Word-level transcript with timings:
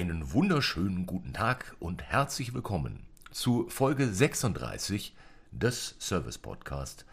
Einen 0.00 0.32
wunderschönen 0.32 1.04
guten 1.04 1.34
Tag 1.34 1.76
und 1.78 2.02
herzlich 2.02 2.54
willkommen 2.54 3.00
zu 3.32 3.68
Folge 3.68 4.08
36 4.08 5.14
des 5.50 5.94
Service 6.00 6.38
Podcast, 6.38 7.04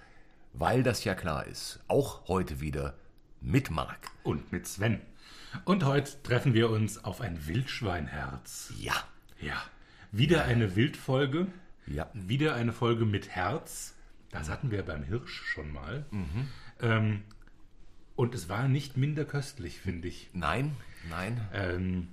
weil 0.54 0.84
das 0.84 1.04
ja 1.04 1.14
klar 1.14 1.46
ist, 1.48 1.82
auch 1.90 2.30
heute 2.30 2.62
wieder 2.62 2.94
mit 3.42 3.72
Marc. 3.72 4.08
Und 4.24 4.54
mit 4.54 4.68
Sven. 4.70 5.02
Und 5.66 5.84
heute 5.84 6.24
treffen 6.24 6.54
wir 6.54 6.70
uns 6.70 7.04
auf 7.04 7.20
ein 7.20 7.46
Wildschweinherz. 7.46 8.72
Ja, 8.80 8.96
Ja. 9.42 9.62
Wieder 10.14 10.46
eine 10.46 10.78
Wildfolge. 10.78 11.48
Ja. 11.88 12.10
Wieder 12.14 12.56
eine 12.56 12.72
Folge 12.72 13.04
mit 13.04 13.28
Herz. 13.28 13.96
Das 14.32 14.48
hatten 14.48 14.72
wir 14.72 14.84
beim 14.84 15.04
Hirsch 15.04 15.42
schon 15.46 15.74
mal. 15.74 16.06
Ähm, 16.80 17.24
und 18.16 18.34
es 18.34 18.48
war 18.48 18.70
nicht 18.70 18.96
minder 18.96 19.26
köstlich, 19.26 19.78
finde 19.82 20.08
ich. 20.08 20.30
nein, 20.32 20.78
nein. 21.10 21.42
Ähm, 21.52 22.08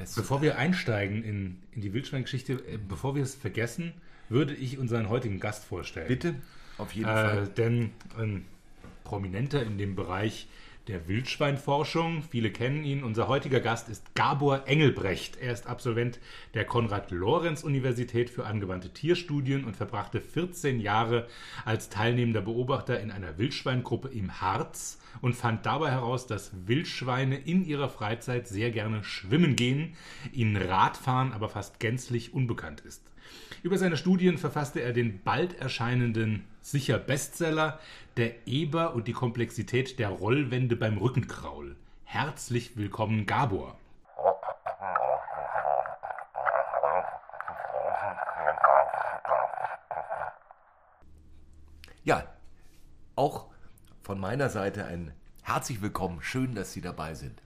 Es, 0.00 0.14
bevor 0.14 0.40
wir 0.42 0.58
einsteigen 0.58 1.22
in, 1.22 1.58
in 1.72 1.82
die 1.82 1.92
Wildschweingeschichte, 1.92 2.54
äh, 2.54 2.78
bevor 2.78 3.14
wir 3.14 3.22
es 3.22 3.34
vergessen, 3.34 3.92
würde 4.28 4.54
ich 4.54 4.78
unseren 4.78 5.08
heutigen 5.08 5.38
Gast 5.40 5.64
vorstellen. 5.64 6.08
bitte, 6.08 6.34
auf 6.78 6.92
jeden 6.92 7.08
Äh, 7.08 7.12
Fall. 7.12 7.48
denn 7.56 7.90
ein 8.18 8.44
Prominenter 9.04 9.62
in 9.62 9.76
dem 9.78 9.94
Bereich 9.94 10.48
der 10.88 11.06
Wildschweinforschung, 11.06 12.22
viele 12.22 12.50
kennen 12.50 12.84
ihn. 12.84 13.04
Unser 13.04 13.28
heutiger 13.28 13.60
Gast 13.60 13.88
ist 13.88 14.14
Gabor 14.14 14.66
Engelbrecht. 14.66 15.36
Er 15.36 15.52
ist 15.52 15.68
Absolvent 15.68 16.18
der 16.54 16.64
Konrad-Lorenz-Universität 16.64 18.30
für 18.30 18.46
angewandte 18.46 18.90
Tierstudien 18.90 19.64
und 19.64 19.76
verbrachte 19.76 20.20
14 20.20 20.80
Jahre 20.80 21.28
als 21.64 21.88
teilnehmender 21.88 22.40
Beobachter 22.40 22.98
in 22.98 23.12
einer 23.12 23.38
Wildschweingruppe 23.38 24.08
im 24.08 24.40
Harz 24.40 24.98
und 25.20 25.34
fand 25.34 25.66
dabei 25.66 25.92
heraus, 25.92 26.26
dass 26.26 26.50
Wildschweine 26.66 27.36
in 27.38 27.64
ihrer 27.64 27.88
Freizeit 27.88 28.48
sehr 28.48 28.72
gerne 28.72 29.04
schwimmen 29.04 29.54
gehen, 29.54 29.94
ihnen 30.32 30.56
Radfahren 30.56 31.32
aber 31.32 31.48
fast 31.48 31.78
gänzlich 31.78 32.34
unbekannt 32.34 32.80
ist. 32.80 33.11
Über 33.62 33.78
seine 33.78 33.96
Studien 33.96 34.38
verfasste 34.38 34.80
er 34.80 34.92
den 34.92 35.22
bald 35.22 35.60
erscheinenden 35.60 36.44
sicher 36.60 36.98
Bestseller 36.98 37.78
Der 38.16 38.46
Eber 38.46 38.94
und 38.94 39.08
die 39.08 39.12
Komplexität 39.12 39.98
der 39.98 40.08
Rollwände 40.08 40.76
beim 40.76 40.98
Rückenkraul. 40.98 41.76
Herzlich 42.04 42.76
willkommen, 42.76 43.26
Gabor. 43.26 43.78
Ja, 52.04 52.24
auch 53.14 53.46
von 54.02 54.18
meiner 54.18 54.48
Seite 54.48 54.84
ein 54.84 55.12
herzlich 55.42 55.82
willkommen. 55.82 56.20
Schön, 56.22 56.54
dass 56.54 56.72
Sie 56.72 56.80
dabei 56.80 57.14
sind. 57.14 57.40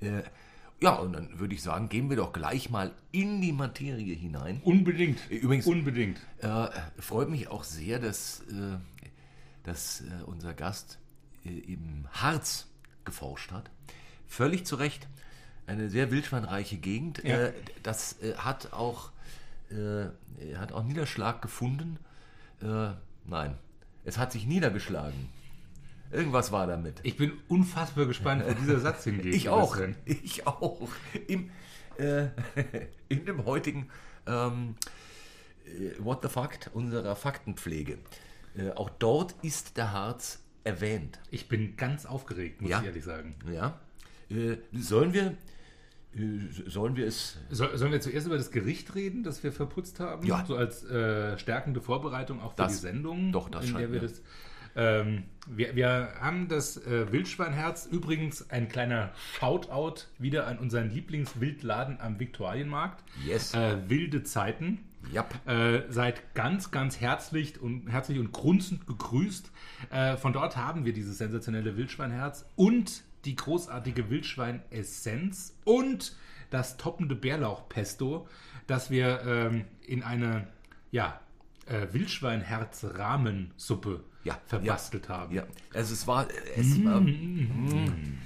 Äh, 0.00 0.22
ja, 0.80 0.94
und 0.94 1.12
dann 1.12 1.38
würde 1.38 1.54
ich 1.54 1.62
sagen, 1.62 1.88
gehen 1.88 2.08
wir 2.10 2.16
doch 2.16 2.32
gleich 2.32 2.70
mal 2.70 2.92
in 3.12 3.40
die 3.40 3.52
Materie 3.52 4.14
hinein. 4.14 4.60
Unbedingt. 4.64 5.18
Übrigens- 5.30 5.66
Unbedingt. 5.66 6.18
Äh, 6.38 6.68
freut 6.98 7.28
mich 7.30 7.48
auch 7.48 7.64
sehr, 7.64 7.98
dass, 7.98 8.40
äh, 8.50 8.76
dass 9.64 10.02
äh, 10.02 10.04
unser 10.26 10.54
Gast 10.54 10.98
äh, 11.44 11.48
im 11.72 12.06
Harz 12.12 12.66
geforscht 13.04 13.50
hat. 13.52 13.70
Völlig 14.26 14.66
zu 14.66 14.76
Recht. 14.76 15.08
Eine 15.66 15.90
sehr 15.90 16.10
wildschweinreiche 16.10 16.76
Gegend. 16.78 17.22
Ja. 17.24 17.46
Äh, 17.46 17.52
das 17.82 18.20
äh, 18.22 18.34
hat, 18.36 18.72
auch, 18.72 19.10
äh, 19.70 20.06
hat 20.56 20.72
auch 20.72 20.84
Niederschlag 20.84 21.42
gefunden. 21.42 21.98
Äh, 22.62 22.90
nein, 23.26 23.54
es 24.04 24.16
hat 24.18 24.32
sich 24.32 24.46
niedergeschlagen. 24.46 25.28
Irgendwas 26.10 26.52
war 26.52 26.66
damit. 26.66 27.00
Ich 27.02 27.16
bin 27.16 27.32
unfassbar 27.48 28.06
gespannt, 28.06 28.42
wo 28.46 28.52
dieser 28.54 28.80
Satz 28.80 29.04
hingeht. 29.04 29.34
Ich 29.34 29.48
auch. 29.48 29.76
Ich 30.06 30.46
auch. 30.46 30.88
Im, 31.26 31.50
äh, 31.98 32.28
in 33.08 33.24
dem 33.26 33.44
heutigen 33.44 33.88
ähm, 34.26 34.74
äh, 35.66 36.02
What 36.02 36.22
the 36.22 36.28
Fact 36.28 36.70
unserer 36.72 37.14
Faktenpflege. 37.16 37.98
Äh, 38.56 38.70
auch 38.72 38.90
dort 38.90 39.34
ist 39.42 39.76
der 39.76 39.92
Harz 39.92 40.42
erwähnt. 40.64 41.18
Ich 41.30 41.48
bin 41.48 41.76
ganz 41.76 42.06
aufgeregt, 42.06 42.62
muss 42.62 42.70
Ja. 42.70 42.80
ich 42.80 42.86
ehrlich 42.86 43.04
sagen. 43.04 43.34
Ja? 43.52 43.78
Äh, 44.30 44.56
sollen 44.72 45.12
wir 45.12 45.36
äh, 46.14 46.20
sollen 46.66 46.96
wir 46.96 47.06
es 47.06 47.38
So, 47.50 47.66
sollen 47.76 47.92
wir 47.92 48.00
zuerst 48.00 48.26
über 48.26 48.38
das 48.38 48.50
Gericht 48.50 48.94
reden, 48.94 49.22
das 49.22 49.42
wir 49.42 49.52
verputzt 49.52 50.00
haben? 50.00 50.26
Ja. 50.26 50.44
So 50.46 50.56
als 50.56 50.84
äh, 50.84 51.38
stärkende 51.38 51.80
Vorbereitung 51.82 52.40
auch 52.40 52.52
für 52.52 52.56
Das- 52.62 52.72
die 52.72 52.78
Sendung. 52.78 53.30
doch, 53.32 53.50
das 53.50 53.66
in 53.66 53.72
der 53.74 53.80
scheint 53.80 53.92
wir 53.92 54.00
mir. 54.00 54.08
das. 54.08 54.22
Ähm, 54.78 55.24
wir, 55.48 55.76
wir 55.76 56.14
haben 56.20 56.48
das 56.48 56.76
äh, 56.76 57.10
Wildschweinherz. 57.10 57.86
Übrigens 57.86 58.50
ein 58.50 58.68
kleiner 58.68 59.12
Shoutout 59.38 60.02
wieder 60.18 60.46
an 60.46 60.58
unseren 60.58 60.90
Lieblingswildladen 60.90 61.98
am 62.00 62.20
Viktualienmarkt. 62.20 63.02
Yes. 63.26 63.54
Äh, 63.54 63.88
wilde 63.88 64.22
Zeiten. 64.22 64.84
Jap. 65.12 65.34
Äh, 65.48 65.82
seid 65.90 66.34
ganz, 66.34 66.70
ganz 66.70 67.00
herzlich 67.00 67.60
und, 67.60 67.90
herzlich 67.90 68.18
und 68.18 68.32
grunzend 68.32 68.86
gegrüßt. 68.86 69.50
Äh, 69.90 70.16
von 70.16 70.32
dort 70.32 70.56
haben 70.56 70.84
wir 70.84 70.92
dieses 70.92 71.18
sensationelle 71.18 71.76
Wildschweinherz 71.76 72.46
und 72.54 73.02
die 73.24 73.34
großartige 73.34 74.10
Wildschwein-Essenz 74.10 75.56
und 75.64 76.14
das 76.50 76.76
toppende 76.76 77.16
Bärlauchpesto, 77.16 78.28
das 78.66 78.90
wir 78.90 79.22
ähm, 79.26 79.64
in 79.86 80.02
eine 80.02 80.46
ja, 80.90 81.20
äh, 81.66 81.86
Wildschweinherz-Rahmensuppe 81.92 84.02
Ja, 84.28 84.40
verbastelt 84.46 85.08
haben. 85.08 85.34
Ja, 85.34 85.44
also 85.74 85.94
es 85.94 86.06
war 86.06 86.28
es 86.56 86.84
war 86.84 87.00
mm, 87.00 88.18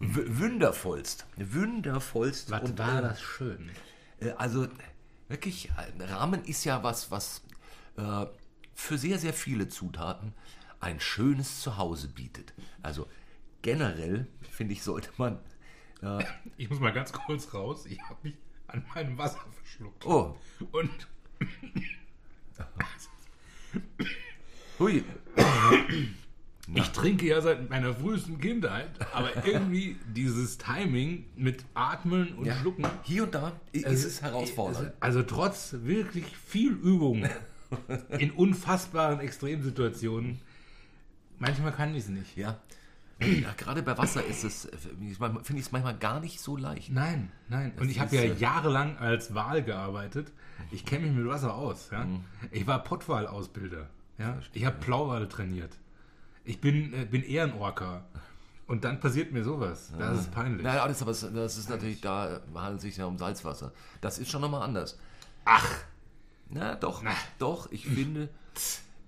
wundervollst, 0.00 1.26
wundervollst 1.36 2.50
Was 2.50 2.62
und 2.62 2.78
war 2.78 2.98
äh, 2.98 3.02
das 3.02 3.20
schön? 3.20 3.70
Äh, 4.20 4.30
Also 4.32 4.68
wirklich, 5.28 5.70
ein 5.76 6.00
Rahmen 6.00 6.44
ist 6.44 6.64
ja 6.64 6.82
was, 6.82 7.10
was 7.10 7.42
äh, 7.96 8.26
für 8.74 8.98
sehr, 8.98 9.18
sehr 9.18 9.34
viele 9.34 9.68
Zutaten 9.68 10.32
ein 10.80 11.00
schönes 11.00 11.60
Zuhause 11.60 12.08
bietet. 12.08 12.54
Also 12.82 13.06
generell, 13.62 14.26
finde 14.50 14.72
ich, 14.72 14.82
sollte 14.82 15.10
man... 15.18 15.38
Äh, 16.02 16.24
Ich 16.56 16.70
muss 16.70 16.80
mal 16.80 16.92
ganz 16.92 17.12
kurz 17.12 17.52
raus. 17.52 17.84
Ich 17.86 18.00
habe 18.02 18.16
mich 18.22 18.34
an 18.68 18.84
meinem 18.94 19.18
Wasser 19.18 19.40
verschluckt. 19.52 20.06
oh, 20.06 20.36
Und 20.72 21.08
hui, 24.80 25.04
Ich 26.72 26.90
trinke 26.90 27.26
ja 27.26 27.40
seit 27.40 27.68
meiner 27.68 27.92
frühesten 27.94 28.38
Kindheit, 28.40 28.90
aber 29.12 29.44
irgendwie 29.44 29.96
dieses 30.06 30.56
Timing 30.58 31.24
mit 31.36 31.64
Atmen 31.74 32.34
und 32.34 32.46
ja, 32.46 32.54
Schlucken. 32.56 32.86
hier 33.02 33.24
und 33.24 33.34
da 33.34 33.52
ist 33.72 34.04
es 34.04 34.22
herausfordernd. 34.22 34.92
Also 35.00 35.22
trotz 35.22 35.74
wirklich 35.82 36.24
viel 36.36 36.72
Übung 36.72 37.28
in 38.18 38.30
unfassbaren 38.30 39.18
Extremsituationen, 39.20 40.40
manchmal 41.38 41.72
kann 41.72 41.90
ich 41.94 42.04
es 42.04 42.08
nicht. 42.08 42.36
Ja. 42.36 42.60
ja, 43.20 43.52
gerade 43.56 43.82
bei 43.82 43.98
Wasser 43.98 44.24
ist 44.24 44.44
es, 44.44 44.68
finde 45.42 45.60
ich 45.60 45.66
es 45.66 45.72
manchmal 45.72 45.96
gar 45.98 46.20
nicht 46.20 46.40
so 46.40 46.56
leicht. 46.56 46.92
Nein, 46.92 47.32
nein. 47.48 47.72
Und 47.72 47.80
Das 47.80 47.88
ich 47.88 47.98
habe 47.98 48.14
ja 48.14 48.22
äh, 48.22 48.34
jahrelang 48.34 48.96
als 48.96 49.34
Wal 49.34 49.64
gearbeitet. 49.64 50.32
Ich 50.70 50.84
kenne 50.84 51.06
mich 51.06 51.16
mit 51.16 51.26
Wasser 51.26 51.54
aus. 51.54 51.90
Ja? 51.90 52.04
Mhm. 52.04 52.24
Ich 52.52 52.66
war 52.66 52.84
Pottwal-Ausbilder. 52.84 53.88
Ja? 54.20 54.38
Ich 54.52 54.64
habe 54.64 54.76
Blauwale 54.84 55.28
trainiert. 55.28 55.76
Ich 56.44 56.60
bin, 56.60 56.92
äh, 56.94 57.04
bin 57.06 57.22
Ehrenorca. 57.22 58.04
Und 58.66 58.84
dann 58.84 59.00
passiert 59.00 59.32
mir 59.32 59.42
sowas. 59.42 59.92
Das 59.98 60.20
ist 60.20 60.32
peinlich. 60.32 60.62
Naja, 60.62 60.86
das, 60.86 61.02
aber 61.02 61.10
das 61.10 61.58
ist 61.58 61.68
natürlich, 61.68 62.00
da 62.00 62.40
handelt 62.54 62.76
es 62.76 62.82
sich 62.82 62.96
ja 62.98 63.06
um 63.06 63.18
Salzwasser. 63.18 63.72
Das 64.00 64.18
ist 64.18 64.30
schon 64.30 64.40
nochmal 64.42 64.62
anders. 64.62 64.96
Ach, 65.44 65.66
Na, 66.50 66.76
doch, 66.76 67.02
Na. 67.02 67.10
doch, 67.38 67.72
ich 67.72 67.86
finde, 67.86 68.28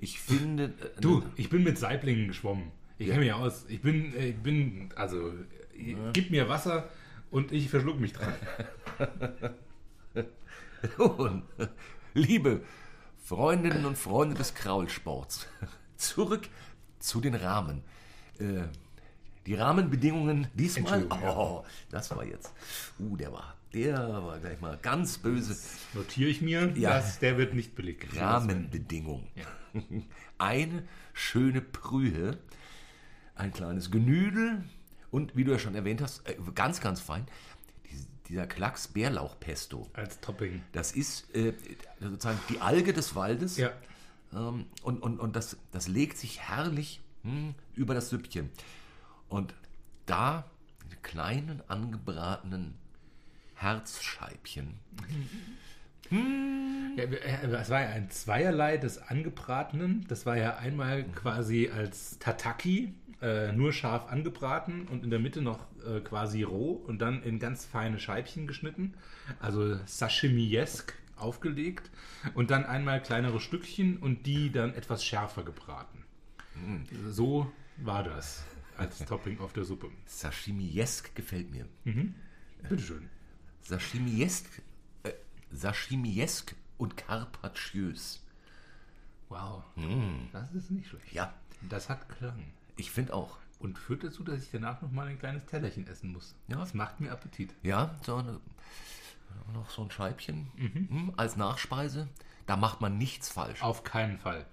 ich 0.00 0.18
finde... 0.18 0.64
äh, 0.64 1.00
Du, 1.00 1.22
ich 1.36 1.48
bin 1.48 1.62
mit 1.62 1.78
Saiblingen 1.78 2.26
geschwommen. 2.28 2.72
Ich 2.98 3.06
kenne 3.08 3.20
mich 3.20 3.32
aus. 3.32 3.64
Ich 3.68 3.80
bin, 3.82 4.12
äh, 4.16 4.30
ich 4.30 4.36
bin, 4.36 4.90
also, 4.96 5.32
gib 6.12 6.30
mir 6.32 6.48
Wasser 6.48 6.88
und 7.30 7.52
ich 7.52 7.68
verschluck 7.68 8.00
mich 8.00 8.14
dran. 8.14 8.32
Liebe 12.14 12.62
Freundinnen 13.22 13.84
und 13.86 13.96
Freunde 13.96 14.34
des 14.34 14.54
Kraulsports, 14.54 15.46
zurück 15.96 16.48
zu 16.98 17.20
den 17.20 17.34
Rahmen. 17.34 17.82
Äh, 18.38 18.64
die 19.46 19.54
Rahmenbedingungen 19.54 20.48
diesmal, 20.54 21.06
ja. 21.08 21.36
oh, 21.36 21.64
das 21.90 22.10
war 22.14 22.24
jetzt, 22.24 22.52
uh, 23.00 23.16
der 23.16 23.32
war, 23.32 23.56
der 23.72 23.96
war 24.24 24.38
gleich 24.38 24.60
mal 24.60 24.78
ganz 24.82 25.18
böse. 25.18 25.56
Notiere 25.94 26.30
ich 26.30 26.42
mir, 26.42 26.72
Ja. 26.76 26.90
dass 26.90 27.18
der 27.18 27.38
wird 27.38 27.54
nicht 27.54 27.74
belegt. 27.74 28.16
Rahmenbedingungen. 28.16 29.26
Eine 30.38 30.82
schöne 31.12 31.60
Brühe, 31.60 32.38
ein 33.34 33.52
kleines 33.52 33.90
Genüdel 33.90 34.64
und, 35.10 35.36
wie 35.36 35.44
du 35.44 35.52
ja 35.52 35.58
schon 35.58 35.74
erwähnt 35.74 36.02
hast, 36.02 36.28
äh, 36.28 36.36
ganz, 36.54 36.80
ganz 36.80 37.00
fein, 37.00 37.26
dieser 38.32 38.46
Klacks 38.46 38.88
Bärlauchpesto. 38.88 39.86
Als 39.92 40.18
Topping. 40.20 40.62
Das 40.72 40.92
ist 40.92 41.34
äh, 41.36 41.52
sozusagen 42.00 42.40
die 42.48 42.60
Alge 42.60 42.94
des 42.94 43.14
Waldes. 43.14 43.58
Ja. 43.58 43.72
Ähm, 44.32 44.64
und 44.82 45.02
und, 45.02 45.20
und 45.20 45.36
das, 45.36 45.58
das 45.70 45.86
legt 45.86 46.16
sich 46.16 46.40
herrlich 46.40 47.02
hm, 47.24 47.54
über 47.74 47.92
das 47.92 48.08
Süppchen. 48.08 48.50
Und 49.28 49.54
da 50.06 50.44
die 50.90 50.96
kleinen 51.02 51.62
angebratenen 51.68 52.74
Herzscheibchen. 53.54 54.74
Ja, 56.94 57.04
äh, 57.04 57.46
Es 57.46 57.70
war 57.70 57.80
ja 57.80 57.88
ein 57.88 58.10
Zweierlei 58.10 58.76
des 58.76 58.98
Angebratenen. 58.98 60.04
Das 60.08 60.26
war 60.26 60.36
ja 60.36 60.58
einmal 60.58 61.04
quasi 61.04 61.70
als 61.74 62.18
Tataki, 62.18 62.92
äh, 63.22 63.50
nur 63.52 63.72
scharf 63.72 64.12
angebraten 64.12 64.88
und 64.88 65.04
in 65.04 65.08
der 65.08 65.20
Mitte 65.20 65.40
noch 65.40 65.64
äh, 65.86 66.00
quasi 66.00 66.42
roh 66.42 66.72
und 66.72 66.98
dann 67.00 67.22
in 67.22 67.38
ganz 67.38 67.64
feine 67.64 67.98
Scheibchen 67.98 68.46
geschnitten. 68.46 68.94
Also 69.40 69.76
Sashimi-esk 69.86 70.94
aufgelegt. 71.16 71.90
Und 72.34 72.50
dann 72.50 72.64
einmal 72.64 73.02
kleinere 73.02 73.40
Stückchen 73.40 73.98
und 73.98 74.26
die 74.26 74.50
dann 74.50 74.74
etwas 74.74 75.04
schärfer 75.04 75.42
gebraten. 75.44 76.04
So 77.08 77.50
war 77.78 78.02
das 78.04 78.44
als 78.76 78.98
Topping 79.04 79.38
auf 79.40 79.52
der 79.52 79.64
Suppe. 79.64 79.88
Sashimi-esk 80.06 81.14
gefällt 81.14 81.50
mir. 81.50 81.66
Bitteschön. 82.68 83.08
Sashimi-esk, 83.62 84.46
äh, 85.04 85.12
Sashimi-esk 85.52 86.54
und 86.78 86.96
carpacciös. 86.96 88.20
Wow. 89.28 89.62
Das 90.32 90.52
ist 90.52 90.70
nicht 90.70 90.88
schlecht. 90.88 91.12
Ja, 91.12 91.32
Das 91.68 91.88
hat 91.88 92.08
Klang. 92.08 92.42
ich 92.76 92.90
finde 92.90 93.14
auch. 93.14 93.38
Und 93.62 93.78
führt 93.78 94.04
dazu, 94.04 94.22
dass 94.24 94.42
ich 94.42 94.50
danach 94.50 94.82
noch 94.82 94.90
mal 94.90 95.06
ein 95.06 95.18
kleines 95.18 95.46
Tellerchen 95.46 95.86
essen 95.86 96.12
muss. 96.12 96.34
Ja. 96.48 96.56
Das 96.56 96.74
macht 96.74 97.00
mir 97.00 97.12
Appetit. 97.12 97.54
Ja, 97.62 97.94
so 98.04 98.16
eine, 98.16 98.40
noch 99.54 99.70
so 99.70 99.82
ein 99.82 99.90
Scheibchen 99.90 100.50
hm, 100.56 101.12
als 101.16 101.36
Nachspeise. 101.36 102.08
Da 102.46 102.56
macht 102.56 102.80
man 102.80 102.98
nichts 102.98 103.28
falsch. 103.28 103.62
Auf 103.62 103.84
keinen 103.84 104.18
Fall. 104.18 104.44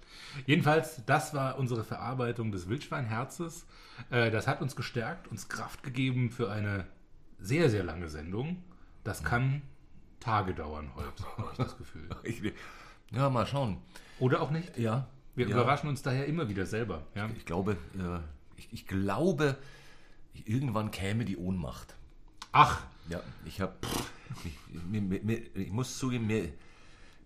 Jedenfalls, 0.46 1.04
das 1.06 1.34
war 1.34 1.58
unsere 1.58 1.82
Verarbeitung 1.82 2.52
des 2.52 2.68
Wildschweinherzes. 2.68 3.66
Äh, 4.10 4.30
Das 4.30 4.46
hat 4.46 4.62
uns 4.62 4.76
gestärkt, 4.76 5.26
uns 5.28 5.48
Kraft 5.48 5.82
gegeben 5.82 6.30
für 6.30 6.50
eine 6.50 6.86
sehr, 7.40 7.68
sehr 7.68 7.82
lange 7.82 8.08
Sendung. 8.08 8.62
Das 9.02 9.24
kann 9.24 9.62
Tage 10.20 10.54
dauern 10.54 10.92
heute, 10.94 11.24
habe 11.36 11.48
ich 11.52 11.58
das 11.58 11.76
Gefühl. 11.76 12.08
Ich, 12.22 12.42
ja, 13.10 13.28
mal 13.28 13.46
schauen. 13.46 13.78
Oder 14.20 14.40
auch 14.40 14.50
nicht. 14.52 14.78
Ja, 14.78 15.08
Wir 15.34 15.48
ja. 15.48 15.56
überraschen 15.56 15.88
uns 15.88 16.00
daher 16.02 16.26
immer 16.26 16.48
wieder 16.48 16.66
selber. 16.66 17.02
Ja? 17.16 17.28
Ich 17.36 17.44
glaube, 17.44 17.72
äh, 17.98 18.20
ich, 18.60 18.68
ich 18.72 18.86
glaube, 18.86 19.56
irgendwann 20.44 20.90
käme 20.90 21.24
die 21.24 21.36
Ohnmacht. 21.36 21.94
Ach, 22.52 22.82
Ja, 23.08 23.22
ich 23.44 23.60
habe, 23.60 23.74
ich, 24.44 24.54
ich 25.54 25.70
muss 25.70 25.98
zugeben, 25.98 26.26
mir, 26.26 26.52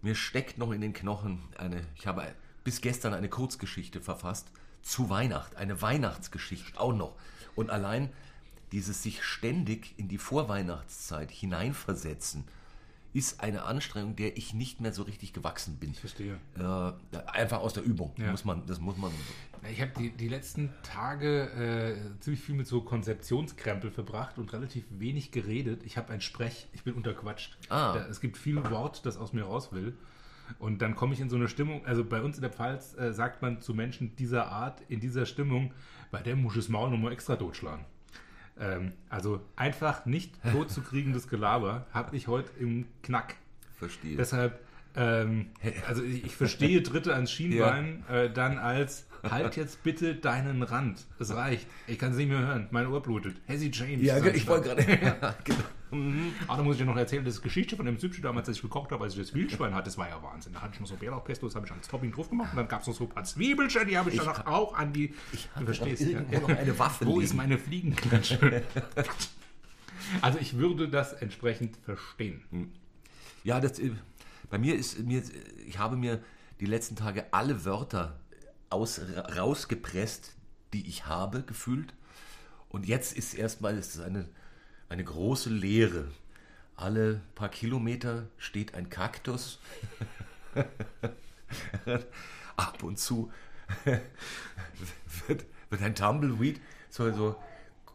mir 0.02 0.14
steckt 0.14 0.58
noch 0.58 0.70
in 0.70 0.80
den 0.80 0.92
Knochen 0.92 1.42
eine, 1.58 1.84
ich 1.96 2.06
habe 2.06 2.24
bis 2.62 2.80
gestern 2.80 3.14
eine 3.14 3.28
Kurzgeschichte 3.28 4.00
verfasst 4.00 4.48
zu 4.82 5.10
Weihnacht, 5.10 5.56
eine 5.56 5.80
Weihnachtsgeschichte 5.82 6.78
auch 6.78 6.94
noch. 6.94 7.14
Und 7.56 7.70
allein 7.70 8.10
dieses 8.72 9.02
sich 9.02 9.22
ständig 9.24 9.94
in 9.98 10.08
die 10.08 10.18
Vorweihnachtszeit 10.18 11.30
hineinversetzen, 11.30 12.44
ist 13.12 13.40
eine 13.40 13.62
Anstrengung, 13.62 14.16
der 14.16 14.36
ich 14.36 14.54
nicht 14.54 14.80
mehr 14.80 14.92
so 14.92 15.04
richtig 15.04 15.32
gewachsen 15.32 15.76
bin. 15.76 15.94
verstehe. 15.94 16.38
Äh, 16.58 17.16
einfach 17.28 17.60
aus 17.60 17.72
der 17.72 17.84
Übung, 17.84 18.12
Ja. 18.18 18.30
muss 18.32 18.44
man, 18.44 18.66
das 18.66 18.80
muss 18.80 18.96
man. 18.96 19.12
Ich 19.70 19.80
habe 19.80 19.92
die, 19.98 20.10
die 20.10 20.28
letzten 20.28 20.70
Tage 20.82 21.96
äh, 22.16 22.20
ziemlich 22.20 22.42
viel 22.42 22.54
mit 22.54 22.66
so 22.66 22.82
Konzeptionskrempel 22.82 23.90
verbracht 23.90 24.38
und 24.38 24.52
relativ 24.52 24.84
wenig 24.90 25.30
geredet. 25.30 25.82
Ich 25.84 25.96
habe 25.96 26.12
ein 26.12 26.20
Sprech, 26.20 26.68
ich 26.72 26.82
bin 26.82 26.94
unterquatscht. 26.94 27.56
Ah. 27.68 27.94
Da, 27.94 28.06
es 28.06 28.20
gibt 28.20 28.36
viel 28.36 28.62
Wort, 28.70 29.06
das 29.06 29.16
aus 29.16 29.32
mir 29.32 29.44
raus 29.44 29.72
will. 29.72 29.96
Und 30.58 30.82
dann 30.82 30.94
komme 30.94 31.14
ich 31.14 31.20
in 31.20 31.30
so 31.30 31.36
eine 31.36 31.48
Stimmung, 31.48 31.86
also 31.86 32.04
bei 32.04 32.20
uns 32.20 32.36
in 32.36 32.42
der 32.42 32.50
Pfalz 32.50 32.96
äh, 32.98 33.12
sagt 33.12 33.40
man 33.40 33.60
zu 33.60 33.74
Menschen 33.74 34.14
dieser 34.16 34.48
Art, 34.48 34.82
in 34.88 35.00
dieser 35.00 35.24
Stimmung, 35.24 35.72
bei 36.10 36.20
dem 36.20 36.42
muss 36.42 36.52
ich 36.54 36.60
das 36.60 36.68
Maul 36.68 36.90
nochmal 36.90 37.12
extra 37.12 37.36
totschlagen. 37.36 37.86
Ähm, 38.60 38.92
also 39.08 39.40
einfach 39.56 40.04
nicht 40.04 40.34
totzukriegendes 40.52 41.28
Gelaber 41.28 41.86
habe 41.92 42.14
ich 42.14 42.28
heute 42.28 42.50
im 42.60 42.86
Knack. 43.02 43.36
Verstehe. 43.78 44.16
Deshalb, 44.16 44.60
ähm, 44.94 45.46
also 45.88 46.04
ich 46.04 46.24
ich 46.24 46.36
verstehe 46.36 46.82
Dritte 46.82 47.14
ans 47.14 47.32
Schienbein 47.32 48.04
äh, 48.08 48.30
dann 48.30 48.58
als 48.58 49.06
halt 49.30 49.56
jetzt 49.56 49.82
bitte 49.82 50.14
deinen 50.14 50.62
Rand. 50.62 51.04
Es 51.18 51.34
reicht. 51.34 51.66
Ich 51.86 51.98
kann 51.98 52.12
es 52.12 52.16
nicht 52.16 52.28
mehr 52.28 52.38
hören. 52.38 52.68
Mein 52.70 52.86
Ohr 52.86 53.02
blutet. 53.02 53.36
Hezzy 53.46 53.70
James. 53.72 54.02
ja, 54.02 54.24
ich 54.24 54.46
wollte 54.46 54.68
gerade. 54.68 54.82
Ja, 54.82 55.34
genau. 55.44 55.64
Ah, 56.48 56.56
da 56.56 56.62
muss 56.62 56.74
ich 56.74 56.82
dir 56.82 56.86
noch 56.86 56.96
erzählen, 56.96 57.24
das 57.24 57.40
Geschichte 57.40 57.76
von 57.76 57.86
dem 57.86 57.98
Süppchen 57.98 58.22
damals, 58.22 58.48
als 58.48 58.56
ich 58.56 58.62
gekocht 58.62 58.90
habe, 58.90 59.04
als 59.04 59.14
ich 59.14 59.20
das 59.20 59.34
Wildschwein 59.34 59.74
hatte, 59.74 59.84
das 59.84 59.96
war 59.96 60.08
ja 60.08 60.20
Wahnsinn. 60.22 60.52
Da 60.52 60.62
hatte 60.62 60.74
ich 60.74 60.80
noch 60.80 60.88
so 60.88 60.96
Bärlauchpesto, 60.96 61.46
das 61.46 61.54
habe 61.54 61.66
ich 61.66 61.72
ans 61.72 61.86
Topping 61.86 62.10
drauf 62.10 62.28
gemacht 62.30 62.52
und 62.52 62.56
dann 62.56 62.68
gab 62.68 62.80
es 62.80 62.88
noch 62.88 62.94
so 62.94 63.04
ein 63.04 63.10
paar 63.10 63.22
Zwiebelchen, 63.24 63.86
die 63.86 63.96
habe 63.96 64.10
ich, 64.10 64.16
dann 64.16 64.26
noch 64.26 64.46
auch 64.46 64.74
an 64.74 64.92
die... 64.92 65.14
du 65.56 65.64
verstehst, 65.64 66.02
irgendwo 66.02 66.48
noch 66.48 66.58
eine 66.58 66.78
Waffe 66.78 67.06
Wo 67.06 67.12
liegen. 67.12 67.22
ist 67.22 67.34
meine 67.34 67.58
Fliegenklatsche? 67.58 68.64
also 70.20 70.38
ich 70.40 70.56
würde 70.56 70.88
das 70.88 71.12
entsprechend 71.12 71.76
verstehen. 71.76 72.42
Ja, 73.44 73.60
das, 73.60 73.78
äh, 73.78 73.92
bei 74.50 74.58
mir 74.58 74.74
ist 74.74 74.98
mir, 74.98 75.22
ich 75.66 75.78
habe 75.78 75.96
mir 75.96 76.20
die 76.60 76.66
letzten 76.66 76.96
Tage 76.96 77.26
alle 77.32 77.64
Wörter 77.64 78.18
aus, 78.70 79.00
rausgepresst, 79.36 80.34
die 80.72 80.86
ich 80.86 81.06
habe, 81.06 81.42
gefühlt. 81.42 81.94
Und 82.68 82.86
jetzt 82.86 83.16
ist 83.16 83.34
erstmal 83.34 83.78
es 83.78 83.94
ist 83.94 84.02
eine, 84.02 84.28
eine 84.88 85.04
große 85.04 85.50
Leere. 85.50 86.08
Alle 86.76 87.20
paar 87.34 87.48
Kilometer 87.48 88.26
steht 88.36 88.74
ein 88.74 88.90
Kaktus. 88.90 89.60
Ab 92.56 92.82
und 92.82 92.98
zu 92.98 93.30
wird, 95.26 95.44
wird 95.70 95.82
ein 95.82 95.94
Tumbleweed 95.94 96.60
so, 96.90 97.10
so 97.12 97.36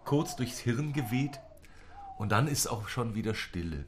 kurz 0.04 0.36
durchs 0.36 0.60
Hirn 0.60 0.94
geweht. 0.94 1.40
Und 2.18 2.32
dann 2.32 2.48
ist 2.48 2.68
auch 2.68 2.90
schon 2.90 3.16
wieder 3.16 3.34
Stille. 3.34 3.86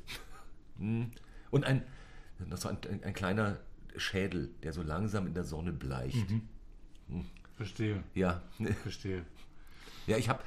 Hm. 0.77 1.11
Und 1.49 1.65
ein, 1.65 1.83
ein, 2.39 2.53
ein, 2.53 3.03
ein 3.03 3.13
kleiner 3.13 3.59
Schädel, 3.97 4.51
der 4.63 4.71
so 4.71 4.81
langsam 4.83 5.27
in 5.27 5.33
der 5.33 5.43
Sonne 5.43 5.73
bleicht. 5.73 6.29
Verstehe, 7.57 8.03
Ja, 8.15 8.41
verstehe. 8.81 9.23
ja, 10.07 10.17
ich 10.17 10.29
habe, 10.29 10.41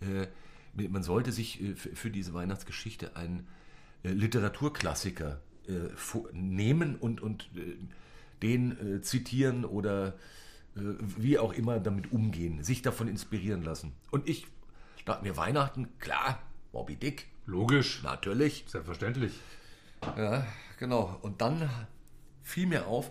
äh, 0.00 0.88
man 0.88 1.02
sollte 1.02 1.32
sich 1.32 1.62
äh, 1.62 1.74
für, 1.74 2.10
diese 2.10 2.34
Weihnachtsgeschichte 2.34 3.16
einen 3.16 3.46
äh, 4.02 4.10
Literaturklassiker 4.10 5.40
äh, 5.66 5.72
nehmen 6.32 6.96
und, 6.96 7.20
und 7.20 7.48
äh, 7.56 7.76
den 8.42 8.96
äh, 8.96 9.02
zitieren 9.02 9.64
oder 9.64 10.14
wie 10.74 11.40
auch 11.40 11.54
immer 11.54 11.80
damit 11.80 12.12
umgehen, 12.12 12.62
sich 12.62 12.82
davon 12.82 13.08
inspirieren 13.08 13.62
lassen. 13.62 13.94
Und 14.12 14.28
ich 14.28 14.46
dachte 15.06 15.24
mir, 15.24 15.36
Weihnachten, 15.36 15.88
klar, 15.98 16.40
Moby 16.72 16.94
Dick, 16.94 17.26
Logisch, 17.48 18.02
natürlich. 18.02 18.64
selbstverständlich. 18.68 19.32
Ja, 20.18 20.46
genau. 20.78 21.18
Und 21.22 21.40
dann 21.40 21.68
fiel 22.42 22.66
mir 22.66 22.86
auf, 22.86 23.10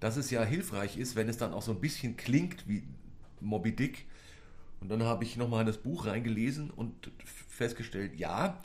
dass 0.00 0.16
es 0.16 0.30
ja 0.30 0.42
hilfreich 0.42 0.96
ist, 0.96 1.16
wenn 1.16 1.28
es 1.28 1.38
dann 1.38 1.52
auch 1.52 1.62
so 1.62 1.72
ein 1.72 1.80
bisschen 1.80 2.16
klingt 2.16 2.68
wie 2.68 2.84
Moby 3.40 3.74
Dick. 3.74 4.06
Und 4.80 4.90
dann 4.90 5.02
habe 5.02 5.24
ich 5.24 5.36
nochmal 5.36 5.62
in 5.62 5.66
das 5.66 5.78
Buch 5.78 6.06
reingelesen 6.06 6.70
und 6.70 7.10
festgestellt, 7.48 8.14
ja, 8.16 8.60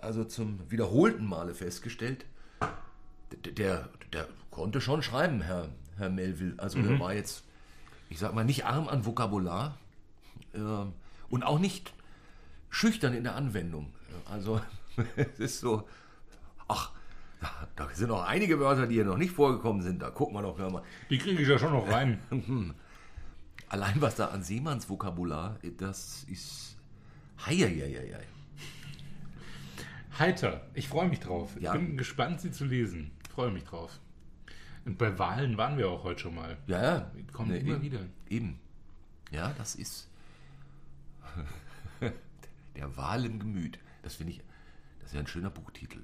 also 0.00 0.24
zum 0.24 0.58
wiederholten 0.70 1.26
Male 1.26 1.54
festgestellt, 1.54 2.24
der, 3.44 3.88
der 4.12 4.28
konnte 4.50 4.80
schon 4.80 5.02
schreiben, 5.02 5.42
Herr, 5.42 5.68
Herr 5.96 6.10
Melville. 6.10 6.54
Also 6.56 6.80
der 6.80 6.98
war 6.98 7.14
jetzt, 7.14 7.44
ich 8.08 8.18
sag 8.18 8.34
mal, 8.34 8.44
nicht 8.44 8.64
arm 8.64 8.88
an 8.88 9.06
Vokabular 9.06 9.76
ähm, 10.54 10.92
und 11.28 11.44
auch 11.44 11.58
nicht 11.58 11.92
schüchtern 12.70 13.14
in 13.14 13.24
der 13.24 13.36
Anwendung. 13.36 13.92
Also 14.30 14.60
es 15.16 15.38
ist 15.38 15.60
so, 15.60 15.86
ach, 16.66 16.92
da- 17.76 17.88
sind 17.94 18.08
noch 18.08 18.22
einige 18.24 18.58
Wörter, 18.60 18.86
die 18.86 18.94
hier 18.96 19.04
noch 19.04 19.16
nicht 19.16 19.32
vorgekommen 19.32 19.82
sind. 19.82 20.02
Da 20.02 20.10
gucken 20.10 20.34
wir 20.34 20.42
doch 20.42 20.58
mal. 20.70 20.82
Die 21.10 21.18
kriege 21.18 21.42
ich 21.42 21.48
ja 21.48 21.58
schon 21.58 21.72
noch 21.72 21.88
rein. 21.88 22.18
Allein 23.68 24.00
was 24.00 24.16
da 24.16 24.26
an 24.28 24.42
Seemanns 24.42 24.88
Vokabular, 24.88 25.58
das 25.78 26.24
ist. 26.24 26.76
Heieieiei. 27.44 28.18
Heiter. 30.18 30.66
Ich 30.74 30.88
freue 30.88 31.08
mich 31.08 31.20
drauf. 31.20 31.56
Ja. 31.60 31.74
Ich 31.74 31.78
bin 31.80 31.96
gespannt, 31.96 32.40
sie 32.40 32.50
zu 32.50 32.64
lesen. 32.64 33.10
Ich 33.24 33.30
freue 33.30 33.50
mich 33.52 33.64
drauf. 33.64 34.00
Und 34.84 34.98
bei 34.98 35.16
Wahlen 35.18 35.56
waren 35.58 35.76
wir 35.78 35.88
auch 35.90 36.02
heute 36.02 36.20
schon 36.22 36.34
mal. 36.34 36.56
Ja, 36.66 36.82
ja. 36.82 37.00
Die 37.16 37.24
kommen 37.26 37.50
Ne, 37.50 37.58
immer 37.58 37.74
eben, 37.74 37.82
wieder. 37.82 38.00
Eben. 38.28 38.58
Ja, 39.30 39.52
das 39.58 39.74
ist. 39.76 40.08
Der 42.76 42.96
Wal 42.96 43.24
im 43.26 43.38
Gemüt. 43.38 43.78
Das 44.02 44.14
finde 44.16 44.32
ich. 44.32 44.40
Das 45.00 45.10
ist 45.10 45.14
ja 45.14 45.20
ein 45.20 45.26
schöner 45.26 45.50
Buchtitel. 45.50 46.02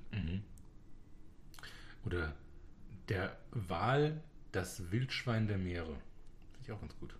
Oder 2.04 2.32
der 3.08 3.36
Wal, 3.50 4.20
das 4.52 4.90
Wildschwein 4.90 5.46
der 5.48 5.58
Meere. 5.58 5.86
Finde 6.52 6.62
ich 6.64 6.72
auch 6.72 6.80
ganz 6.80 6.96
gut. 6.98 7.14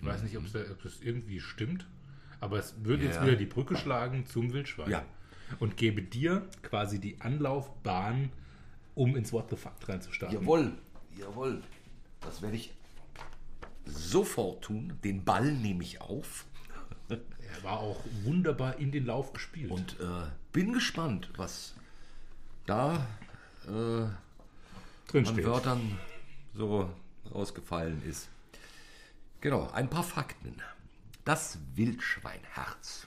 Ich 0.00 0.04
weiß 0.06 0.22
nicht, 0.22 0.34
da- 0.34 0.60
ob 0.70 0.82
das 0.82 1.00
irgendwie 1.00 1.40
stimmt, 1.40 1.86
aber 2.40 2.58
es 2.58 2.74
würde 2.84 3.04
jetzt 3.04 3.16
Ja. 3.16 3.26
wieder 3.26 3.36
die 3.36 3.46
Brücke 3.46 3.76
schlagen 3.76 4.26
zum 4.26 4.52
Wildschwein. 4.52 4.90
Ja. 4.90 5.04
Und 5.60 5.76
gebe 5.76 6.02
dir 6.02 6.46
quasi 6.62 6.98
die 7.00 7.20
Anlaufbahn, 7.20 8.30
um 8.94 9.16
ins 9.16 9.32
What 9.32 9.48
the 9.50 9.56
Fuck 9.56 9.88
reinzustarten. 9.88 10.38
Jawohl, 10.40 10.72
jawohl. 11.18 11.62
Das 12.20 12.42
werde 12.42 12.56
ich 12.56 12.72
sofort 13.84 14.64
tun. 14.64 14.98
Den 15.04 15.24
Ball 15.24 15.52
nehme 15.52 15.82
ich 15.82 16.00
auf 16.00 16.46
Er 17.08 17.62
war 17.62 17.78
auch 17.78 18.02
wunderbar 18.24 18.78
in 18.78 18.90
den 18.92 19.06
Lauf 19.06 19.32
gespielt. 19.32 19.70
und 19.70 19.98
äh, 20.00 20.26
bin 20.52 20.72
gespannt, 20.72 21.30
was, 21.36 21.74
da 22.66 23.06
äh, 23.66 24.06
Drin 25.08 25.26
an 25.26 25.34
steht. 25.34 25.44
Wörtern 25.44 25.98
so 26.54 26.90
rausgefallen 27.32 28.02
ist. 28.04 28.28
Genau, 29.40 29.70
ein 29.70 29.90
paar 29.90 30.02
Fakten. 30.02 30.62
Das 31.24 31.58
Wildschweinherz. 31.74 33.06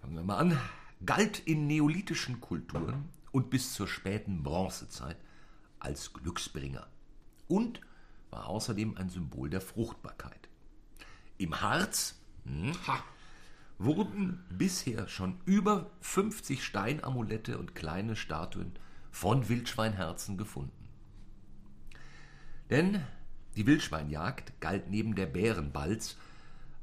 Fangen 0.00 0.16
wir 0.16 0.22
mal 0.22 0.38
an. 0.38 0.58
Galt 1.04 1.40
in 1.40 1.66
neolithischen 1.66 2.40
Kulturen 2.40 3.08
und 3.32 3.50
bis 3.50 3.74
zur 3.74 3.86
späten 3.86 4.42
Bronzezeit 4.42 5.18
als 5.78 6.12
Glücksbringer 6.14 6.86
und 7.48 7.80
war 8.30 8.46
außerdem 8.46 8.96
ein 8.96 9.10
Symbol 9.10 9.50
der 9.50 9.60
Fruchtbarkeit. 9.60 10.48
Im 11.38 11.60
Harz 11.60 12.18
hm, 12.44 12.72
wurden 13.78 14.42
bisher 14.50 15.06
schon 15.08 15.38
über 15.44 15.90
50 16.00 16.64
Steinamulette 16.64 17.58
und 17.58 17.74
kleine 17.74 18.16
Statuen 18.16 18.72
von 19.16 19.48
Wildschweinherzen 19.48 20.36
gefunden. 20.36 20.90
Denn 22.68 23.02
die 23.56 23.66
Wildschweinjagd 23.66 24.60
galt 24.60 24.90
neben 24.90 25.14
der 25.14 25.24
Bärenbalz 25.24 26.18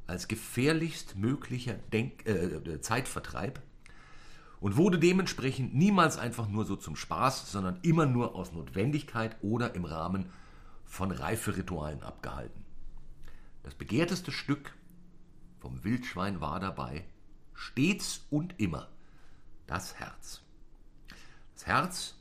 als 0.08 0.28
gefährlichst 0.28 1.16
möglicher 1.16 1.76
Denk 1.94 2.26
äh, 2.26 2.82
Zeitvertreib 2.82 3.62
und 4.60 4.78
wurde 4.78 4.98
dementsprechend 4.98 5.76
niemals 5.76 6.18
einfach 6.18 6.48
nur 6.50 6.66
so 6.66 6.76
zum 6.76 6.96
Spaß, 6.96 7.52
sondern 7.52 7.78
immer 7.84 8.08
nur 8.08 8.34
aus 8.34 8.52
Notwendigkeit 8.52 9.38
oder 9.44 9.76
im 9.76 9.86
Rahmen 9.86 10.26
von 10.86 11.12
Reiferitualen 11.12 12.02
abgehalten. 12.02 12.66
Das 13.62 13.76
begehrteste 13.76 14.32
Stück 14.32 14.74
vom 15.60 15.84
Wildschwein 15.84 16.42
war 16.42 16.60
dabei 16.60 17.06
stets 17.54 18.26
und 18.32 18.60
immer 18.60 18.90
das 19.68 20.00
Herz. 20.00 20.42
Das 21.54 21.68
Herz 21.68 22.16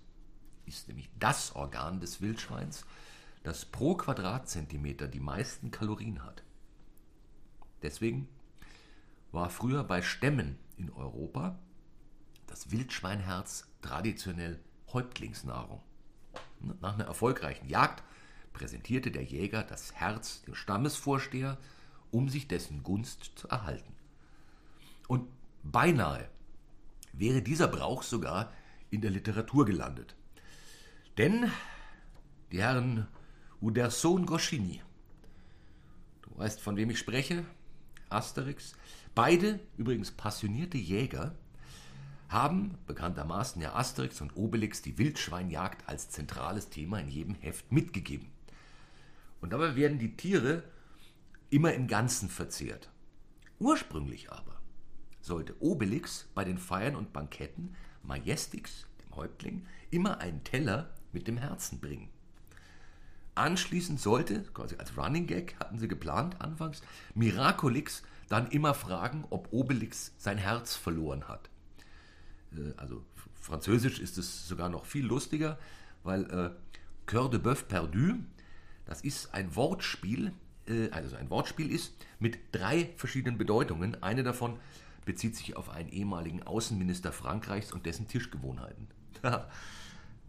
ist 0.67 0.89
nämlich 0.89 1.11
das 1.19 1.55
Organ 1.55 2.01
des 2.01 2.21
Wildschweins, 2.21 2.85
das 3.43 3.65
pro 3.65 3.95
Quadratzentimeter 3.95 5.09
die 5.09 5.21
meisten 5.21 5.71
Kalorien 5.71 6.25
hat. 6.25 6.43
Deswegen 7.83 8.29
war 9.33 9.51
früher 9.51 9.83
bei 9.85 10.03
Stämmen 10.03 10.59
in 10.77 10.91
Europa 10.91 11.59
das 12.47 12.71
Wildschweinherz 12.71 13.67
traditionell 13.81 14.61
Häuptlingsnahrung. 14.93 15.81
Nach 16.81 16.95
einer 16.95 17.05
erfolgreichen 17.05 17.69
Jagd 17.69 18.03
präsentierte 18.53 19.11
der 19.11 19.25
Jäger 19.25 19.63
das 19.63 19.95
Herz 19.95 20.43
dem 20.43 20.55
Stammesvorsteher, 20.55 21.59
um 22.11 22.29
sich 22.29 22.47
dessen 22.47 22.83
Gunst 22.83 23.33
zu 23.37 23.49
erhalten. 23.49 23.95
Und 25.09 25.29
beinahe 25.63 26.29
wäre 27.13 27.43
dieser 27.43 27.69
Brauch 27.69 28.03
sogar 28.03 28.53
in 28.91 29.01
der 29.01 29.11
Literatur 29.11 29.65
gelandet. 29.65 30.15
Denn 31.19 31.51
die 32.51 32.63
Herren 32.63 33.07
Uderzo 33.61 34.17
Goscinny, 34.17 34.81
du 36.23 36.39
weißt, 36.39 36.61
von 36.61 36.77
wem 36.77 36.89
ich 36.89 36.99
spreche, 36.99 37.45
Asterix, 38.09 38.75
beide 39.15 39.61
übrigens 39.77 40.11
passionierte 40.11 40.79
Jäger, 40.79 41.35
haben 42.31 42.79
bekanntermaßen 42.87 43.61
ja 43.61 43.75
Asterix 43.75 44.23
und 44.23 44.35
Obelix 44.37 44.81
die 44.81 44.97
Wildschweinjagd 44.97 45.87
als 45.87 46.09
zentrales 46.09 46.71
Thema 46.71 46.99
in 46.99 47.09
jedem 47.09 47.35
Heft 47.35 47.71
mitgegeben. 47.71 48.31
Und 49.43 49.53
dabei 49.53 49.77
werden 49.77 49.99
die 49.99 50.17
Tiere 50.17 50.63
immer 51.51 51.75
im 51.75 51.89
Ganzen 51.89 52.31
verzehrt. 52.31 52.91
Ursprünglich 53.59 54.33
aber 54.33 54.63
sollte 55.21 55.61
Obelix 55.63 56.27
bei 56.35 56.45
den 56.45 56.57
Feiern 56.57 56.97
und 56.97 57.13
Banketten 57.13 57.77
Majestix, 58.03 58.87
dem 59.05 59.15
Häuptling, 59.15 59.67
immer 59.91 60.19
einen 60.19 60.43
Teller 60.43 60.91
mit 61.13 61.29
dem 61.29 61.37
Herzen 61.37 61.81
bringen. 61.81 62.09
Anschließend 63.35 64.01
sollte, 64.01 64.43
quasi 64.55 64.77
als 64.77 64.97
Running 64.97 65.27
Gag 65.27 65.57
hatten 65.59 65.79
sie 65.79 65.89
geplant 65.89 66.41
anfangs, 66.41 66.83
Miraculix 67.15 68.03
dann 68.29 68.51
immer 68.51 68.75
fragen, 68.75 69.25
ob 69.31 69.53
Obelix 69.53 70.13
sein 70.19 70.39
Herz 70.39 70.75
verloren 70.75 71.29
hat. 71.29 71.49
Äh, 72.55 72.73
also 72.77 73.05
französisch 73.41 73.99
ist 74.01 74.19
es 74.19 74.47
sogar 74.47 74.69
noch 74.69 74.85
viel 74.85 75.07
lustiger, 75.07 75.59
weil 76.03 76.31
äh, 76.31 76.51
Coeur 77.07 77.31
de 77.31 77.41
Boeuf 77.41 77.69
perdu, 77.69 78.17
das 78.85 79.01
ist 79.01 79.35
ein 79.35 79.55
Wortspiel, 79.57 80.33
äh, 80.67 80.91
also 80.91 81.17
ein 81.17 81.31
Wortspiel 81.31 81.71
ist 81.71 81.95
mit 82.19 82.39
drei 82.53 82.91
verschiedenen 82.97 83.39
Bedeutungen. 83.39 84.03
Eine 84.03 84.23
davon 84.23 84.59
bezieht 85.05 85.37
sich 85.37 85.57
auf 85.57 85.71
einen 85.71 85.89
ehemaligen 85.89 86.43
Außenminister 86.43 87.13
Frankreichs 87.13 87.73
und 87.73 87.87
dessen 87.87 88.09
Tischgewohnheiten. 88.09 88.89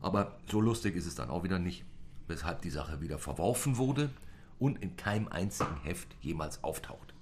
Aber 0.04 0.38
so 0.52 0.60
lustig 0.60 0.98
ist 0.98 1.06
es 1.06 1.16
dann 1.16 1.30
auch 1.30 1.44
wieder 1.44 1.60
nicht, 1.60 1.86
weshalb 2.28 2.62
die 2.62 2.70
Sache 2.70 3.00
wieder 3.00 3.18
verworfen 3.18 3.78
wurde 3.78 4.10
und 4.60 4.84
in 4.84 4.98
keinem 4.98 5.30
einzigen 5.30 5.78
Heft 5.82 6.10
jemals 6.20 6.62
auftaucht. 6.62 7.14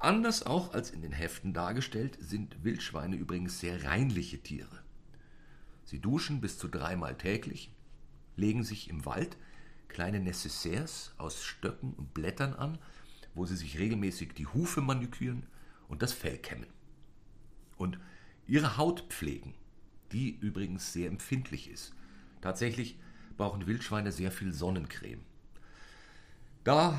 Anders 0.00 0.44
auch 0.44 0.74
als 0.74 0.90
in 0.90 1.02
den 1.02 1.12
Heften 1.12 1.52
dargestellt, 1.52 2.18
sind 2.20 2.64
Wildschweine 2.64 3.14
übrigens 3.14 3.60
sehr 3.60 3.84
reinliche 3.84 4.42
Tiere. 4.42 4.82
Sie 5.84 6.00
duschen 6.00 6.40
bis 6.40 6.58
zu 6.58 6.66
dreimal 6.66 7.16
täglich, 7.16 7.70
legen 8.34 8.64
sich 8.64 8.90
im 8.90 9.06
Wald 9.06 9.36
kleine 9.86 10.18
Necessaires 10.18 11.14
aus 11.16 11.44
Stöcken 11.44 11.94
und 11.94 12.12
Blättern 12.12 12.54
an, 12.54 12.78
wo 13.36 13.46
sie 13.46 13.56
sich 13.56 13.78
regelmäßig 13.78 14.34
die 14.34 14.48
Hufe 14.48 14.80
maniküren 14.80 15.46
und 15.86 16.02
das 16.02 16.12
Fell 16.12 16.38
kämmen. 16.38 16.66
Und 17.76 18.00
ihre 18.48 18.76
Haut 18.76 19.04
pflegen, 19.10 19.54
die 20.12 20.36
übrigens 20.40 20.92
sehr 20.92 21.08
empfindlich 21.08 21.70
ist. 21.70 21.92
Tatsächlich 22.40 22.98
brauchen 23.36 23.66
Wildschweine 23.66 24.12
sehr 24.12 24.30
viel 24.30 24.52
Sonnencreme. 24.52 25.20
Da 26.64 26.98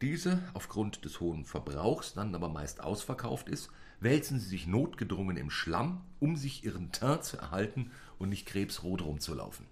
diese 0.00 0.42
aufgrund 0.54 1.04
des 1.04 1.20
hohen 1.20 1.44
Verbrauchs 1.44 2.14
dann 2.14 2.34
aber 2.34 2.48
meist 2.48 2.82
ausverkauft 2.82 3.48
ist, 3.48 3.70
wälzen 4.00 4.40
sie 4.40 4.48
sich 4.48 4.66
notgedrungen 4.66 5.36
im 5.36 5.50
Schlamm, 5.50 6.00
um 6.18 6.36
sich 6.36 6.64
ihren 6.64 6.90
Teint 6.90 7.24
zu 7.24 7.36
erhalten 7.36 7.90
und 8.18 8.30
nicht 8.30 8.46
krebsrot 8.46 9.02
rumzulaufen. 9.02 9.66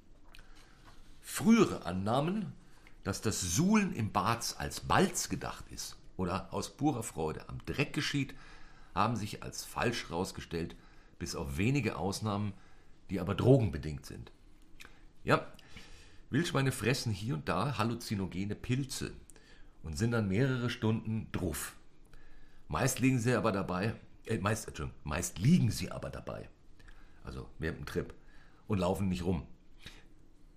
Frühere 1.20 1.84
Annahmen, 1.84 2.52
dass 3.02 3.22
das 3.22 3.40
Suhlen 3.40 3.92
im 3.92 4.12
Bad 4.12 4.54
als 4.58 4.80
Balz 4.80 5.28
gedacht 5.28 5.64
ist 5.70 5.96
oder 6.16 6.52
aus 6.52 6.76
purer 6.76 7.02
Freude 7.02 7.48
am 7.48 7.58
Dreck 7.66 7.92
geschieht, 7.92 8.34
haben 8.94 9.16
sich 9.16 9.42
als 9.42 9.64
falsch 9.64 10.08
herausgestellt, 10.08 10.76
bis 11.18 11.34
auf 11.34 11.56
wenige 11.56 11.96
Ausnahmen, 11.96 12.52
die 13.10 13.20
aber 13.20 13.34
drogenbedingt 13.34 14.06
sind. 14.06 14.32
Ja, 15.24 15.46
Wildschweine 16.30 16.72
fressen 16.72 17.12
hier 17.12 17.34
und 17.34 17.48
da 17.48 17.76
halluzinogene 17.76 18.54
Pilze 18.54 19.12
und 19.82 19.98
sind 19.98 20.12
dann 20.12 20.28
mehrere 20.28 20.70
Stunden 20.70 21.26
druff. 21.32 21.76
Meist 22.68 23.00
liegen 23.00 23.18
sie 23.18 23.34
aber 23.34 23.52
dabei, 23.52 23.94
äh, 24.26 24.38
meist, 24.38 24.68
Entschuldigung, 24.68 24.98
meist 25.04 25.38
liegen 25.38 25.70
sie 25.70 25.90
aber 25.90 26.08
dabei, 26.08 26.48
also 27.24 27.48
während 27.58 27.80
dem 27.80 27.86
Trip, 27.86 28.14
und 28.68 28.78
laufen 28.78 29.08
nicht 29.08 29.24
rum. 29.24 29.46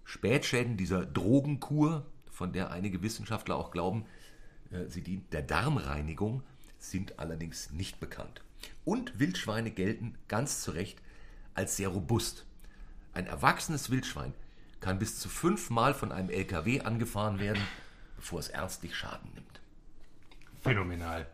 Spätschäden 0.03 0.77
dieser 0.77 1.05
Drogenkur, 1.05 2.05
von 2.29 2.53
der 2.53 2.71
einige 2.71 3.01
Wissenschaftler 3.01 3.55
auch 3.55 3.71
glauben, 3.71 4.05
äh, 4.71 4.87
sie 4.87 5.01
dient 5.01 5.33
der 5.33 5.41
Darmreinigung, 5.41 6.43
sind 6.77 7.17
allerdings 7.17 7.71
nicht 7.71 7.99
bekannt. 7.99 8.41
Und 8.85 9.19
Wildschweine 9.19 9.71
gelten 9.71 10.15
ganz 10.27 10.61
zu 10.61 10.71
Recht 10.71 11.01
als 11.55 11.77
sehr 11.77 11.89
robust. 11.89 12.45
Ein 13.13 13.27
erwachsenes 13.27 13.89
Wildschwein 13.89 14.33
kann 14.79 14.99
bis 14.99 15.19
zu 15.19 15.29
fünfmal 15.29 15.93
von 15.93 16.11
einem 16.11 16.29
LKW 16.29 16.81
angefahren 16.81 17.39
werden, 17.39 17.61
bevor 18.15 18.39
es 18.39 18.49
ernstlich 18.49 18.95
Schaden 18.95 19.29
nimmt. 19.33 19.61
Phänomenal. 20.61 21.27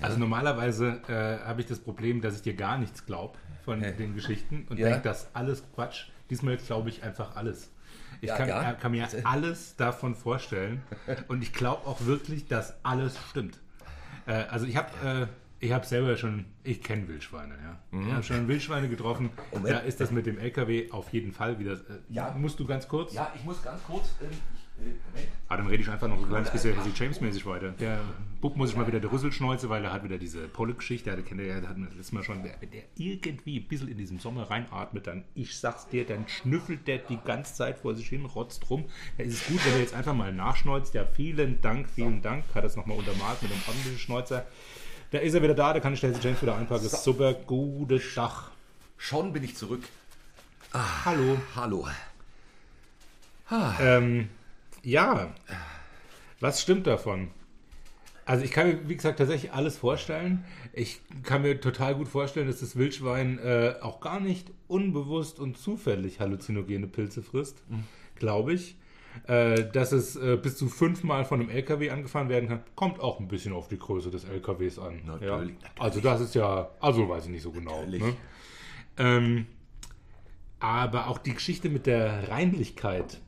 Also 0.00 0.18
normalerweise 0.18 1.00
äh, 1.08 1.44
habe 1.46 1.60
ich 1.60 1.66
das 1.66 1.78
Problem, 1.78 2.20
dass 2.20 2.36
ich 2.36 2.42
dir 2.42 2.54
gar 2.54 2.76
nichts 2.78 3.06
glaube 3.06 3.38
von 3.64 3.82
Ja. 3.82 3.90
den 3.92 4.14
Geschichten 4.14 4.66
und 4.68 4.78
Ja. 4.78 4.88
denke, 4.88 5.02
das 5.02 5.28
alles 5.34 5.62
Quatsch. 5.74 6.06
Diesmal 6.30 6.56
glaube 6.56 6.88
ich 6.88 7.02
einfach 7.02 7.36
alles. 7.36 7.70
Ich 8.20 8.28
Ja, 8.28 8.36
kann, 8.36 8.48
ja. 8.48 8.72
äh, 8.72 8.74
kann 8.74 8.92
mir 8.92 9.06
alles 9.24 9.76
davon 9.76 10.14
vorstellen 10.14 10.82
und 11.28 11.42
ich 11.42 11.52
glaube 11.52 11.86
auch 11.86 12.00
wirklich, 12.04 12.46
dass 12.46 12.74
alles 12.84 13.16
stimmt. 13.30 13.58
Äh, 14.26 14.32
also 14.50 14.66
ich 14.66 14.76
habe 14.76 14.90
äh, 15.06 15.26
ich 15.60 15.72
habe 15.72 15.86
selber 15.86 16.16
schon, 16.16 16.44
ich 16.64 16.82
kenne 16.82 17.08
Wildschweine, 17.08 17.54
ja. 17.62 18.00
Ich 18.00 18.12
habe 18.12 18.22
schon 18.22 18.48
Wildschweine 18.48 18.88
getroffen. 18.88 19.24
Mhm. 19.26 19.30
Moment. 19.58 19.74
Da 19.74 19.78
ist 19.80 20.00
das 20.00 20.10
mit 20.10 20.26
dem 20.26 20.38
LKW 20.38 20.90
auf 20.90 21.12
jeden 21.12 21.32
Fall 21.32 21.58
wieder. 21.58 21.72
Äh, 21.72 21.78
Ja. 22.10 22.34
Musst 22.38 22.58
du 22.60 22.66
ganz 22.66 22.86
kurz? 22.88 23.14
Ja, 23.14 23.32
ich 23.34 23.44
muss 23.44 23.62
ganz 23.62 23.82
kurz. 23.84 24.14
Ähm, 24.20 24.28
äh, 24.78 24.82
Moment. 24.82 25.28
Ah, 25.48 25.56
dann 25.56 25.66
rede 25.68 25.82
ich 25.82 25.88
einfach 25.88 26.08
noch 26.08 26.18
ein 26.18 26.28
kleines 26.28 26.50
bisschen 26.50 26.74
Hesse 26.76 26.90
James-mäßig 26.94 27.46
weiter. 27.46 27.70
Der 27.70 28.00
Bub 28.42 28.56
muss 28.56 28.70
ich 28.70 28.76
mal 28.76 28.86
wieder 28.86 29.00
der 29.00 29.10
Rüsselschnäuze, 29.10 29.70
weil 29.70 29.82
er 29.82 29.92
hat 29.94 30.04
wieder 30.04 30.18
diese 30.18 30.46
Polle-Geschichte, 30.48 31.10
der 31.10 31.22
kennt 31.24 31.40
er 31.40 31.46
ja, 31.46 31.60
der 31.60 31.70
hat 31.70 31.78
mir 31.78 31.86
das 31.86 31.94
letzte 31.96 32.14
Mal 32.16 32.24
schon, 32.24 32.42
der, 32.42 32.56
der 32.58 32.82
irgendwie 32.96 33.58
ein 33.60 33.66
bisschen 33.68 33.88
in 33.88 33.96
diesem 33.96 34.18
Sommer 34.18 34.50
reinatmet, 34.50 35.06
dann, 35.06 35.24
ich 35.34 35.56
sag's 35.56 35.88
dir, 35.88 36.04
dann 36.04 36.28
schnüffelt 36.28 36.86
der 36.86 36.98
die 36.98 37.16
ganze 37.24 37.54
Zeit 37.54 37.78
vor 37.78 37.94
sich 37.94 38.08
hin, 38.08 38.26
rotzt 38.26 38.68
rum. 38.68 38.84
Da 39.16 39.24
ist 39.24 39.34
es 39.40 39.46
gut, 39.46 39.64
wenn 39.64 39.72
er 39.72 39.80
jetzt 39.80 39.94
einfach 39.94 40.14
mal 40.14 40.32
nachschneuzt. 40.34 40.92
Ja, 40.92 41.06
vielen 41.06 41.60
Dank, 41.62 41.88
vielen 41.88 42.20
Dank. 42.20 42.44
Hat 42.54 42.62
das 42.64 42.76
nochmal 42.76 42.98
untermalt 42.98 43.40
mit 43.40 43.52
einem 43.52 43.62
ordentlichen 43.66 43.98
Schneuzer. 43.98 44.44
Da 45.10 45.18
ist 45.18 45.34
er 45.34 45.42
wieder 45.42 45.54
da, 45.54 45.72
da 45.72 45.80
kann 45.80 45.94
ich 45.94 46.02
Hesse 46.02 46.20
James 46.20 46.42
wieder 46.42 46.56
einpacken. 46.56 46.82
Das 46.84 46.92
ist 46.92 47.04
super, 47.04 47.32
gutes 47.34 48.14
Dach. 48.14 48.50
Schon 48.96 49.32
bin 49.32 49.44
ich 49.44 49.56
zurück. 49.56 49.82
Hallo. 50.72 51.38
Hallo. 51.54 51.86
Ähm, 53.80 54.28
ja, 54.82 55.32
was 56.40 56.60
stimmt 56.60 56.86
davon? 56.86 57.30
Also 58.24 58.44
ich 58.44 58.50
kann 58.50 58.66
mir, 58.66 58.88
wie 58.88 58.96
gesagt, 58.96 59.18
tatsächlich 59.18 59.52
alles 59.52 59.78
vorstellen. 59.78 60.44
Ich 60.72 61.00
kann 61.22 61.42
mir 61.42 61.60
total 61.60 61.94
gut 61.94 62.08
vorstellen, 62.08 62.48
dass 62.48 62.58
das 62.58 62.74
Wildschwein 62.74 63.38
äh, 63.38 63.76
auch 63.80 64.00
gar 64.00 64.18
nicht 64.18 64.50
unbewusst 64.66 65.38
und 65.38 65.56
zufällig 65.56 66.18
halluzinogene 66.18 66.88
Pilze 66.88 67.22
frisst, 67.22 67.62
glaube 68.16 68.54
ich. 68.54 68.76
Äh, 69.26 69.70
dass 69.70 69.92
es 69.92 70.16
äh, 70.16 70.38
bis 70.40 70.56
zu 70.56 70.68
fünfmal 70.68 71.24
von 71.24 71.40
einem 71.40 71.50
LKW 71.50 71.90
angefahren 71.90 72.28
werden 72.28 72.48
kann, 72.48 72.60
kommt 72.74 73.00
auch 73.00 73.20
ein 73.20 73.28
bisschen 73.28 73.52
auf 73.52 73.68
die 73.68 73.78
Größe 73.78 74.10
des 74.10 74.24
LKWs 74.24 74.78
an. 74.78 75.02
Natürlich, 75.04 75.22
ja. 75.22 75.36
natürlich. 75.38 75.56
Also 75.78 76.00
das 76.00 76.20
ist 76.20 76.34
ja, 76.34 76.70
also 76.80 77.08
weiß 77.08 77.24
ich 77.24 77.30
nicht 77.30 77.42
so 77.42 77.50
genau. 77.50 77.84
Ne? 77.86 78.14
Ähm, 78.98 79.46
aber 80.60 81.08
auch 81.08 81.18
die 81.18 81.34
Geschichte 81.34 81.68
mit 81.68 81.86
der 81.86 82.28
Reinlichkeit. 82.28 83.20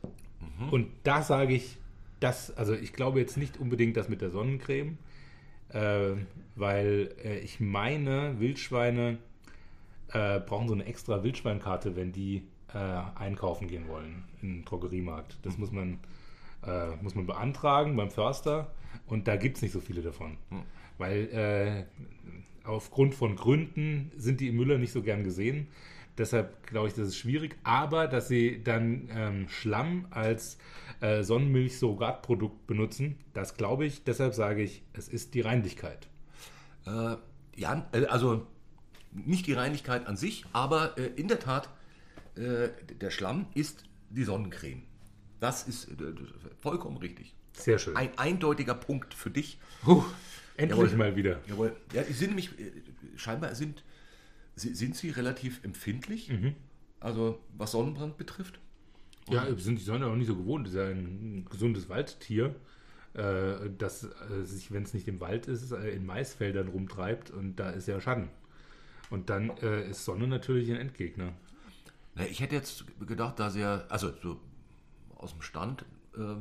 Und 0.71 0.89
da 1.05 1.23
sage 1.23 1.55
ich, 1.55 1.79
das, 2.21 2.57
also 2.57 2.75
ich 2.75 2.93
glaube 2.93 3.21
jetzt 3.21 3.37
nicht 3.37 3.59
unbedingt 3.59 3.97
das 3.97 4.09
mit 4.09 4.21
der 4.21 4.31
Sonnencreme, 4.31 4.99
äh, 5.69 6.15
weil 6.57 7.15
äh, 7.25 7.39
ich 7.39 7.61
meine, 7.61 8.41
Wildschweine 8.41 9.19
äh, 10.13 10.41
brauchen 10.41 10.69
so 10.69 10.75
eine 10.75 10.87
extra 10.87 11.23
Wildschweinkarte, 11.23 11.97
wenn 11.97 12.13
die 12.13 12.43
äh, 12.75 12.79
einkaufen 13.19 13.69
gehen 13.69 13.89
wollen 13.89 14.25
im 14.43 14.65
Drogeriemarkt. 14.65 15.39
Das 15.43 15.59
muss 15.59 15.73
man, 15.73 15.99
äh, 16.67 16.97
muss 17.03 17.15
man 17.15 17.27
beantragen 17.27 17.97
beim 17.97 18.11
Förster 18.11 18.71
und 19.07 19.29
da 19.29 19.37
gibt 19.37 19.57
es 19.57 19.63
nicht 19.63 19.73
so 19.73 19.81
viele 19.81 20.03
davon. 20.03 20.37
Weil 20.99 21.29
äh, 21.33 21.85
aufgrund 22.65 23.15
von 23.15 23.37
Gründen 23.37 24.13
sind 24.17 24.41
die 24.41 24.49
im 24.49 24.57
Müller 24.57 24.79
nicht 24.79 24.93
so 24.93 25.03
gern 25.03 25.25
gesehen. 25.25 25.69
Deshalb 26.19 26.67
glaube 26.67 26.89
ich, 26.89 26.95
das 26.95 27.09
ist 27.09 27.17
schwierig. 27.17 27.57
Aber 27.63 28.09
dass 28.09 28.29
sie 28.29 28.63
dann 28.63 29.09
ähm, 29.15 29.49
Schlamm 29.49 30.07
als 30.11 30.59
äh, 31.01 31.23
Sonnenmilch-Surrogatprodukt 31.23 32.67
benutzen, 32.67 33.17
das 33.35 33.57
glaube 33.57 33.87
ich. 33.87 34.03
Deshalb 34.05 34.35
sage 34.35 34.63
ich, 34.63 34.83
es 34.93 35.09
ist 35.09 35.35
die 35.35 35.41
Reinlichkeit. 35.41 36.09
Äh, 36.87 37.17
ja, 37.57 37.87
also 38.09 38.47
nicht 39.13 39.47
die 39.47 39.53
Reinigkeit 39.53 40.07
an 40.07 40.17
sich, 40.17 40.45
aber 40.53 40.99
äh, 40.99 41.07
in 41.07 41.29
der 41.29 41.39
Tat, 41.39 41.71
äh, 42.39 42.71
der 43.01 43.11
Schlamm 43.11 43.47
ist 43.55 43.85
die 44.11 44.25
Sonnencreme. 44.25 44.83
Das 45.41 45.67
ist 45.69 45.89
äh, 45.91 45.95
vollkommen 46.59 46.97
richtig. 46.99 47.35
Sehr 47.53 47.79
schön. 47.79 47.97
Ein 47.97 48.17
eindeutiger 48.19 48.75
Punkt 48.75 49.15
für 49.15 49.31
dich. 49.31 49.59
Puh, 49.83 50.05
endlich 50.57 50.79
Jawohl. 50.81 50.97
mal 50.97 51.17
wieder. 51.17 51.41
Jawohl. 51.49 51.77
Ja, 51.93 52.05
sind 52.05 52.29
nämlich, 52.29 52.59
äh, 52.59 52.71
scheinbar 53.17 53.55
sind, 53.55 53.83
sie- 54.57 54.75
sind 54.75 54.97
sie 54.97 55.11
relativ 55.11 55.63
empfindlich, 55.65 56.31
also 57.01 57.41
was 57.57 57.73
Sonnenbrand 57.73 58.17
betrifft. 58.17 58.59
Ja, 59.31 59.47
sind 59.57 59.79
die 59.79 59.85
Sonne 59.85 60.07
auch 60.07 60.17
nicht 60.17 60.27
so 60.29 60.37
gewohnt. 60.37 60.67
Das 60.67 60.73
ist 60.75 60.79
ja 60.79 60.87
ein 60.87 61.47
gesundes 61.51 61.89
Waldtier, 61.89 62.55
äh, 63.15 63.69
das 63.77 64.05
äh, 64.05 64.45
sich, 64.45 64.73
wenn 64.73 64.85
es 64.85 64.95
nicht 64.95 65.07
im 65.07 65.21
Wald 65.21 65.47
ist, 65.49 65.71
äh, 65.73 65.91
in 65.91 66.07
Maisfeldern 66.07 66.69
rumtreibt 66.69 67.31
und 67.31 67.57
da 67.57 67.71
ist 67.71 67.87
ja 67.89 68.01
Schatten. 68.01 68.29
Und 69.11 69.29
dann 69.31 69.51
äh, 69.63 69.89
ist 69.91 70.05
Sonne 70.05 70.27
natürlich 70.29 70.71
ein 70.71 70.77
Endgegner. 70.77 71.33
Ich 72.31 72.41
hätte 72.41 72.55
jetzt 72.57 72.85
gedacht, 73.07 73.39
da 73.39 73.51
sie 73.51 73.61
ja, 73.61 73.85
also 73.89 74.13
so 74.23 74.41
aus 75.17 75.33
dem 75.33 75.43
Stand, 75.43 75.85
äh, 76.17 76.37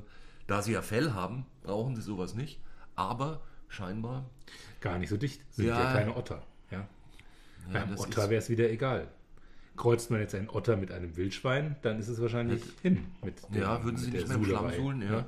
da 0.47 0.61
sie 0.61 0.71
ja 0.73 0.81
Fell 0.81 1.13
haben, 1.13 1.45
brauchen 1.63 1.95
sie 1.95 2.01
sowas 2.01 2.33
nicht. 2.35 2.59
Aber 2.95 3.41
scheinbar, 3.67 4.25
Gar 4.81 4.99
nicht 4.99 5.09
so 5.09 5.17
dicht. 5.17 5.41
Sind 5.51 5.67
ja, 5.67 5.79
Ja. 5.83 5.91
kleine 5.91 6.15
Otter. 6.15 6.43
Ja. 6.71 6.87
Ja, 7.71 7.85
Beim 7.85 7.97
Otter 7.97 8.29
wäre 8.29 8.39
es 8.41 8.49
wieder 8.49 8.69
egal. 8.69 9.07
Kreuzt 9.75 10.09
man 10.11 10.19
jetzt 10.19 10.33
einen 10.35 10.49
Otter 10.49 10.75
mit 10.77 10.91
einem 10.91 11.15
Wildschwein, 11.17 11.75
dann 11.81 11.99
ist 11.99 12.07
es 12.07 12.19
wahrscheinlich 12.21 12.63
hin 12.81 13.05
mit 13.23 13.35
der, 13.53 13.61
ja, 13.61 13.83
würden 13.83 13.97
sie 13.97 14.05
mit 14.07 14.15
nicht 14.15 14.27
mehr 14.27 14.37
im 14.37 14.45
Schlamm 14.45 14.71
suhlen. 14.73 15.01
Ja. 15.01 15.09
ne? 15.11 15.25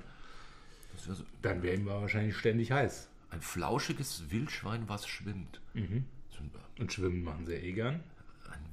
Das 0.96 1.08
wär 1.08 1.16
so 1.16 1.24
Dann 1.42 1.62
wäre 1.62 1.76
ihm 1.76 1.86
wahrscheinlich 1.86 2.36
ständig 2.38 2.72
heiß. 2.72 3.08
ein 3.32 3.42
flauschiges 3.42 4.32
Wildschwein, 4.32 4.88
was 4.88 5.08
schwimmt. 5.08 5.62
Mhm. 5.74 6.06
Und 6.80 6.94
schwimmen 6.94 7.24
machen 7.24 7.46
sie 7.46 7.54
eh 7.56 7.74
gern. 7.74 8.00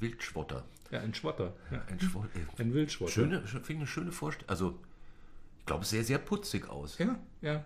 Wildschwotter. 0.01 0.65
Ja, 0.91 1.01
ein 1.01 1.15
Schwotter. 1.15 1.55
Ja, 1.71 1.83
Ein, 1.89 1.99
Schwo 2.01 2.25
äh, 2.25 2.63
ein 2.63 2.73
Wildschwotter. 2.73 3.11
schöne, 3.13 3.43
finde 3.47 3.73
ich 3.73 3.77
eine 3.79 3.87
schöne 3.87 4.13
Vorstellung. 4.13 4.49
Also, 4.49 4.79
ich 5.59 5.67
glaube, 5.67 5.85
sehr, 5.85 6.05
sehr 6.05 6.19
putzig 6.19 6.69
aus. 6.69 6.99
Ja, 6.99 7.19
ja. 7.43 7.65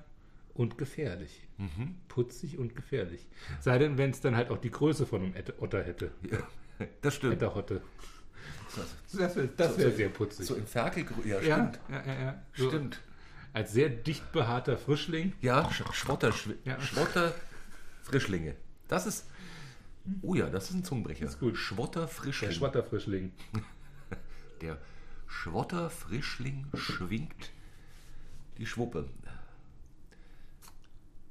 Und 0.55 0.79
gefährlich. 0.79 1.47
Mhm. 1.59 1.97
Putzig 2.09 2.59
und 2.59 2.75
gefährlich. 2.75 3.27
Sei 3.61 3.79
denn, 3.79 3.99
wenn 3.99 4.11
es 4.11 4.21
dann 4.21 4.37
halt 4.37 4.51
auch 4.51 4.59
die 4.59 4.71
Größe 4.71 5.07
von 5.07 5.23
einem 5.23 5.35
Otter 5.59 5.83
hätte. 5.83 6.11
Das 7.03 7.15
stimmt. 7.17 7.35
Etterhotte. 7.35 7.83
Das 9.13 9.37
wäre 9.37 9.77
wär 9.77 9.91
sehr 9.91 10.09
putzig. 10.09 10.47
So 10.47 10.55
im 10.55 10.67
Ferkelgrün. 10.67 11.29
Ja, 11.29 11.41
ja, 11.41 11.55
stimmt. 11.57 11.81
ja, 11.91 12.07
ja, 12.07 12.21
ja. 12.21 12.43
So 12.55 12.69
Stimmt. 12.69 13.01
Als 13.53 13.73
sehr 13.73 13.91
dicht 13.91 14.31
behaarter 14.33 14.79
Frischling. 14.79 15.33
Ja, 15.41 15.69
Sch 15.71 15.83
Schwotter, 15.93 16.33
Schw 16.33 16.53
Ja. 16.65 16.81
Schwotter 16.81 17.35
Frischlinge. 18.03 18.55
Das 18.89 19.07
ist. 19.07 19.27
Oh 20.23 20.35
ja, 20.35 20.49
das 20.49 20.71
ist 20.71 20.77
ein 20.77 20.85
Zungenbrecher. 20.85 21.27
ist 21.27 21.41
gut. 21.41 21.57
Schwotter 21.57 22.01
Der 22.01 22.09
Frischling. 22.09 22.53
Schwatterfrischling. 22.53 23.33
Der 24.61 24.79
Schwotter 25.27 25.91
Frischling 25.91 26.67
schwingt 26.75 27.51
die 28.59 28.67
Schwuppe. 28.67 29.09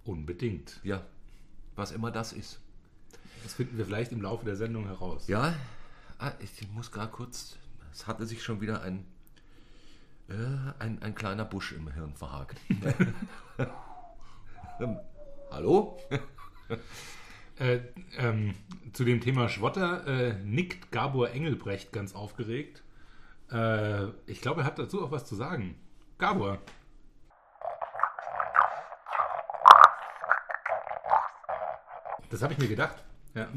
Unbedingt. 0.04 0.80
Ja, 0.84 1.06
was 1.76 1.92
immer 1.92 2.10
das 2.12 2.34
ist. 2.34 2.60
Das 3.44 3.54
finden 3.54 3.78
wir 3.78 3.86
vielleicht 3.86 4.12
im 4.12 4.22
Laufe 4.22 4.46
der 4.46 4.56
Sendung 4.56 4.86
heraus. 4.86 5.28
Ja, 5.28 5.54
ah, 6.18 6.32
ich 6.40 6.68
muss 6.72 6.92
gerade 6.92 7.12
kurz. 7.12 7.58
Es 7.92 8.08
hatte 8.08 8.26
sich 8.26 8.44
schon 8.44 8.62
wieder 8.62 8.82
ein, 8.82 9.06
äh, 10.30 10.34
ein, 10.80 11.02
ein 11.02 11.14
kleiner 11.16 11.46
Busch 11.46 11.72
im 11.74 11.92
Hirn 11.92 12.16
verhakt. 12.16 12.60
ähm, 14.80 14.98
hallo? 15.52 16.00
Äh, 17.60 17.80
ähm, 18.18 18.54
zu 18.94 19.04
dem 19.04 19.20
Thema 19.22 19.50
Schwotter 19.50 20.08
äh, 20.08 20.34
nickt 20.46 20.92
Gabor 20.92 21.32
Engelbrecht 21.32 21.92
ganz 21.92 22.16
aufgeregt. 22.16 22.84
Äh, 23.52 24.06
ich 24.28 24.42
glaube, 24.42 24.62
er 24.62 24.66
hat 24.66 24.80
dazu 24.80 25.04
auch 25.04 25.12
was 25.12 25.26
zu 25.26 25.36
sagen. 25.36 25.76
Gabor. 26.18 26.60
Das 32.30 32.42
habe 32.42 32.54
ich 32.54 32.60
mir 32.60 32.68
gedacht. 32.68 32.96
Ja, 33.36 33.48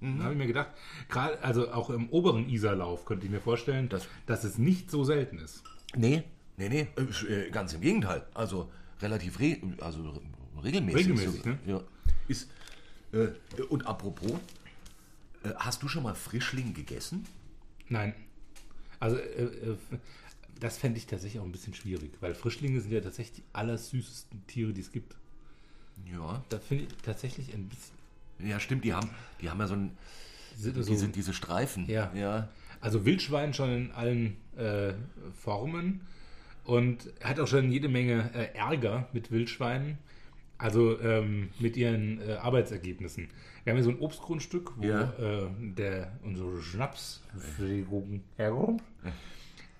mhm. 0.00 0.22
habe 0.22 0.32
ich 0.32 0.38
mir 0.38 0.46
gedacht. 0.46 0.68
Gerade, 1.08 1.42
also 1.42 1.70
auch 1.72 1.90
im 1.90 2.08
oberen 2.08 2.48
Isarlauf 2.48 3.04
könnte 3.04 3.26
ich 3.26 3.32
mir 3.32 3.40
vorstellen, 3.40 3.88
Das- 3.88 4.08
dass 4.26 4.44
es 4.44 4.58
nicht 4.58 4.90
so 4.90 5.04
selten 5.04 5.38
ist. 5.38 5.62
Nee, 5.96 6.24
nee, 6.56 6.68
nee, 6.68 6.88
äh, 7.28 7.50
ganz 7.50 7.72
im 7.74 7.80
Gegenteil. 7.80 8.26
Also 8.34 8.70
relativ 9.00 9.38
re 9.38 9.56
also 9.80 10.20
regelmäßig. 10.62 11.00
Regelmäßig, 11.08 11.44
ne? 11.44 11.58
Ja. 11.66 11.80
Ist, 12.28 12.50
äh, 13.12 13.62
und 13.68 13.86
apropos, 13.86 14.32
äh, 15.42 15.50
hast 15.56 15.82
du 15.82 15.88
schon 15.88 16.02
mal 16.02 16.14
Frischling 16.14 16.74
gegessen? 16.74 17.26
Nein. 17.88 18.14
Also, 18.98 19.16
äh, 19.16 19.44
äh, 19.44 19.76
das 20.60 20.76
fände 20.76 20.98
ich 20.98 21.06
tatsächlich 21.06 21.40
auch 21.40 21.46
ein 21.46 21.52
bisschen 21.52 21.74
schwierig, 21.74 22.12
weil 22.20 22.34
Frischlinge 22.34 22.80
sind 22.80 22.92
ja 22.92 23.00
tatsächlich 23.00 23.42
die 23.42 23.44
allersüßesten 23.54 24.46
Tiere, 24.46 24.72
die 24.72 24.82
es 24.82 24.92
gibt. 24.92 25.16
Ja. 26.10 26.44
Da 26.48 26.58
finde 26.58 26.84
ich 26.84 26.90
tatsächlich 27.02 27.52
ein 27.54 27.68
bisschen. 27.68 27.96
Ja, 28.38 28.60
stimmt, 28.60 28.84
die 28.84 28.92
haben, 28.92 29.10
die 29.40 29.50
haben 29.50 29.58
ja 29.58 29.66
so 29.66 29.74
ein, 29.74 29.96
Sind 30.56 30.76
die 30.76 30.82
so, 30.82 30.94
sind 30.94 31.16
diese 31.16 31.32
Streifen. 31.34 31.88
Ja. 31.88 32.12
ja. 32.14 32.48
also 32.80 33.04
Wildschwein 33.04 33.54
schon 33.54 33.70
in 33.70 33.92
allen 33.92 34.36
äh, 34.56 34.92
Formen 35.42 36.02
und 36.64 37.10
hat 37.22 37.40
auch 37.40 37.46
schon 37.46 37.70
jede 37.70 37.88
Menge 37.88 38.30
äh, 38.34 38.56
Ärger 38.56 39.08
mit 39.12 39.30
Wildschweinen. 39.30 39.98
Also 40.60 41.00
ähm, 41.00 41.48
mit 41.58 41.76
ihren 41.76 42.20
äh, 42.20 42.34
Arbeitsergebnissen. 42.34 43.28
Wir 43.64 43.70
haben 43.72 43.78
hier 43.78 43.84
so 43.84 43.90
ein 43.90 43.98
Obstgrundstück, 43.98 44.72
wo 44.76 44.84
Ja. 44.84 45.12
äh, 45.18 45.48
der 45.58 46.12
unsere 46.22 46.60
Schnapsfregung 46.62 48.22
herkommt. 48.36 48.82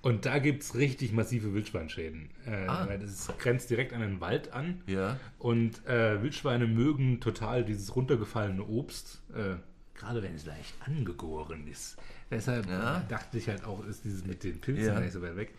Und 0.03 0.25
da 0.25 0.39
gibt 0.39 0.63
es 0.63 0.75
richtig 0.77 1.13
massive 1.13 1.53
Wildschweinschäden. 1.53 2.31
Äh, 2.47 2.67
Ah. 2.67 2.89
weil 2.89 2.99
das 2.99 3.29
grenzt 3.39 3.69
direkt 3.69 3.93
an 3.93 4.01
einen 4.01 4.21
Wald 4.23 4.53
an. 4.55 4.81
Ja. 4.87 5.19
Und 5.39 5.87
äh, 5.87 6.23
Wildschweine 6.23 6.67
mögen 6.67 7.21
total 7.21 7.65
dieses 7.65 7.95
runtergefallene 7.95 8.65
Obst, 8.65 9.21
äh, 9.35 9.57
gerade 9.99 10.23
wenn 10.23 10.35
es 10.35 10.47
leicht 10.47 10.75
angegoren 10.87 11.67
ist. 11.67 11.99
Deshalb 12.31 12.67
Ja. 12.71 13.01
dachte 13.11 13.37
ich 13.37 13.49
halt 13.49 13.65
auch, 13.65 13.85
ist 13.87 14.05
dieses 14.05 14.25
mit 14.25 14.43
den 14.45 14.59
Pilzen 14.63 14.87
Ja. 14.87 14.95
gar 14.95 15.01
nicht 15.01 15.13
so 15.13 15.21
weit 15.21 15.37
weg. 15.37 15.53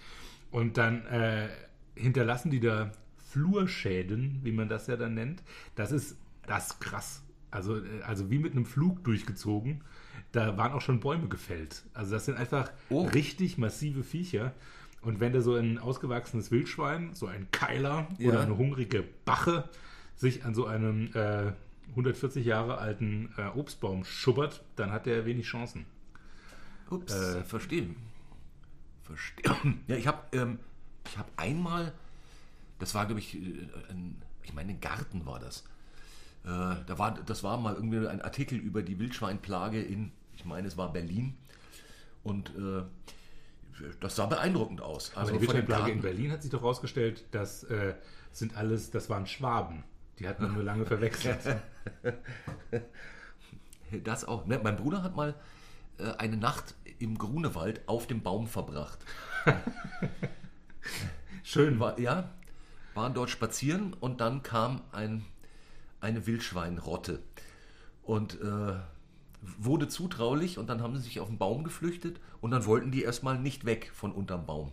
Und 0.49 0.77
dann 0.77 1.05
äh, 1.05 1.47
hinterlassen 1.95 2.49
die 2.49 2.59
da 2.59 2.91
Flurschäden, 3.31 4.39
wie 4.43 4.51
man 4.51 4.69
das 4.69 4.87
ja 4.87 4.95
dann 4.97 5.13
nennt. 5.15 5.41
Das 5.75 5.91
ist 5.91 6.17
das 6.47 6.67
ist 6.71 6.79
krass. 6.81 7.23
Also, 7.51 7.77
äh, 7.77 8.01
also 8.05 8.29
wie 8.31 8.39
mit 8.39 8.53
einem 8.53 8.65
Flug 8.65 9.03
durchgezogen. 9.03 9.81
Da 10.31 10.57
waren 10.57 10.71
auch 10.73 10.81
schon 10.81 10.99
Bäume 11.01 11.27
gefällt. 11.27 11.83
Also 11.93 12.11
das 12.11 12.25
sind 12.25 12.37
einfach 12.37 12.71
Oh. 12.89 13.05
richtig 13.07 13.57
massive 13.57 14.03
Viecher. 14.03 14.53
Und 15.01 15.19
wenn 15.19 15.33
da 15.33 15.41
so 15.41 15.55
ein 15.55 15.77
ausgewachsenes 15.79 16.51
Wildschwein, 16.51 17.13
so 17.13 17.27
ein 17.27 17.47
Keiler 17.51 18.07
Ja. 18.17 18.29
oder 18.29 18.41
eine 18.41 18.57
hungrige 18.57 19.03
Bache 19.25 19.67
sich 20.15 20.45
an 20.45 20.53
so 20.55 20.65
einem 20.67 21.09
äh, 21.13 21.51
140 21.91 22.45
Jahre 22.45 22.77
alten 22.77 23.33
äh, 23.37 23.47
Obstbaum 23.57 24.05
schubbert, 24.05 24.63
dann 24.75 24.91
hat 24.91 25.07
er 25.07 25.25
wenig 25.25 25.45
Chancen. 25.47 25.85
Ups, 26.89 27.13
Äh, 27.13 27.43
verstehe. 27.43 27.87
verstehe. 29.03 29.55
Ja, 29.87 29.95
ich 29.95 30.07
habe 30.07 30.19
ähm, 30.37 30.59
ich 31.07 31.17
hab 31.17 31.29
einmal, 31.37 31.93
das 32.81 32.93
war, 32.95 33.05
glaube 33.05 33.19
ich, 33.19 33.35
äh, 33.35 33.67
ein, 33.89 34.21
ich 34.43 34.53
meine, 34.53 34.73
ein 34.73 34.81
Garten 34.81 35.25
war 35.25 35.39
das. 35.39 35.63
Äh, 36.43 36.47
da 36.85 36.97
war, 36.97 37.13
das 37.13 37.43
war 37.43 37.57
mal 37.57 37.75
irgendwie 37.75 38.05
ein 38.07 38.21
Artikel 38.21 38.57
über 38.57 38.81
die 38.81 38.99
Wildschweinplage 38.99 39.81
in, 39.81 40.11
ich 40.35 40.43
meine, 40.43 40.67
es 40.67 40.75
war 40.75 40.91
Berlin. 40.91 41.37
Und 42.23 42.49
äh, 42.55 42.83
das 43.99 44.15
sah 44.15 44.25
beeindruckend 44.25 44.81
aus. 44.81 45.11
Also 45.15 45.19
Also 45.19 45.33
die 45.33 45.41
Wildschweinplage 45.41 45.91
in 45.91 46.01
Berlin 46.01 46.31
hat 46.31 46.41
sich 46.41 46.51
doch 46.51 46.61
herausgestellt, 46.61 47.25
das 47.31 47.63
äh, 47.65 47.95
sind 48.31 48.57
alles, 48.57 48.91
das 48.91 49.09
waren 49.09 49.25
Schwaben. 49.25 49.83
Die 50.19 50.27
hat 50.27 50.39
man 50.39 50.53
nur 50.53 50.63
lange 50.63 50.85
verwechselt. 50.85 51.39
Das 54.05 54.23
auch. 54.23 54.45
Ne, 54.45 54.57
mein 54.63 54.77
Bruder 54.77 55.03
hat 55.03 55.17
mal 55.17 55.35
äh, 55.97 56.11
eine 56.17 56.37
Nacht 56.37 56.75
im 56.99 57.17
Grunewald 57.17 57.81
auf 57.89 58.07
dem 58.07 58.21
Baum 58.21 58.47
verbracht. 58.47 58.99
Schön. 61.43 61.77
War, 61.77 61.99
ja, 61.99 62.29
waren 62.93 63.13
dort 63.13 63.29
spazieren 63.29 63.93
und 63.93 64.21
dann 64.21 64.43
kam 64.43 64.81
ein, 64.91 65.25
eine 65.99 66.25
Wildschweinrotte 66.27 67.21
und 68.03 68.39
äh, 68.41 68.75
wurde 69.57 69.87
zutraulich 69.87 70.57
und 70.57 70.67
dann 70.69 70.81
haben 70.81 70.95
sie 70.95 71.03
sich 71.03 71.19
auf 71.19 71.27
den 71.27 71.37
Baum 71.37 71.63
geflüchtet 71.63 72.19
und 72.41 72.51
dann 72.51 72.65
wollten 72.65 72.91
die 72.91 73.03
erstmal 73.03 73.39
nicht 73.39 73.65
weg 73.65 73.91
von 73.93 74.11
unterm 74.11 74.45
Baum. 74.45 74.71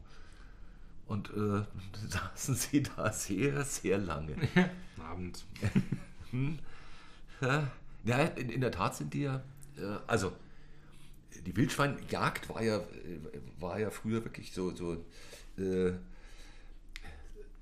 Und 1.07 1.31
äh, 1.31 1.65
saßen 2.09 2.55
sie 2.55 2.83
da 2.83 3.13
sehr, 3.13 3.65
sehr 3.65 3.99
lange. 3.99 4.35
Abend. 5.03 5.45
Ja, 8.05 8.23
in, 8.23 8.49
in 8.49 8.61
der 8.61 8.71
Tat 8.71 8.97
sind 8.97 9.13
die 9.13 9.23
ja, 9.23 9.43
äh, 9.77 9.99
also 10.07 10.33
die 11.47 11.57
Wildschweinjagd 11.57 12.49
war 12.49 12.63
ja, 12.63 12.79
äh, 12.79 12.81
war 13.61 13.79
ja 13.79 13.91
früher 13.91 14.25
wirklich 14.25 14.53
so, 14.53 14.75
so 14.75 14.95
äh, 15.59 15.93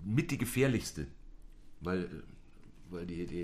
mit 0.00 0.30
die 0.30 0.38
gefährlichste, 0.38 1.06
weil, 1.80 2.04
äh, 2.04 2.08
weil 2.90 3.06
die, 3.06 3.26
die 3.26 3.42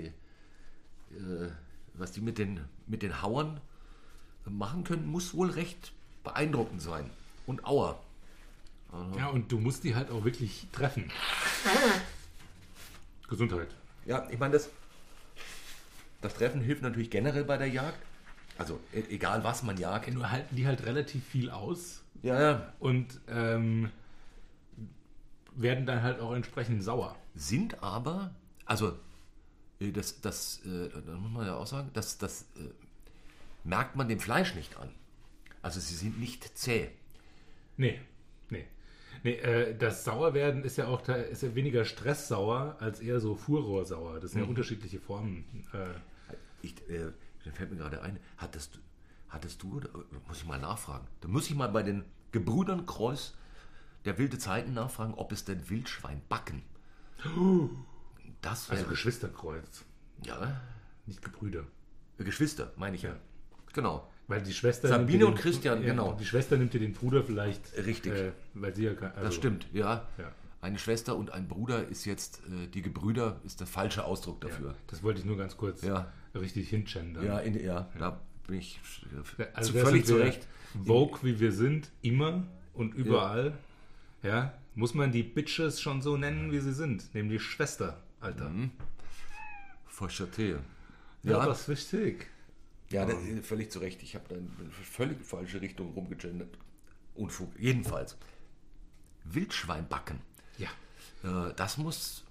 äh, 1.15 1.49
was 1.93 2.11
die 2.11 2.21
mit 2.21 2.37
den, 2.37 2.61
mit 2.87 3.03
den 3.03 3.21
Hauern 3.21 3.59
machen 4.45 4.83
können, 4.83 5.05
muss 5.05 5.33
wohl 5.33 5.49
recht 5.49 5.91
beeindruckend 6.23 6.81
sein. 6.81 7.09
Und 7.45 7.65
Auer. 7.65 8.01
Ja, 9.17 9.27
und 9.27 9.51
du 9.51 9.59
musst 9.59 9.83
die 9.83 9.95
halt 9.95 10.11
auch 10.11 10.23
wirklich 10.23 10.67
treffen. 10.71 11.11
Gesundheit. 13.27 13.69
Ja, 14.05 14.27
ich 14.29 14.37
meine, 14.37 14.53
das, 14.53 14.69
das 16.21 16.35
Treffen 16.35 16.61
hilft 16.61 16.83
natürlich 16.83 17.09
generell 17.09 17.43
bei 17.43 17.57
der 17.57 17.67
Jagd. 17.69 17.97
Also 18.57 18.79
e- 18.93 19.03
egal 19.09 19.43
was 19.43 19.63
man 19.63 19.77
jagt. 19.77 20.13
Nur 20.13 20.29
halten 20.29 20.55
die 20.55 20.67
halt 20.67 20.85
relativ 20.85 21.25
viel 21.25 21.49
aus 21.49 22.03
Ja, 22.21 22.39
ja, 22.39 22.73
und 22.79 23.19
ähm, 23.27 23.89
werden 25.55 25.85
dann 25.85 26.01
halt 26.03 26.19
auch 26.19 26.33
entsprechend 26.33 26.83
sauer. 26.83 27.15
sind 27.35 27.81
aber, 27.83 28.33
also 28.65 28.97
äh, 29.79 29.91
das, 29.91 30.21
das, 30.21 30.59
äh, 30.65 30.89
da 31.05 31.13
muss 31.13 31.31
man 31.31 31.45
ja 31.45 31.55
auch 31.55 31.67
sagen, 31.67 31.89
das, 31.93 32.17
das 32.17 32.43
äh, 32.57 32.69
merkt 33.63 33.95
man 33.95 34.07
dem 34.07 34.19
Fleisch 34.19 34.55
nicht 34.55 34.77
an. 34.77 34.89
Also 35.61 35.79
sie 35.79 35.95
sind 35.95 36.19
nicht 36.19 36.57
zäh. 36.57 36.89
Nee, 37.77 37.99
nee. 38.49 38.65
Nee, 39.23 39.33
äh, 39.35 39.77
das 39.77 40.03
Sauerwerden 40.03 40.63
ist 40.63 40.77
ja 40.77 40.87
auch 40.87 41.01
da, 41.01 41.15
ist 41.15 41.43
ja 41.43 41.55
weniger 41.55 41.85
stresssauer 41.85 42.75
als 42.79 42.99
eher 42.99 43.19
so 43.19 43.35
Furrohrsauer. 43.35 44.19
Das 44.19 44.31
sind 44.31 44.41
ja 44.41 44.47
unterschiedliche 44.47 44.99
Formen. 44.99 45.45
Äh, 45.73 45.93
Ich, 46.61 46.75
äh, 46.89 47.11
fällt 47.51 47.71
mir 47.71 47.77
gerade 47.77 48.01
ein, 48.01 48.19
hattest, 48.37 48.75
du- 48.75 48.79
hattest 49.29 49.63
du, 49.63 49.77
oder, 49.77 49.89
muss 50.27 50.37
ich 50.37 50.45
mal 50.45 50.59
nachfragen, 50.59 51.07
da 51.21 51.27
muss 51.27 51.49
ich 51.49 51.55
mal 51.55 51.67
bei 51.67 51.83
den 51.83 52.03
Gebrüdern 52.31 52.85
Kreuz 52.85 53.33
der 54.05 54.17
wilde 54.17 54.37
Zeiten 54.37 54.73
nachfragen, 54.73 55.13
ob 55.15 55.31
es 55.31 55.45
denn 55.45 55.69
Wildschwein 55.69 56.21
backen. 56.29 56.63
Das 58.41 58.69
wäre, 58.69 58.79
also 58.79 58.89
Geschwisterkreuz, 58.89 59.85
ja, 60.25 60.61
nicht 61.05 61.21
Gebrüder. 61.21 61.63
Geschwister, 62.17 62.71
meine 62.77 62.95
ich 62.95 63.03
ja. 63.03 63.11
Ja. 63.11 63.15
Genau. 63.73 64.07
Weil 64.27 64.41
die 64.41 64.53
Schwester. 64.53 64.87
Sabine 64.87 65.19
dir 65.19 65.27
und 65.27 65.35
Christian, 65.35 65.81
genau. 65.81 66.13
Die 66.13 66.25
Schwester 66.25 66.55
nimmt 66.57 66.73
dir 66.73 66.79
den 66.79 66.93
Bruder 66.93 67.23
vielleicht. 67.23 67.75
Richtig. 67.77 68.13
Äh, 68.13 68.31
weil 68.53 68.73
sie 68.73 68.85
ja. 68.85 68.93
kein- 68.93 69.11
Also, 69.11 69.23
Das 69.25 69.35
stimmt, 69.35 69.67
ja. 69.73 70.07
Ja. 70.17 70.31
Eine 70.61 70.79
Schwester 70.79 71.17
und 71.17 71.31
ein 71.33 71.47
Bruder 71.49 71.85
ist 71.89 72.05
jetzt, 72.05 72.39
äh, 72.49 72.67
die 72.67 72.81
Gebrüder 72.81 73.41
ist 73.43 73.59
der 73.59 73.67
falsche 73.67 74.05
Ausdruck 74.05 74.41
Ja, 74.43 74.49
dafür. 74.49 74.75
das 74.87 75.03
wollte 75.03 75.19
ich 75.19 75.25
nur 75.25 75.35
ganz 75.37 75.57
kurz 75.57 75.81
Ja. 75.81 76.09
richtig 76.35 76.69
hingendern. 76.69 77.25
Ja, 77.25 77.39
in, 77.39 77.59
ja, 77.61 77.89
da 77.99 78.21
bin 78.47 78.59
ich 78.59 78.79
äh, 79.37 79.45
Also 79.53 79.73
zu, 79.73 79.79
völlig 79.79 80.05
zu 80.05 80.15
Recht. 80.15 80.47
Vogue, 80.85 81.19
wie 81.23 81.39
wir 81.41 81.51
sind, 81.51 81.89
immer 82.01 82.43
und 82.73 82.93
überall. 82.95 83.53
Ja. 84.23 84.53
muss 84.75 84.93
man 84.93 85.11
die 85.11 85.23
Bitches 85.23 85.79
schon 85.81 86.01
so 86.01 86.17
nennen, 86.17 86.51
wie 86.51 86.59
sie 86.59 86.73
sind. 86.73 87.13
Nämlich 87.13 87.43
Schwester, 87.43 88.01
Alter. 88.19 88.51
Verstehe. 89.85 90.59
Ja, 91.23 91.31
Ja, 91.39 91.45
das 91.45 91.67
ist 91.67 91.93
wichtig. 91.93 92.27
ja 92.89 93.05
das, 93.05 93.21
ist 93.21 93.45
völlig 93.45 93.71
zu 93.71 93.79
Recht. 93.79 94.01
Ich 94.03 94.15
habe 94.15 94.25
da 94.29 94.35
in 94.35 94.49
völlig 94.71 95.23
falsche 95.23 95.61
Richtung 95.61 95.93
rumgegendert. 95.93 96.57
Unfug. 97.15 97.51
Jedenfalls. 97.59 98.17
Wildschweinbacken. 99.25 100.19
Ja. 100.57 100.69
Äh, 101.23 101.53
das 101.55 101.77
muss, 101.77 102.22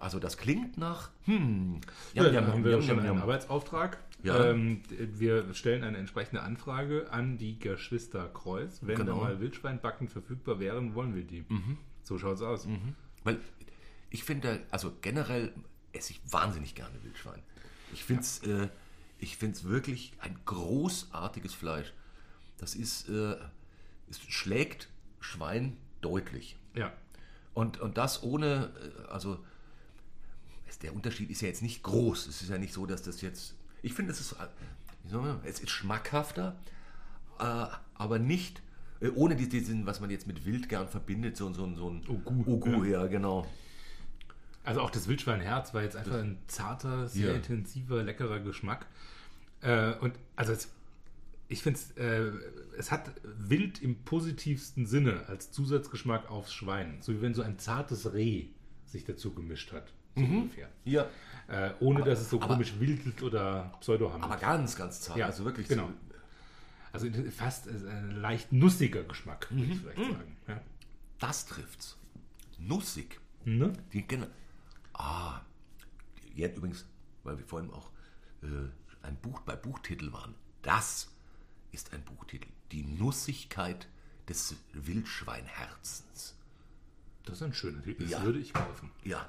also 0.00 0.18
das 0.18 0.36
klingt 0.36 0.76
nach, 0.78 1.10
hm, 1.26 1.80
Ja, 2.14 2.24
dann 2.24 2.34
jam, 2.34 2.46
haben 2.48 2.64
wir 2.64 2.82
schon 2.82 2.98
einen. 2.98 3.18
Arbeitsauftrag. 3.18 3.98
Ja. 4.22 4.46
Ähm, 4.50 4.82
wir 4.90 5.54
stellen 5.54 5.84
eine 5.84 5.96
entsprechende 5.98 6.42
Anfrage 6.42 7.10
an 7.12 7.38
die 7.38 7.58
Geschwister 7.58 8.28
Kreuz. 8.28 8.80
Wenn 8.82 8.96
Genau. 8.96 9.16
da 9.18 9.24
mal 9.24 9.40
Wildschweinbacken 9.40 10.08
verfügbar 10.08 10.58
wären, 10.58 10.94
wollen 10.94 11.14
wir 11.14 11.22
die. 11.22 11.44
So 12.02 12.18
schaut's 12.18 12.42
aus. 12.42 12.66
Weil 13.24 13.38
ich 14.10 14.24
finde, 14.24 14.60
also 14.70 14.92
generell 15.00 15.52
esse 15.92 16.12
ich 16.12 16.20
wahnsinnig 16.30 16.74
gerne 16.74 16.94
Wildschwein. 17.02 17.42
Ich 17.92 18.04
finde 18.04 18.22
es 18.22 18.42
äh, 18.42 18.68
ich 19.18 19.36
find's 19.36 19.64
wirklich 19.64 20.12
ein 20.20 20.36
großartiges 20.46 21.54
Fleisch. 21.54 21.92
Das 22.58 22.74
ist, 22.74 23.08
äh, 23.08 23.36
es 24.08 24.20
schlägt 24.28 24.88
Schwein 25.20 25.76
deutlich. 26.00 26.56
Ja. 26.74 26.92
Und, 27.54 27.80
und 27.80 27.98
das 27.98 28.22
ohne, 28.22 28.70
äh, 29.06 29.10
also 29.10 29.38
der 30.78 30.94
Unterschied 30.94 31.30
ist 31.30 31.40
ja 31.42 31.48
jetzt 31.48 31.62
nicht 31.62 31.82
groß. 31.82 32.26
Es 32.26 32.42
ist 32.42 32.48
ja 32.50 32.58
nicht 32.58 32.72
so, 32.72 32.86
dass 32.86 33.02
das 33.02 33.20
jetzt, 33.20 33.54
ich 33.82 33.92
finde, 33.94 34.12
es 34.12 34.20
ist, 34.20 34.36
es 35.44 35.60
ist 35.60 35.70
schmackhafter, 35.70 36.56
äh, 37.38 37.66
aber 37.94 38.18
nicht 38.18 38.62
äh, 39.00 39.08
ohne 39.08 39.34
die- 39.36 39.48
diesen, 39.48 39.86
was 39.86 40.00
man 40.00 40.10
jetzt 40.10 40.26
mit 40.26 40.44
Wild 40.44 40.68
gern 40.68 40.86
verbindet, 40.88 41.36
so, 41.36 41.52
so, 41.52 41.74
so 41.74 41.88
ein 41.90 42.06
Ogu, 42.08 42.44
Ogu, 42.52 42.84
ja, 42.84 43.06
genau. 43.06 43.46
Also 44.62 44.82
auch 44.82 44.90
das 44.90 45.08
Wildschweinherz 45.08 45.72
war 45.72 45.82
jetzt 45.82 45.96
einfach 45.96 46.16
ein 46.18 46.36
zarter, 46.46 47.08
sehr 47.08 47.30
Ja. 47.30 47.34
intensiver, 47.36 48.02
leckerer 48.02 48.40
Geschmack. 48.40 48.86
Äh, 49.62 49.94
und 50.00 50.12
also 50.36 50.52
es, 50.52 50.68
ich 51.48 51.62
finde 51.62 51.80
es, 51.80 51.90
äh, 51.96 52.30
es 52.76 52.90
hat 52.92 53.10
wild 53.24 53.80
im 53.82 53.96
positivsten 54.04 54.84
Sinne 54.86 55.24
als 55.28 55.50
Zusatzgeschmack 55.50 56.30
aufs 56.30 56.52
Schwein. 56.52 56.98
So 57.00 57.12
wie 57.14 57.22
wenn 57.22 57.32
so 57.34 57.40
ein 57.42 57.58
zartes 57.58 58.12
Reh 58.12 58.48
sich 58.86 59.04
dazu 59.04 59.32
gemischt 59.32 59.72
hat. 59.72 59.92
So 60.16 60.22
ungefähr. 60.22 60.68
Ja, 60.84 61.06
Äh, 61.48 61.72
ohne 61.80 62.04
dass 62.04 62.20
es 62.20 62.30
so 62.30 62.36
aber- 62.40 62.54
komisch 62.54 62.78
wildelt 62.78 63.22
oder 63.22 63.74
pseudohammelt. 63.80 64.24
aber 64.24 64.36
ganz, 64.36 64.76
ganz 64.76 65.00
zart. 65.00 65.18
Ja, 65.18 65.26
also 65.26 65.44
wirklich 65.44 65.66
genau. 65.68 65.88
so, 65.88 65.94
Also 66.92 67.08
fast 67.30 67.66
äh, 67.66 67.70
ein 67.70 68.10
leicht 68.20 68.52
nussiger 68.52 69.02
Geschmack, 69.04 69.48
würde 69.50 69.64
Mhm. 69.64 69.72
ich 69.72 69.78
vielleicht 69.80 69.98
sagen. 69.98 70.36
Ja. 70.48 70.60
das 71.18 71.46
trifft's. 71.46 71.96
Nussig. 72.58 73.20
Ne? 73.44 73.72
Die, 73.92 74.06
genau. 74.06 74.26
Ah, 74.94 75.40
jetzt 76.34 76.56
übrigens, 76.58 76.84
weil 77.24 77.36
wir 77.38 77.44
vorhin 77.44 77.70
auch 77.72 77.90
äh, 78.42 78.46
ein 79.02 79.16
Buch 79.16 79.40
bei 79.40 79.54
Buchtitel 79.56 80.12
waren. 80.12 80.34
Das 80.62 81.08
ist 81.72 81.92
ein 81.92 82.02
Buchtitel. 82.04 82.48
Die 82.72 82.82
Nussigkeit 82.84 83.86
des 84.28 84.54
Wildschweinherzens. 84.72 86.34
Das 87.24 87.36
ist 87.36 87.42
ein 87.42 87.54
schöner 87.54 87.82
Titel. 87.82 88.02
Das 88.04 88.12
Ja. 88.12 88.22
würde 88.22 88.38
ich 88.38 88.52
kaufen. 88.52 88.90
Ja. 89.04 89.28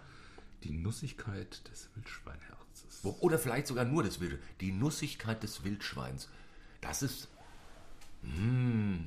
Die 0.63 0.71
Nussigkeit 0.71 1.67
des 1.69 1.89
Wildschweinherzes. 1.95 3.03
Oder 3.19 3.39
vielleicht 3.39 3.67
sogar 3.67 3.85
nur 3.85 4.03
des 4.03 4.19
Wilde. 4.19 4.39
Die 4.59 4.71
Nussigkeit 4.71 5.41
des 5.43 5.63
Wildschweins. 5.63 6.29
Das 6.81 7.01
ist. 7.01 7.29
Mm, 8.21 9.05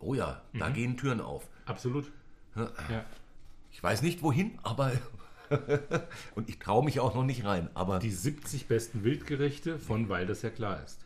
oh 0.00 0.14
ja, 0.14 0.42
da 0.54 0.70
gehen 0.70 0.96
Türen 0.96 1.20
auf. 1.20 1.48
Absolut. 1.66 2.10
Ja, 2.54 2.70
Ja. 2.90 3.04
Ich 3.72 3.82
weiß 3.82 4.00
nicht 4.00 4.22
wohin, 4.22 4.58
aber. 4.62 4.92
Und 6.34 6.48
ich 6.48 6.58
traue 6.58 6.84
mich 6.84 6.98
auch 6.98 7.14
noch 7.14 7.24
nicht 7.24 7.44
rein. 7.44 7.68
Aber 7.74 7.98
Die 7.98 8.10
70 8.10 8.66
besten 8.66 9.04
Wildgerichte, 9.04 9.78
von 9.78 10.08
weil 10.08 10.26
das 10.26 10.42
ja 10.42 10.50
klar 10.50 10.82
ist. 10.82 11.04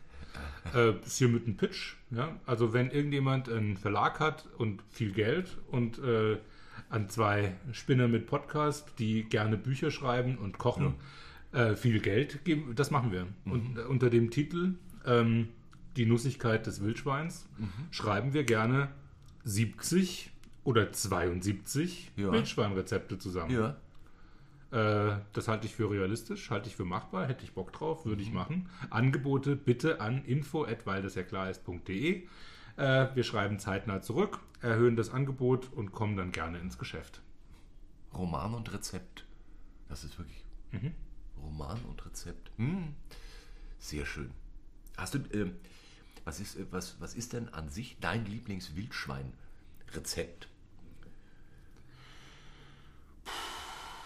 Äh, 0.73 0.93
ist 1.05 1.17
hier 1.17 1.27
mit 1.27 1.45
einem 1.45 1.57
Pitch. 1.57 1.95
Ja? 2.11 2.39
Also 2.45 2.73
wenn 2.73 2.89
irgendjemand 2.91 3.49
einen 3.49 3.77
Verlag 3.77 4.19
hat 4.19 4.47
und 4.57 4.81
viel 4.89 5.11
Geld 5.11 5.57
und 5.69 5.99
äh, 5.99 6.37
an 6.91 7.09
zwei 7.09 7.53
Spinner 7.71 8.07
mit 8.07 8.27
Podcast, 8.27 8.93
die 8.99 9.23
gerne 9.23 9.57
Bücher 9.57 9.91
schreiben 9.91 10.37
und 10.37 10.57
kochen, 10.57 10.95
äh, 11.53 11.75
viel 11.75 11.99
Geld 11.99 12.45
geben, 12.45 12.73
das 12.75 12.91
machen 12.91 13.11
wir. 13.11 13.27
Und 13.45 13.77
äh, 13.77 13.81
unter 13.81 14.09
dem 14.09 14.29
Titel 14.29 14.75
ähm, 15.05 15.47
Die 15.97 16.05
Nussigkeit 16.05 16.65
des 16.67 16.81
Wildschweins 16.83 17.47
schreiben 17.91 18.33
wir 18.33 18.43
gerne 18.43 18.89
70 19.43 20.31
oder 20.63 20.91
72 20.91 22.11
Ja. 22.15 22.31
Wildschweinrezepte 22.31 23.17
zusammen. 23.17 23.51
Ja. 23.51 23.75
Äh, 24.71 25.17
das 25.33 25.47
halte 25.49 25.65
ich 25.67 25.75
für 25.75 25.91
realistisch, 25.91 26.49
halte 26.49 26.69
ich 26.69 26.77
für 26.77 26.85
machbar, 26.85 27.27
hätte 27.27 27.43
ich 27.43 27.51
Bock 27.53 27.73
drauf, 27.73 28.05
würde 28.05 28.21
Mhm. 28.21 28.27
ich 28.27 28.33
machen. 28.33 28.69
Angebote 28.89 29.57
bitte 29.57 29.99
an 29.99 30.23
info@weildesjaklarist.de. 30.23 32.23
Äh, 32.77 33.07
wir 33.15 33.23
schreiben 33.23 33.59
zeitnah 33.59 34.01
zurück, 34.01 34.39
erhöhen 34.61 34.95
das 34.95 35.09
Angebot 35.09 35.71
und 35.73 35.91
kommen 35.91 36.15
dann 36.17 36.31
gerne 36.31 36.59
ins 36.59 36.77
Geschäft. 36.77 37.21
Roman 38.13 38.53
und 38.53 38.71
Rezept. 38.73 39.25
Das 39.89 40.03
ist 40.03 40.17
wirklich. 40.17 40.43
Mhm. 40.71 40.93
Roman 41.41 41.79
und 41.85 42.05
Rezept. 42.05 42.51
Hm. 42.57 42.93
Sehr 43.79 44.05
schön. 44.05 44.31
Hast 44.97 45.13
du. 45.15 45.19
ähm, 45.33 45.55
was, 46.25 46.39
ist, 46.39 46.55
äh, 46.57 46.65
was, 46.71 46.99
was 46.99 47.13
ist 47.15 47.33
denn 47.33 47.49
an 47.49 47.69
sich 47.69 47.97
dein 47.99 48.25
Lieblingswildschwein-Rezept? 48.25 50.47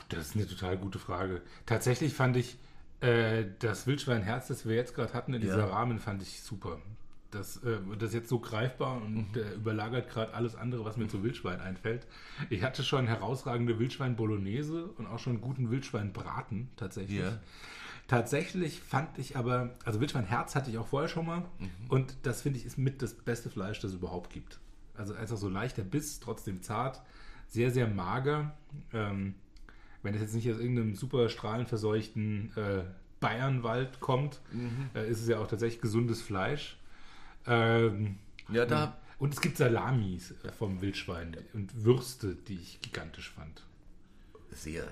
Das 0.09 0.27
ist 0.27 0.35
eine 0.35 0.47
total 0.47 0.77
gute 0.77 0.99
Frage. 0.99 1.41
Tatsächlich 1.65 2.13
fand 2.13 2.37
ich 2.37 2.57
äh, 3.01 3.45
das 3.59 3.87
Wildschweinherz, 3.87 4.47
das 4.47 4.65
wir 4.67 4.75
jetzt 4.75 4.95
gerade 4.95 5.13
hatten 5.13 5.33
in 5.33 5.41
dieser 5.41 5.59
Ja. 5.59 5.67
Rahmen, 5.67 5.99
fand 5.99 6.21
ich 6.21 6.41
super. 6.41 6.79
Das, 7.31 7.57
äh, 7.57 7.77
das 7.99 8.09
ist 8.09 8.15
jetzt 8.15 8.29
so 8.29 8.39
greifbar 8.39 9.01
und 9.01 9.35
äh, 9.35 9.53
überlagert 9.55 10.09
gerade 10.09 10.33
alles 10.33 10.55
andere, 10.55 10.85
was 10.85 10.95
mir 10.97 11.07
zu 11.07 11.23
Wildschwein 11.23 11.59
einfällt. 11.59 12.07
Ich 12.49 12.63
hatte 12.63 12.83
schon 12.83 13.07
herausragende 13.07 13.77
Wildschwein-Bolognese 13.79 14.85
und 14.85 15.07
auch 15.07 15.19
schon 15.19 15.41
guten 15.41 15.69
Wildschwein-Braten 15.69 16.69
tatsächlich. 16.77 17.19
Ja. 17.19 17.39
Tatsächlich 18.07 18.79
fand 18.79 19.17
ich 19.17 19.35
aber, 19.35 19.71
also 19.83 19.99
Wildschweinherz 19.99 20.55
hatte 20.55 20.69
ich 20.69 20.77
auch 20.77 20.87
vorher 20.87 21.09
schon 21.09 21.25
mal 21.25 21.43
und 21.89 22.15
das 22.21 22.43
finde 22.43 22.59
ich 22.59 22.65
ist 22.65 22.77
mit 22.77 23.01
das 23.01 23.15
beste 23.15 23.49
Fleisch, 23.49 23.79
das 23.79 23.91
es 23.91 23.97
überhaupt 23.97 24.31
gibt. 24.31 24.59
Also 24.95 25.15
einfach 25.15 25.37
so 25.37 25.49
leichter 25.49 25.83
Biss, 25.83 26.19
trotzdem 26.19 26.61
zart, 26.61 27.01
sehr, 27.47 27.71
sehr 27.71 27.87
mager. 27.87 28.55
Ähm, 28.93 29.33
wenn 30.03 30.13
es 30.13 30.21
jetzt 30.21 30.35
nicht 30.35 30.49
aus 30.51 30.59
irgendeinem 30.59 30.95
super 30.95 31.29
strahlenverseuchten 31.29 32.55
äh, 32.55 32.83
Bayernwald 33.19 33.99
kommt, 33.99 34.39
äh, 34.93 35.09
ist 35.09 35.21
es 35.21 35.27
ja 35.27 35.39
auch 35.39 35.47
tatsächlich 35.47 35.81
gesundes 35.81 36.21
Fleisch. 36.21 36.77
Ähm, 37.47 38.17
Ja, 38.49 38.65
da. 38.65 38.97
und 39.19 39.33
es 39.33 39.41
gibt 39.41 39.57
Salamis 39.57 40.31
äh, 40.43 40.51
vom 40.51 40.81
Wildschwein 40.81 41.35
und 41.53 41.83
Würste, 41.83 42.35
die 42.35 42.55
ich 42.55 42.81
gigantisch 42.81 43.29
fand. 43.31 43.63
Sehr. 44.51 44.87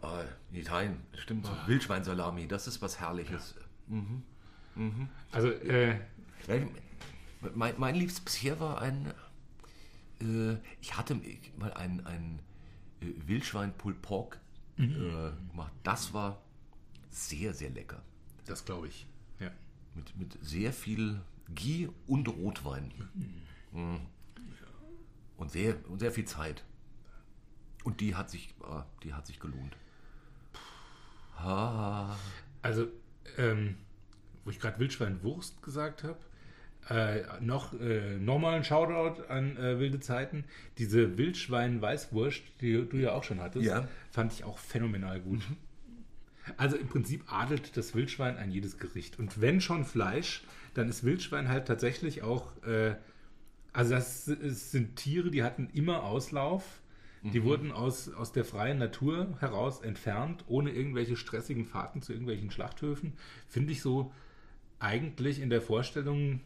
Ah, 0.00 0.22
in 0.50 0.58
Italien, 0.60 0.96
stimmt. 1.16 1.46
so 1.46 1.52
Wildschweinsalami, 1.66 2.48
das 2.48 2.66
ist 2.66 2.82
was 2.82 2.98
Herrliches. 2.98 3.54
Also, 5.30 5.48
äh, 5.50 5.98
Mein, 7.54 7.74
mein 7.78 7.94
Liebstes 7.94 8.20
bisher 8.24 8.58
war 8.58 8.80
ein. 8.80 9.12
Äh, 10.20 10.56
ich 10.80 10.96
hatte 10.96 11.20
mal 11.58 11.72
ein, 11.74 12.04
ein 12.06 12.38
äh, 13.00 13.06
Wildschwein 13.26 13.72
Pulled 13.76 14.00
Pork 14.02 14.40
äh, 14.78 14.86
gemacht. 15.50 15.72
Das 15.84 16.12
war 16.14 16.40
sehr, 17.10 17.52
sehr 17.54 17.70
lecker. 17.70 18.02
das 18.46 18.64
glaube 18.64 18.88
ich. 18.88 19.06
Ja. 19.38 19.50
Mit, 19.94 20.16
mit 20.16 20.38
sehr 20.42 20.72
viel 20.72 21.20
Ghee 21.54 21.88
und 22.06 22.28
Rotwein. 22.28 22.92
Mhm. 23.72 24.00
Und, 25.36 25.50
sehr, 25.50 25.76
und 25.88 25.98
sehr 25.98 26.12
viel 26.12 26.24
Zeit. 26.24 26.64
Und 27.84 28.00
die 28.00 28.14
hat 28.14 28.30
sich, 28.30 28.54
ah, 28.62 28.84
die 29.02 29.12
hat 29.12 29.26
sich 29.26 29.40
gelohnt. 29.40 29.76
Ha. 31.38 32.16
Also, 32.62 32.86
ähm, 33.38 33.76
wo 34.44 34.50
ich 34.50 34.60
gerade 34.60 34.78
Wildschweinwurst 34.78 35.62
gesagt 35.62 36.04
habe, 36.04 36.18
äh, 36.88 37.22
noch 37.40 37.72
äh, 37.80 38.18
nochmal 38.18 38.54
ein 38.54 38.64
Shoutout 38.64 39.22
an 39.28 39.56
äh, 39.56 39.78
wilde 39.78 40.00
Zeiten. 40.00 40.44
Diese 40.78 41.16
Wildschwein-Weißwurst, 41.16 42.42
die 42.60 42.88
du 42.88 42.96
ja 42.96 43.12
auch 43.12 43.22
schon 43.24 43.40
hattest, 43.40 43.64
Ja. 43.66 43.86
fand 44.10 44.32
ich 44.32 44.44
auch 44.44 44.58
phänomenal 44.58 45.20
gut. 45.20 45.42
Also 46.56 46.76
im 46.76 46.88
Prinzip 46.88 47.32
adelt 47.32 47.76
das 47.76 47.94
Wildschwein 47.94 48.36
an 48.36 48.50
jedes 48.50 48.78
Gericht. 48.78 49.18
Und 49.18 49.40
wenn 49.40 49.60
schon 49.60 49.84
Fleisch, 49.84 50.42
dann 50.74 50.88
ist 50.88 51.04
Wildschwein 51.04 51.48
halt 51.48 51.66
tatsächlich 51.66 52.22
auch, 52.22 52.62
äh, 52.64 52.96
also 53.72 53.92
das 53.92 54.26
es 54.28 54.70
sind 54.70 54.96
Tiere, 54.96 55.30
die 55.30 55.42
hatten 55.42 55.68
immer 55.72 56.02
Auslauf. 56.02 56.82
Die 57.24 57.44
wurden 57.44 57.70
aus, 57.70 58.12
aus 58.12 58.32
der 58.32 58.44
freien 58.44 58.78
Natur 58.78 59.36
heraus 59.38 59.80
entfernt, 59.80 60.44
ohne 60.48 60.72
irgendwelche 60.72 61.16
stressigen 61.16 61.64
Fahrten 61.64 62.02
zu 62.02 62.12
irgendwelchen 62.12 62.50
Schlachthöfen. 62.50 63.12
Finde 63.46 63.70
ich 63.70 63.80
so 63.80 64.12
eigentlich 64.80 65.40
in 65.40 65.48
der 65.48 65.62
Vorstellung, 65.62 66.40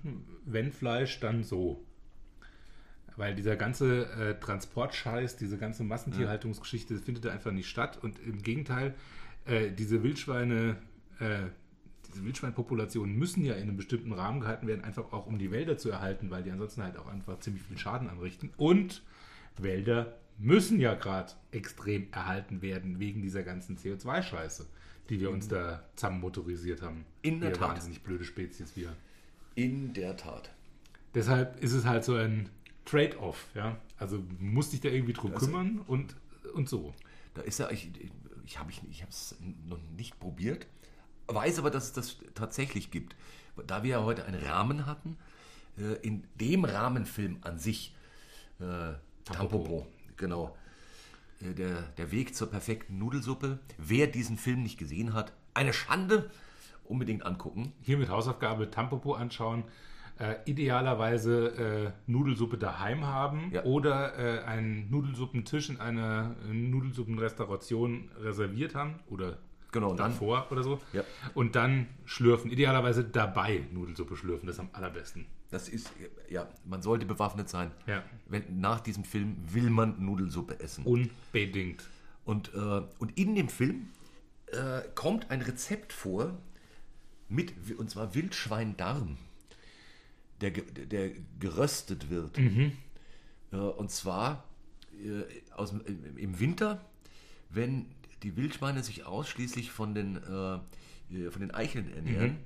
wenn 0.45 0.73
Fleisch, 0.73 1.19
dann 1.21 1.45
so. 1.45 1.83
Weil 3.17 3.35
dieser 3.35 3.57
ganze 3.57 4.05
äh, 4.11 4.39
Transportscheiß, 4.39 5.37
diese 5.37 5.57
ganze 5.57 5.83
Massentierhaltungsgeschichte, 5.83 6.93
das 6.93 7.03
findet 7.03 7.25
da 7.25 7.31
einfach 7.31 7.53
nicht 7.53 7.71
statt. 7.71 7.99
Und 8.03 8.19
im 8.19 8.43
Gegenteil, 8.43 8.95
äh, 9.47 9.71
diese 9.71 10.03
Wildschweine, 10.03 10.77
äh, 11.19 11.45
diese 12.09 12.25
Wildschweinpopulationen 12.25 13.17
müssen 13.17 13.45
ja 13.45 13.55
in 13.55 13.63
einem 13.63 13.77
bestimmten 13.77 14.13
Rahmen 14.13 14.41
gehalten 14.41 14.67
werden, 14.67 14.85
einfach 14.85 15.13
auch 15.13 15.27
um 15.27 15.39
die 15.39 15.51
Wälder 15.51 15.77
zu 15.79 15.91
erhalten, 15.91 16.31
weil 16.31 16.43
die 16.43 16.51
ansonsten 16.51 16.83
halt 16.83 16.97
auch 16.97 17.07
einfach 17.07 17.39
ziemlich 17.41 17.63
viel 17.63 17.79
Schaden 17.79 18.09
anrichten. 18.09 18.51
Und 18.57 19.03
Wälder 19.57 20.17
müssen 20.39 20.79
ja 20.81 20.95
gerade 20.95 21.33
extrem 21.51 22.09
erhalten 22.13 22.61
werden 22.63 22.99
wegen 23.01 23.23
dieser 23.23 23.43
ganzen 23.43 23.77
CO2-Scheiße, 23.79 24.67
die 25.09 25.21
wir 25.21 25.31
uns 25.31 25.49
da 25.49 25.83
zusammen 25.95 26.21
motorisiert 26.21 26.83
haben. 26.83 27.05
In 27.23 27.41
der 27.41 27.51
wir 27.51 27.59
Tat. 27.59 27.71
wahnsinnig 27.71 28.03
blöde 28.03 28.25
Spezies 28.25 28.77
wir. 28.77 28.95
In 29.55 29.95
der 29.95 30.17
Tat. 30.17 30.51
Deshalb 31.15 31.63
ist 31.63 31.73
es 31.73 31.87
halt 31.87 32.05
so 32.05 32.15
ein 32.15 32.51
Trade-off, 32.85 33.47
ja. 33.55 33.79
Also 33.99 34.23
musst 34.39 34.73
dich 34.75 34.81
da 34.83 34.91
irgendwie 34.91 35.15
drum 35.15 35.33
Also- 35.33 35.47
kümmern 35.47 35.81
und, 35.87 36.15
und 36.55 36.69
so. 36.69 36.95
Da 37.35 37.43
ist 37.43 37.59
ja, 37.59 37.71
ich, 37.71 37.91
ich 38.47 38.59
habe 38.59 38.71
ich, 38.71 38.81
ich 38.91 39.03
es 39.09 39.37
noch 39.67 39.79
nicht 39.97 40.19
probiert, 40.19 40.67
weiß 41.27 41.59
aber, 41.59 41.71
dass 41.71 41.85
es 41.85 41.93
das 41.93 42.17
tatsächlich 42.35 42.91
gibt. 42.91 43.17
Da 43.67 43.83
wir 43.83 43.91
ja 43.91 44.05
heute 44.05 44.25
einen 44.25 44.43
Rahmen 44.43 44.87
hatten, 44.87 45.17
äh, 45.79 45.95
in 46.07 46.25
dem 46.37 46.65
Rahmenfilm 46.65 47.39
an 47.43 47.59
sich, 47.59 47.95
äh, 48.61 48.95
Tampopo, 49.25 49.87
genau, 50.17 50.57
äh, 51.41 51.53
der, 51.55 51.83
der 51.83 52.13
Weg 52.13 52.35
zur 52.35 52.51
perfekten 52.51 52.99
Nudelsuppe. 52.99 53.59
Wer 53.79 54.07
diesen 54.07 54.39
Film 54.39 54.63
nicht 54.63 54.79
gesehen 54.79 55.15
hat, 55.15 55.33
eine 55.55 55.73
Schande, 55.73 56.31
unbedingt 56.85 57.25
angucken. 57.25 57.73
Hier 57.83 57.99
mit 57.99 58.09
Hausaufgabe 58.09 58.71
Tampopo 58.71 59.15
anschauen. 59.15 59.65
Äh, 60.19 60.37
idealerweise 60.47 61.93
äh, 62.07 62.11
Nudelsuppe 62.11 62.57
daheim 62.57 63.05
haben 63.05 63.51
Ja. 63.53 63.65
oder 63.65 64.19
äh, 64.19 64.45
einen 64.45 64.91
Nudelsuppentisch 64.91 65.69
in 65.69 65.79
einer 65.79 66.35
äh, 66.49 66.55
Nudelsuppenrestauration 66.55 68.11
reserviert 68.21 68.75
haben 68.75 68.95
oder 69.09 69.39
Genau, 69.73 69.95
dann 69.95 70.13
davor 70.13 70.47
oder 70.51 70.63
so. 70.63 70.81
Ja. 70.95 71.03
Und 71.35 71.55
dann 71.55 71.89
schlürfen. 72.07 72.51
Idealerweise 72.51 73.05
dabei 73.05 73.65
Nudelsuppe 73.73 74.17
schlürfen. 74.17 74.47
Das 74.47 74.57
ist 74.57 74.61
am 74.61 74.71
allerbesten. 74.73 75.27
Das 75.51 75.69
ist, 75.69 75.93
ja, 76.31 76.49
man 76.65 76.81
sollte 76.81 77.05
bewaffnet 77.05 77.49
sein. 77.51 77.71
Ja. 77.87 78.03
Wenn, 78.27 78.59
nach 78.61 78.81
diesem 78.81 79.05
Film 79.05 79.37
will 79.53 79.69
man 79.69 80.03
Nudelsuppe 80.03 80.59
essen. 80.61 80.85
Unbedingt. 80.85 81.85
Und, 82.25 82.55
äh, 82.55 82.83
und 82.99 83.19
in 83.19 83.35
dem 83.35 83.49
Film 83.51 83.89
äh, 84.47 84.81
kommt 84.95 85.31
ein 85.31 85.43
Rezept 85.43 85.93
vor, 85.93 86.39
mit, 87.29 87.53
und 87.79 87.91
zwar 87.91 88.15
Wildschweindarm, 88.15 89.19
der, 90.41 90.51
der 90.51 91.11
geröstet 91.39 92.11
wird. 92.11 92.39
Äh, 93.53 93.57
und 93.57 93.91
zwar 93.91 94.45
äh, 94.93 95.23
aus, 95.53 95.75
im, 96.17 96.41
Winter, 96.41 96.85
wenn 97.51 97.87
die 98.23 98.37
Wildschweine 98.37 98.83
sich 98.83 99.07
ausschließlich 99.07 99.71
von 99.71 99.95
den, 99.95 100.17
äh, 100.17 100.55
äh, 101.15 101.31
von 101.31 101.41
den 101.41 101.53
Eicheln 101.53 101.93
ernähren 101.95 102.37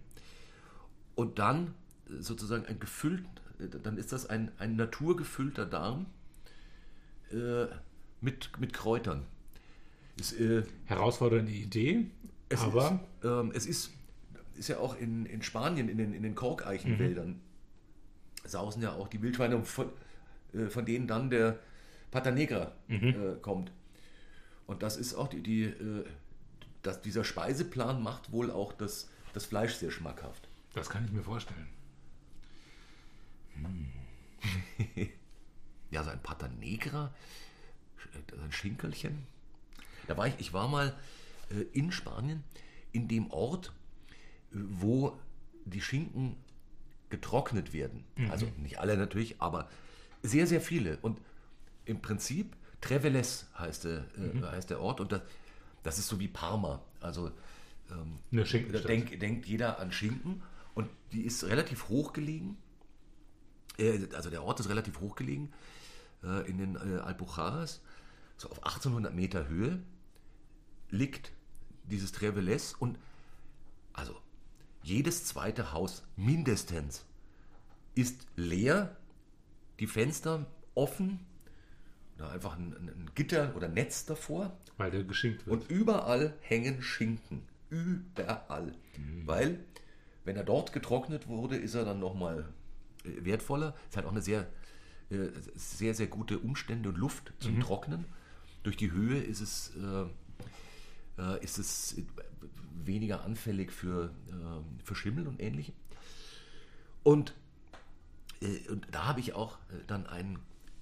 und 1.14 1.38
dann 1.38 1.74
sozusagen 2.18 2.66
ein 2.66 2.78
gefüllt, 2.80 3.24
dann 3.82 3.98
ist 3.98 4.12
das 4.12 4.26
ein, 4.26 4.50
ein 4.58 4.74
naturgefüllter 4.76 5.66
Darm 5.66 6.06
mit, 8.20 8.58
mit 8.58 8.72
Kräutern. 8.72 9.24
Ist, 10.16 10.32
äh, 10.40 10.64
Herausfordernde 10.86 11.52
Idee, 11.52 12.06
es 12.48 12.60
aber 12.60 13.00
ist, 13.20 13.24
ähm, 13.24 13.52
es 13.54 13.66
ist, 13.66 13.92
ist 14.56 14.68
ja 14.68 14.78
auch 14.78 14.98
in, 14.98 15.24
in 15.26 15.42
Spanien, 15.42 15.88
in 15.88 15.98
den, 15.98 16.12
in 16.12 16.22
den 16.22 16.34
Korkeichenwäldern, 16.34 17.40
sausen 18.44 18.82
ja 18.82 18.92
auch 18.92 19.08
die 19.08 19.22
Wildschweine, 19.22 19.62
von, 19.64 19.90
äh, 20.54 20.66
von 20.66 20.84
denen 20.84 21.06
dann 21.06 21.30
der 21.30 21.58
Pata 22.10 22.30
Negra 22.30 22.72
äh, 22.88 23.36
kommt. 23.40 23.72
Und 24.66 24.82
das 24.82 24.96
ist 24.96 25.14
auch 25.14 25.28
die, 25.28 25.42
die 25.42 25.64
äh, 25.64 26.04
das, 26.82 27.02
dieser 27.02 27.24
Speiseplan 27.24 28.02
macht 28.02 28.32
wohl 28.32 28.50
auch 28.50 28.72
das, 28.72 29.08
das 29.32 29.44
Fleisch 29.44 29.74
sehr 29.74 29.90
schmackhaft. 29.90 30.48
das 30.74 30.88
kann 30.88 31.04
ich 31.04 31.12
mir 31.12 31.22
vorstellen. 31.22 31.68
Ja, 35.90 36.04
so 36.04 36.10
ein 36.10 36.22
Pata 36.22 36.46
Negra, 36.46 37.12
ein 38.40 38.52
Schinkelchen. 38.52 39.26
Da 40.06 40.16
war 40.16 40.28
ich, 40.28 40.34
ich 40.38 40.52
war 40.52 40.68
mal 40.68 40.96
äh, 41.50 41.62
in 41.72 41.90
Spanien, 41.90 42.44
in 42.92 43.08
dem 43.08 43.28
Ort, 43.32 43.72
äh, 44.52 44.58
wo 44.70 45.18
die 45.64 45.80
Schinken 45.80 46.36
getrocknet 47.10 47.72
werden. 47.72 48.04
Also 48.30 48.46
nicht 48.58 48.78
alle 48.78 48.96
natürlich, 48.96 49.40
aber 49.40 49.68
sehr, 50.22 50.46
sehr 50.46 50.60
viele. 50.60 50.98
Und 51.02 51.20
im 51.84 52.00
Prinzip 52.00 52.56
Treveles 52.80 53.46
heißt 53.58 53.84
der, 53.84 54.04
äh, 54.16 54.42
heißt 54.42 54.70
der 54.70 54.80
Ort 54.80 55.00
und 55.00 55.12
das, 55.12 55.22
das 55.82 55.98
ist 55.98 56.08
so 56.08 56.18
wie 56.18 56.28
Parma. 56.28 56.82
Also 57.00 57.30
Eine 58.32 58.44
da 58.72 58.78
denk, 58.80 59.18
denkt 59.20 59.46
jeder 59.46 59.78
an 59.78 59.92
Schinken 59.92 60.42
und 60.74 60.88
die 61.12 61.22
ist 61.22 61.44
relativ 61.44 61.88
hoch 61.88 62.12
gelegen. 62.12 62.56
Äh, 63.78 64.08
also 64.14 64.30
der 64.30 64.42
Ort 64.42 64.60
ist 64.60 64.68
relativ 64.68 65.00
hoch 65.00 65.16
gelegen 65.16 65.52
äh, 66.22 66.48
in 66.48 66.58
den 66.58 66.76
äh, 66.76 67.00
Alpujarras. 67.00 67.80
So 68.36 68.48
auf 68.50 68.64
1800 68.64 69.14
Meter 69.14 69.48
Höhe 69.48 69.82
liegt 70.90 71.32
dieses 71.84 72.12
Treveles 72.12 72.74
und 72.74 72.98
also 73.92 74.16
jedes 74.82 75.24
zweite 75.24 75.72
Haus 75.72 76.04
mindestens 76.16 77.04
ist 77.94 78.26
leer, 78.36 78.96
die 79.78 79.86
Fenster 79.86 80.46
offen, 80.74 81.20
oder 82.16 82.30
einfach 82.30 82.56
ein, 82.56 82.72
ein, 82.72 83.10
Gitter 83.14 83.54
oder 83.56 83.68
Netz 83.68 84.04
davor 84.04 84.58
Weil 84.76 84.90
der 84.90 85.04
geschinkt 85.04 85.46
wird. 85.46 85.62
und 85.62 85.70
überall 85.70 86.34
hängen 86.40 86.82
Schinken. 86.82 87.42
Überall. 87.70 88.74
Weil, 89.24 89.60
wenn 90.24 90.36
er 90.36 90.44
dort 90.44 90.72
getrocknet 90.72 91.28
wurde, 91.28 91.56
ist 91.56 91.74
er 91.74 91.84
dann 91.84 92.00
nochmal 92.00 92.52
wertvoller. 93.04 93.74
Es 93.90 93.96
hat 93.96 94.04
auch 94.04 94.10
eine 94.10 94.22
sehr, 94.22 94.48
äh, 95.10 95.28
sehr, 95.54 95.94
sehr 95.94 96.08
gute 96.08 96.38
Umstände 96.38 96.90
und 96.90 96.98
Luft 96.98 97.32
zum 97.38 97.60
Trocknen. 97.60 98.04
Durch 98.62 98.76
die 98.76 98.90
Höhe 98.90 99.20
ist 99.20 99.40
es, 99.40 99.72
äh, 101.20 101.34
äh, 101.34 101.44
ist 101.44 101.58
es 101.58 101.96
weniger 102.84 103.24
anfällig 103.24 103.72
für, 103.72 104.10
äh, 104.28 104.84
für 104.84 104.94
Schimmel 104.94 105.26
und 105.26 105.40
ähnlichem. 105.40 105.74
Und, 107.02 107.34
äh, 108.40 108.68
und 108.68 108.86
da 108.90 109.06
habe 109.06 109.20
ich 109.20 109.34
auch 109.34 109.56
äh, 109.70 109.84
dann 109.86 110.06
einen 110.06 110.38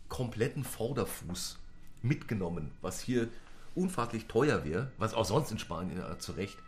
kompletten 0.09 0.65
Vorderfuß 0.65 1.59
mitgenommen, 2.03 2.71
was 2.81 3.01
hier 3.01 3.29
unfasslich 3.75 4.27
teuer 4.27 4.65
wäre, 4.65 4.91
was 4.99 5.15
auch 5.15 5.25
sonst 5.25 5.51
in 5.51 5.59
Spanien 5.59 5.99
ja, 5.99 6.19
zu 6.19 6.33
Recht 6.33 6.59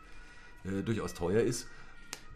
äh, 0.64 0.82
durchaus 0.82 1.14
teuer 1.14 1.42
ist. 1.42 1.66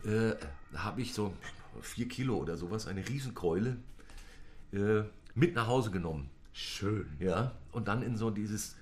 Äh, 0.05 0.35
da 0.73 0.85
habe 0.85 1.03
ich 1.03 1.15
so 1.15 1.35
vier 1.81 2.09
Kilo 2.09 2.37
oder 2.37 2.57
sowas, 2.57 2.87
eine 2.87 3.07
Riesenkeule, 3.07 3.77
äh, 4.73 5.03
mit 5.35 5.55
nach 5.55 5.67
Hause 5.67 5.91
genommen. 5.91 6.31
Schön. 6.53 7.17
Ja, 7.19 7.53
und 7.73 7.89
dann 7.89 8.03
in 8.03 8.17
so 8.17 8.31
dieses, 8.31 8.77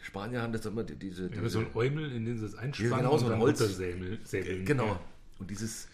die 0.00 0.04
Spanier 0.04 0.42
haben 0.42 0.52
das 0.52 0.64
immer 0.66 0.84
die- 0.84 0.96
diese, 0.96 1.24
Ja, 1.24 1.28
diese 1.28 1.48
so 1.50 1.58
ein 1.60 1.70
Eumel, 1.74 2.12
in 2.12 2.24
den 2.24 2.38
sie 2.38 2.46
es 2.46 2.54
einspannen 2.54 2.90
Ja, 2.92 2.96
genau, 2.98 3.18
so 3.18 3.26
ein 3.28 3.38
Holz- 3.40 3.58
säbeln. 3.76 4.64
genau, 4.64 4.86
Ja, 4.86 5.00
und 5.38 5.50
dieses 5.50 5.88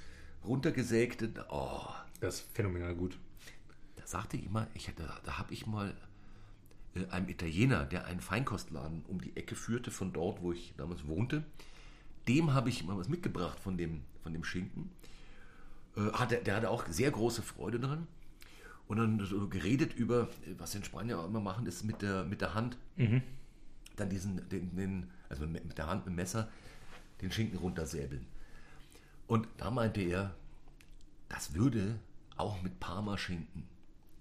runtergesägte, 0.45 1.31
oh, 1.51 1.87
das 2.21 2.37
ist 2.41 2.47
phänomenal 2.55 2.95
gut. 2.95 3.19
Da 3.97 4.07
sagte 4.07 4.37
ich 4.37 4.45
immer, 4.47 4.67
ich 4.75 4.89
hätte, 4.89 5.09
da 5.25 5.39
habe 5.39 5.53
ich 5.53 5.67
mal 5.67 5.95
äh, 6.95 7.07
einem 7.11 7.29
Italiener, 7.29 7.85
der 7.87 8.05
einen 8.07 8.21
Feinkostladen 8.21 9.03
um 9.09 9.21
die 9.21 9.35
Ecke 9.37 9.55
führte, 9.57 9.91
von 9.91 10.13
dort, 10.13 10.43
wo 10.43 10.53
ich 10.53 10.75
damals 10.77 11.07
wohnte, 11.07 11.43
dem 12.29 12.53
habe 12.55 12.69
ich 12.69 12.85
mal 12.85 12.97
was 12.97 13.09
mitgebracht 13.09 13.59
von 13.59 13.77
dem, 13.77 14.03
von 14.23 14.33
dem 14.33 14.45
Schinken. 14.45 14.91
Äh, 15.97 16.13
hatte, 16.13 16.37
der 16.37 16.57
hatte 16.57 16.71
auch 16.71 16.87
sehr 16.89 17.11
große 17.11 17.43
Freude 17.43 17.81
dran. 17.81 18.07
Und 18.87 18.99
dann 18.99 19.19
so 19.25 19.49
geredet 19.49 19.95
über, 19.95 20.29
äh, 20.47 20.55
was 20.59 20.75
in 20.75 20.85
Spanien 20.85 21.17
auch 21.19 21.27
immer 21.27 21.41
machen, 21.41 21.67
ist 21.67 21.85
mit 21.85 22.03
der, 22.03 22.25
mit 22.25 22.41
der 22.43 22.55
Hand 22.55 22.77
dann 23.97 24.11
diesen, 24.11 24.49
den, 24.49 24.75
den, 24.77 25.11
also 25.29 25.47
mit 25.47 25.79
der 25.79 25.87
Hand, 25.87 26.07
mit 26.07 26.13
dem 26.13 26.17
Messer, 26.17 26.49
den 27.21 27.31
Schinken 27.31 27.59
runtersäbeln. 27.59 28.27
Und 29.27 29.49
da 29.57 29.71
meinte 29.71 30.01
er, 30.01 30.35
das 31.29 31.55
würde 31.55 31.99
auch 32.37 32.63
mit 32.63 32.81
Parmaschinken 32.81 33.65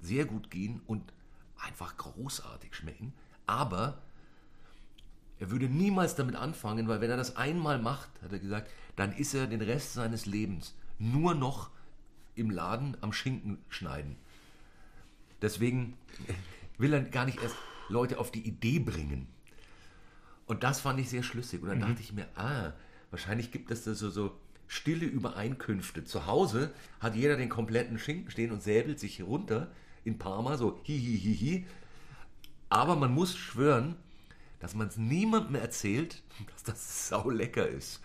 sehr 0.02 0.26
gut 0.26 0.52
gehen 0.52 0.82
und 0.88 1.14
einfach 1.58 1.98
großartig 1.98 2.76
schmecken. 2.76 3.14
Aber 3.46 4.02
er 5.40 5.52
würde 5.52 5.68
niemals 5.68 6.16
damit 6.16 6.36
anfangen, 6.36 6.88
weil 6.88 7.02
wenn 7.02 7.10
er 7.10 7.18
das 7.18 7.36
einmal 7.36 7.80
macht, 7.80 8.10
hat 8.22 8.32
er 8.32 8.40
gesagt, 8.40 8.72
dann 8.96 9.12
ist 9.14 9.34
er 9.34 9.48
den 9.48 9.62
Rest 9.62 9.94
seines 9.94 10.26
Lebens 10.26 10.76
nur 11.00 11.34
noch 11.34 11.70
im 12.36 12.50
Laden 12.50 12.98
am 13.02 13.14
Schinken 13.14 13.58
schneiden. 13.70 14.16
Deswegen 15.42 15.98
will 16.78 16.94
er 16.94 17.02
gar 17.02 17.26
nicht 17.26 17.42
erst 17.42 17.56
Leute 17.90 18.20
auf 18.20 18.32
die 18.32 18.48
Idee 18.48 18.80
bringen. 18.80 19.28
Und 20.46 20.64
das 20.64 20.82
fand 20.82 21.00
ich 21.00 21.10
sehr 21.10 21.24
schlüssig. 21.24 21.62
Und 21.62 21.70
dann 21.70 21.80
dachte 21.80 22.02
ich 22.02 22.14
mir, 22.14 22.28
ah, 22.36 22.74
wahrscheinlich 23.12 23.52
gibt 23.52 23.72
es 23.72 23.84
da 23.84 23.94
so, 23.94 24.10
so 24.10 24.38
stille 24.68 25.06
Übereinkünfte. 25.06 26.04
Zu 26.04 26.26
Hause 26.26 26.74
hat 27.00 27.16
jeder 27.16 27.38
den 27.38 27.50
kompletten 27.50 27.98
Schinken 28.00 28.32
stehen 28.32 28.52
und 28.52 28.62
säbelt 28.62 29.00
sich 29.00 29.22
runter 29.22 29.72
in 30.04 30.18
Parma, 30.18 30.58
so 30.58 30.82
hi, 30.86 31.00
hi, 31.00 31.20
hi, 31.20 31.38
hi. 31.38 31.66
Aber 32.70 32.96
man 32.96 33.14
muss 33.14 33.38
schwören, 33.38 33.96
dass 34.60 34.76
man 34.76 34.88
es 34.88 34.98
niemandem 34.98 35.56
erzählt, 35.56 36.24
dass 36.54 36.64
das 36.64 37.10
sau 37.10 37.30
lecker 37.30 37.68
ist. 37.68 38.02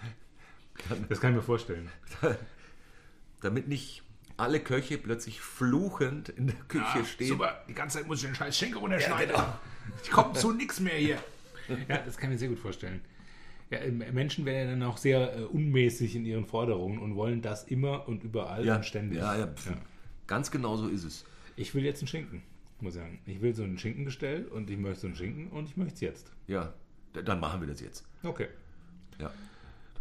Das 1.08 1.20
kann 1.20 1.30
ich 1.30 1.36
mir 1.36 1.42
vorstellen. 1.42 1.88
Damit 3.40 3.66
nicht 3.66 4.02
alle 4.36 4.60
Köche 4.60 4.98
plötzlich 4.98 5.40
fluchend 5.40 6.28
in 6.28 6.46
der 6.46 6.56
Küche 6.68 7.04
stehen. 7.04 7.28
Super, 7.28 7.64
die 7.68 7.74
ganze 7.74 7.98
Zeit 7.98 8.06
muss 8.06 8.18
ich 8.18 8.26
den 8.26 8.34
scheiß 8.36 8.56
Schenkel 8.56 8.78
runterschneiden. 8.78 9.34
Ja, 9.34 9.42
genau. 9.42 9.58
Ich 10.04 10.10
komme 10.10 10.34
zu 10.34 10.52
nichts 10.52 10.78
mehr 10.78 10.94
hier. 10.94 11.18
Ja, 11.88 11.98
das 11.98 12.16
kann 12.16 12.30
ich 12.30 12.34
mir 12.34 12.38
sehr 12.38 12.48
gut 12.48 12.58
vorstellen. 12.58 13.00
Ja, 13.70 13.80
ähm, 13.80 13.98
Menschen 14.12 14.44
werden 14.46 14.64
ja 14.68 14.70
dann 14.70 14.82
auch 14.82 14.96
sehr 14.96 15.36
äh, 15.36 15.42
unmäßig 15.42 16.16
in 16.16 16.24
ihren 16.24 16.46
Forderungen 16.46 16.98
und 16.98 17.16
wollen 17.16 17.42
das 17.42 17.64
immer 17.64 18.08
und 18.08 18.24
überall 18.24 18.64
Ja, 18.64 18.76
und 18.76 18.86
ständig. 18.86 19.18
ja, 19.18 19.36
ja, 19.36 19.46
pf, 19.46 19.72
Ganz 20.26 20.50
genau 20.50 20.76
so 20.76 20.88
ist 20.88 21.04
es. 21.04 21.24
Ich 21.56 21.74
will 21.74 21.84
jetzt 21.84 22.00
einen 22.00 22.08
Schinken, 22.08 22.42
muss 22.80 22.94
ich 22.94 23.00
sagen. 23.00 23.18
Ich 23.26 23.40
will 23.42 23.54
so 23.54 23.62
ein 23.64 23.78
Schinkengestell 23.78 24.44
und 24.46 24.70
ich 24.70 24.78
möchte 24.78 25.00
so 25.00 25.06
einen 25.08 25.16
Schinken 25.16 25.48
und 25.48 25.68
ich 25.68 25.76
möchte 25.76 25.94
es 25.94 26.00
jetzt. 26.00 26.32
Ja, 26.46 26.72
dann 27.12 27.40
machen 27.40 27.60
wir 27.60 27.68
das 27.68 27.80
jetzt. 27.80 28.06
Okay. 28.22 28.48
Ja. 29.18 29.30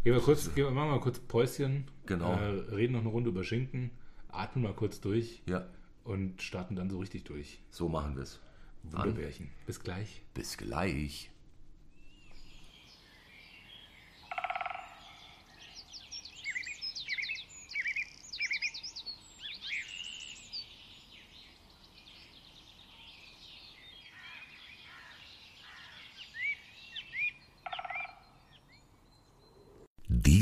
Gehen 0.04 0.14
wir 0.14 0.20
kurz, 0.22 0.46
gehen 0.54 0.64
wir, 0.64 0.70
machen 0.70 0.88
wir 0.88 0.94
mal 0.96 1.00
kurz 1.00 1.18
Päuschen. 1.18 1.84
Genau. 2.06 2.32
Äh, 2.32 2.74
reden 2.74 2.92
noch 2.94 3.00
eine 3.00 3.08
Runde 3.10 3.30
über 3.30 3.42
Schinken, 3.44 3.90
atmen 4.28 4.62
mal 4.64 4.72
kurz 4.74 5.00
durch 5.00 5.42
Ja, 5.46 5.66
und 6.04 6.40
starten 6.40 6.76
dann 6.76 6.88
so 6.88 6.98
richtig 7.00 7.24
durch. 7.24 7.58
so 7.70 7.88
machen 7.88 8.14
wir 8.16 8.22
es. 8.22 8.40
Wunderbärchen. 8.84 9.50
Bis 9.66 9.80
gleich. 9.80 10.22
Bis 10.32 10.56
gleich. 10.56 11.30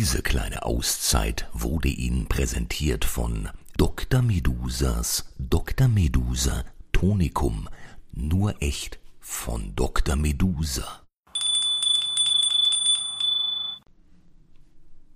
Diese 0.06 0.22
kleine 0.22 0.62
Auszeit 0.62 1.48
wurde 1.52 1.88
Ihnen 1.88 2.28
präsentiert 2.28 3.04
von 3.04 3.48
Dr. 3.76 4.22
Medusas 4.22 5.34
Dr. 5.36 5.88
Medusa 5.88 6.64
Tonikum. 6.92 7.68
Nur 8.12 8.62
echt 8.62 9.00
von 9.18 9.74
Dr. 9.74 10.14
Medusa. 10.14 11.02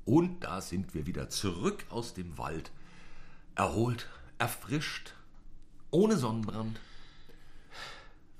Und 0.04 0.40
da 0.40 0.60
sind 0.60 0.92
wir 0.92 1.06
wieder 1.06 1.28
zurück 1.28 1.86
aus 1.88 2.12
dem 2.14 2.36
Wald. 2.36 2.72
Erholt, 3.54 4.08
erfrischt, 4.38 5.14
ohne 5.92 6.16
Sonnenbrand. 6.16 6.80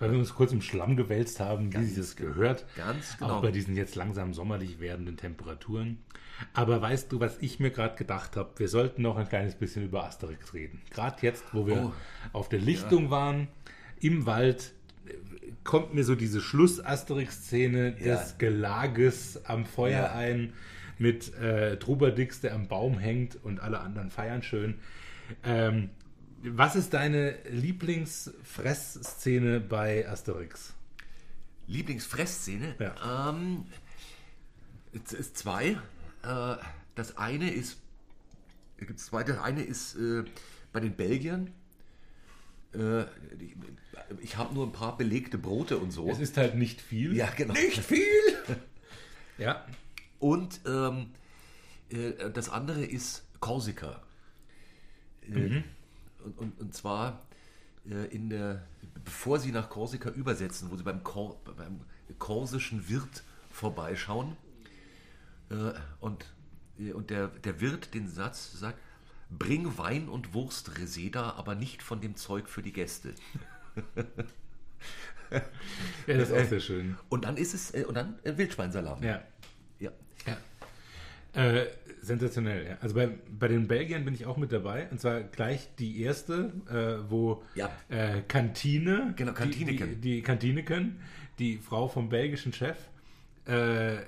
Weil 0.01 0.11
wir 0.13 0.19
uns 0.19 0.35
kurz 0.35 0.51
im 0.51 0.63
Schlamm 0.63 0.97
gewälzt 0.97 1.39
haben, 1.39 1.73
wie 1.73 1.85
sich 1.85 1.97
das 1.97 2.17
gehört. 2.17 2.65
Ganz 2.77 3.17
genau. 3.19 3.35
Auch 3.37 3.43
bei 3.43 3.51
diesen 3.53 3.77
jetzt 3.77 3.95
langsam 3.95 4.35
sommerlich 4.35 4.81
werdenden 4.81 5.17
Temperaturen. 5.17 5.99
Aber 6.55 6.81
weißt 6.83 7.13
du, 7.13 7.21
was 7.21 7.37
ich 7.41 7.61
mir 7.61 7.71
gerade 7.71 7.97
gedacht 7.97 8.35
habe? 8.37 8.51
Wir 8.57 8.69
sollten 8.69 9.03
noch 9.03 9.17
ein 9.19 9.29
kleines 9.29 9.55
bisschen 9.55 9.85
über 9.85 10.05
Asterix 10.05 10.55
reden. 10.55 10.81
Gerade 10.91 11.19
jetzt, 11.21 11.45
wo 11.53 11.67
wir 11.67 11.85
Oh. 11.85 11.93
auf 12.33 12.49
der 12.49 12.61
Lichtung 12.61 13.11
waren, 13.11 13.49
im 14.01 14.25
Wald, 14.27 14.73
kommt 15.65 15.93
mir 15.93 16.03
so 16.05 16.15
diese 16.15 16.41
Schluss-Asterix-Szene 16.41 17.97
Ja. 18.03 18.17
des 18.17 18.39
Gelages 18.39 19.45
am 19.45 19.67
Feuer 19.67 20.05
Ja. 20.05 20.13
ein 20.15 20.55
mit 20.99 21.35
äh, 21.35 21.77
Trubadix, 21.79 22.41
der 22.41 22.55
am 22.55 22.69
Baum 22.69 22.99
hängt 22.99 23.37
und 23.43 23.61
alle 23.61 23.81
anderen 23.81 24.11
feiern 24.11 24.43
schön. 24.43 24.77
Ähm, 25.45 25.91
was 26.43 26.77
ist 26.77 26.95
deine 26.95 27.37
Lieblingsfressszene 27.49 29.61
bei 29.61 30.09
Asterix? 30.09 30.75
Lieblingsfressszene? 31.67 32.77
Ja. 32.79 33.31
Ähm, 33.31 33.67
es 34.93 35.13
ist 35.13 35.37
zwei. 35.37 35.79
Äh, 36.23 36.57
das 36.95 37.17
eine 37.17 37.53
ist, 37.53 37.79
es 38.79 38.87
gibt 38.87 39.01
zwei. 39.01 39.23
Das 39.23 39.39
eine 39.39 39.63
ist 39.63 39.97
äh, 39.97 40.25
bei 40.73 40.81
den 40.81 40.97
Belgiern. 40.97 41.53
Äh, 42.73 43.05
ich 44.21 44.37
habe 44.37 44.55
nur 44.55 44.67
ein 44.67 44.73
paar 44.73 44.97
belegte 44.97 45.39
Brote 45.39 45.79
und 45.79 45.91
so. 45.91 46.09
Es 46.09 46.21
ist 46.21 46.37
halt 46.37 46.55
nicht 46.55 46.81
viel. 46.81 47.17
ja, 47.17 47.29
genau. 47.37 47.55
Nicht 47.55 47.85
viel! 47.85 48.05
Ja. 49.39 49.65
Und 50.19 50.61
ähm, 50.67 51.13
äh, 51.89 52.31
das 52.31 52.51
andere 52.51 52.85
ist 52.85 53.25
Korsika. 53.41 54.03
Äh, 55.23 55.63
und, 56.25 56.39
und, 56.39 56.61
und 56.61 56.75
zwar 56.75 57.27
äh, 57.89 58.07
in 58.15 58.31
der, 58.31 58.67
bevor 59.05 59.39
sie 59.39 59.53
nach 59.53 59.69
Korsika 59.71 60.11
übersetzen, 60.11 60.71
wo 60.71 60.77
sie 60.77 60.83
beim, 60.83 61.03
Kor, 61.03 61.41
beim 61.45 61.81
korsischen 62.19 62.89
Wirt 62.89 63.23
vorbeischauen 63.51 64.37
äh, 65.51 65.73
und, 66.01 66.27
äh, 66.79 66.93
und 66.93 67.11
der, 67.11 67.29
der 67.29 67.61
Wirt 67.61 67.95
den 67.95 68.09
Satz 68.09 68.53
sagt, 68.53 68.79
bring 69.31 69.79
Wein 69.79 70.09
und 70.09 70.35
Wurst 70.35 70.79
Reseda, 70.79 71.33
aber 71.33 71.55
nicht 71.55 71.83
von 71.83 72.01
dem 72.01 72.17
Zeug 72.17 72.49
für 72.49 72.63
die 72.63 72.73
Gäste. 72.73 73.15
ja, 75.31 75.41
das 76.07 76.31
ist 76.31 76.33
auch 76.33 76.49
sehr 76.49 76.61
schön. 76.61 76.97
Und 77.09 77.25
dann 77.25 77.37
ist 77.37 77.55
es, 77.55 77.71
und 77.85 77.95
dann 77.95 78.19
Wildschweinsalat. 78.25 79.03
Ja. 79.03 79.23
Ja. 79.79 79.93
Ja. 80.27 80.37
Äh, 81.35 81.67
sensationell, 82.03 82.67
ja. 82.67 82.79
Also 82.81 82.95
bei, 82.95 83.09
bei 83.39 83.49
den 83.49 83.69
Belgiern 83.69 84.05
bin 84.05 84.15
ich 84.15 84.27
auch 84.27 84.37
mit 84.37 84.53
dabei. 84.53 84.89
Und 84.91 85.01
zwar 85.01 85.21
gleich 85.21 85.69
die 85.79 86.01
erste, 86.03 86.53
äh, 86.69 87.11
wo 87.11 87.43
Ja. 87.55 87.71
äh, 87.89 88.23
Kantine, 88.27 89.13
Genau, 89.17 89.33
Kantineken. 89.33 89.89
Die, 89.89 89.95
die, 89.97 90.01
die 90.17 90.23
Kantineken, 90.23 90.97
die 91.39 91.59
Frau 91.59 91.89
vom 91.89 92.09
belgischen 92.09 92.53
Chef, 92.53 92.77
äh, 93.47 93.99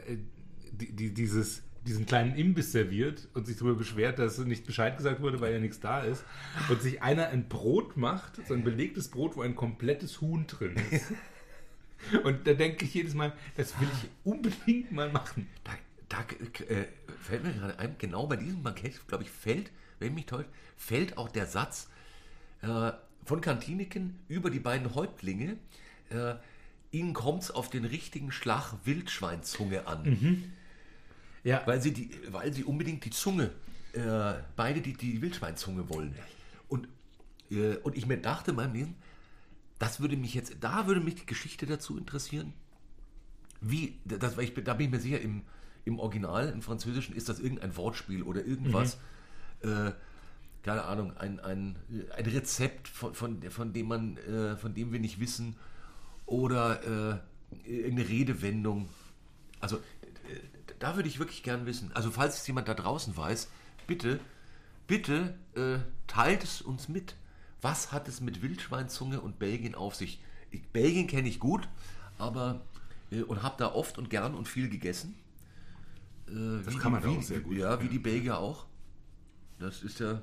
die, 0.73 0.93
die, 0.93 1.15
dieses, 1.15 1.63
diesen 1.87 2.07
kleinen 2.07 2.35
Imbiss 2.35 2.73
serviert 2.73 3.29
und 3.35 3.47
sich 3.47 3.57
darüber 3.57 3.75
beschwert, 3.77 4.19
dass 4.19 4.39
nicht 4.39 4.67
Bescheid 4.67 4.97
gesagt 4.97 5.21
wurde, 5.21 5.41
weil 5.41 5.53
ja 5.53 5.59
nichts 5.61 5.81
da 5.81 6.01
ist. 6.01 6.25
Und 6.69 6.81
sich 6.81 7.03
einer 7.03 7.29
ein 7.29 7.49
Brot 7.49 7.97
macht, 7.97 8.47
so 8.47 8.55
ein 8.55 8.65
belegtes 8.65 9.09
Brot, 9.09 9.37
wo 9.37 9.43
ein 9.43 9.55
komplettes 9.55 10.21
Huhn 10.21 10.47
drin 10.47 10.75
ist. 10.91 11.13
Und 12.25 12.47
da 12.49 12.55
denke 12.55 12.85
ich 12.85 12.95
jedes 12.95 13.15
Mal, 13.15 13.33
das 13.57 13.79
will 13.81 13.87
ich 13.93 14.09
unbedingt 14.25 14.91
mal 14.91 15.11
machen. 15.13 15.47
Da, 15.63 15.73
da 16.13 16.19
äh, 16.67 16.85
fällt 17.23 17.43
mir 17.43 17.53
gerade 17.55 17.79
ein, 17.79 17.97
genau 17.99 18.27
bei 18.27 18.37
diesem 18.37 18.63
Bankett, 18.63 19.07
glaube 19.09 19.25
ich, 19.25 19.31
fällt, 19.31 19.71
wenn 19.99 20.15
mich 20.15 20.27
täuscht, 20.27 20.51
fällt 20.77 21.17
auch 21.17 21.31
der 21.31 21.47
Satz 21.47 21.89
äh, 22.61 22.93
von 23.25 23.41
Kantineken 23.41 24.19
über 24.29 24.51
die 24.51 24.59
beiden 24.59 24.95
Häuptlinge, 24.95 25.57
äh, 26.11 26.35
ihnen 26.91 27.15
kommt 27.15 27.45
es 27.45 27.51
auf 27.51 27.71
den 27.71 27.87
richtigen 27.87 28.31
Schlag 28.31 28.75
Wildschweinzunge 28.85 29.87
an. 29.87 30.53
Ja, 31.45 31.63
Weil 31.67 31.81
sie, 31.81 31.93
die, 31.93 32.11
weil 32.31 32.53
sie 32.53 32.65
unbedingt 32.65 33.05
die 33.05 33.11
Zunge, 33.11 33.51
äh, 33.95 34.35
beide 34.55 34.83
die, 34.83 34.93
die 34.93 35.23
Wildschweinzunge 35.23 35.89
wollen. 35.89 36.15
Und, 36.69 36.89
äh, 37.51 37.77
und 37.77 37.97
ich 37.97 38.07
mir 38.07 38.19
dachte 38.19 38.53
beim 38.53 38.75
Lesen, 38.75 38.97
das 39.79 39.99
würde 40.01 40.17
mich 40.17 40.35
jetzt, 40.35 40.57
da 40.61 40.87
würde 40.87 41.01
mich 41.01 41.15
die 41.15 41.27
Geschichte 41.27 41.67
dazu 41.67 41.97
interessieren. 41.97 42.53
Wie, 43.61 43.99
das, 44.05 44.37
weil 44.37 44.45
ich, 44.45 44.55
da 44.55 44.75
bin 44.75 44.87
ich 44.87 44.93
mir 44.93 45.01
sicher, 45.01 45.21
im, 45.21 45.43
im 45.85 45.99
Original, 45.99 46.49
im 46.49 46.63
Französischen, 46.63 47.15
ist 47.15 47.29
das 47.29 47.41
irgendein 47.41 47.77
Wortspiel 47.77 48.23
oder 48.23 48.45
irgendwas. 48.45 48.99
Äh, 49.63 49.93
keine 50.63 50.85
Ahnung, 50.85 51.17
ein, 51.17 51.41
ein, 51.41 51.77
ein 52.17 52.27
Rezept, 52.27 52.89
von, 52.89 53.15
von, 53.15 53.43
von, 53.51 53.73
dem 53.73 53.89
man, 53.89 54.17
äh, 54.19 54.57
von 54.57 54.75
dem 54.75 54.93
wir 54.93 55.01
nicht 55.01 55.19
wissen, 55.21 55.57
oder 56.27 57.23
äh, 57.65 57.69
irgendeine 57.69 58.09
Redewendung. 58.09 58.89
Also, 59.61 59.77
äh, 59.77 59.81
da 60.79 60.97
würde 60.97 61.09
ich 61.09 61.19
wirklich 61.19 61.43
gern 61.43 61.67
wissen. 61.67 61.91
Also, 61.95 62.11
falls 62.11 62.39
es 62.39 62.47
jemand 62.47 62.69
da 62.69 62.75
draußen 62.75 63.17
weiß, 63.17 63.51
bitte, 63.87 64.21
bitte 64.87 65.35
äh, 65.55 65.79
teilt 66.07 66.45
es 66.45 66.63
uns 66.63 66.89
mit. 66.89 67.17
Was 67.61 67.93
hat 67.93 68.09
es 68.09 68.21
mit 68.21 68.43
Wildschweinzunge 68.43 69.21
und 69.21 69.39
Belgien 69.39 69.75
auf 69.75 69.95
sich? 69.95 70.21
Ich, 70.51 70.63
Belgien 70.69 71.07
kenne 71.07 71.29
ich 71.29 71.39
gut, 71.39 71.69
aber 72.19 72.61
äh, 73.11 73.23
und 73.23 73.43
habe 73.43 73.57
da 73.59 73.73
oft 73.73 73.99
und 73.99 74.11
gern 74.11 74.35
und 74.35 74.49
viel 74.49 74.69
gegessen. 74.69 75.15
Äh, 76.29 76.63
Das 76.65 76.79
kann 76.79 76.93
man 76.93 77.03
die, 77.03 77.09
auch 77.09 77.23
sehr 77.23 77.41
gut, 77.41 77.57
Ja, 77.57 77.81
wie 77.83 77.89
die 77.89 77.99
Belgier 77.99 78.39
auch. 78.39 78.67
Das 79.59 79.83
ist 79.83 80.01
ja. 80.01 80.23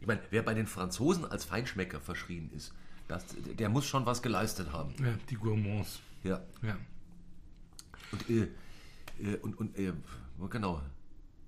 Ich 0.00 0.06
meine, 0.06 0.20
wer 0.30 0.42
bei 0.42 0.54
den 0.54 0.66
Franzosen 0.66 1.24
als 1.26 1.44
Feinschmecker 1.44 2.00
verschrien 2.00 2.50
ist, 2.52 2.72
das, 3.08 3.24
der 3.36 3.68
muss 3.68 3.86
schon 3.86 4.06
was 4.06 4.22
geleistet 4.22 4.72
haben. 4.72 4.94
ja 4.98 5.14
die 5.28 5.34
Gourmands. 5.34 6.00
Ja. 6.24 6.40
Ja. 6.62 6.76
Und, 8.12 8.30
äh, 8.30 8.48
äh, 9.22 9.36
und, 9.42 9.58
und 9.58 9.78
äh, 9.78 9.92
genau. 10.48 10.82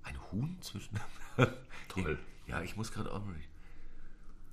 Ein 0.03 0.15
Huhn 0.31 0.57
zwischen. 0.61 0.99
Toll. 1.87 2.19
Ja, 2.45 2.61
ich 2.61 2.75
muss 2.75 2.91
gerade 2.91 3.09
auch. 3.09 3.21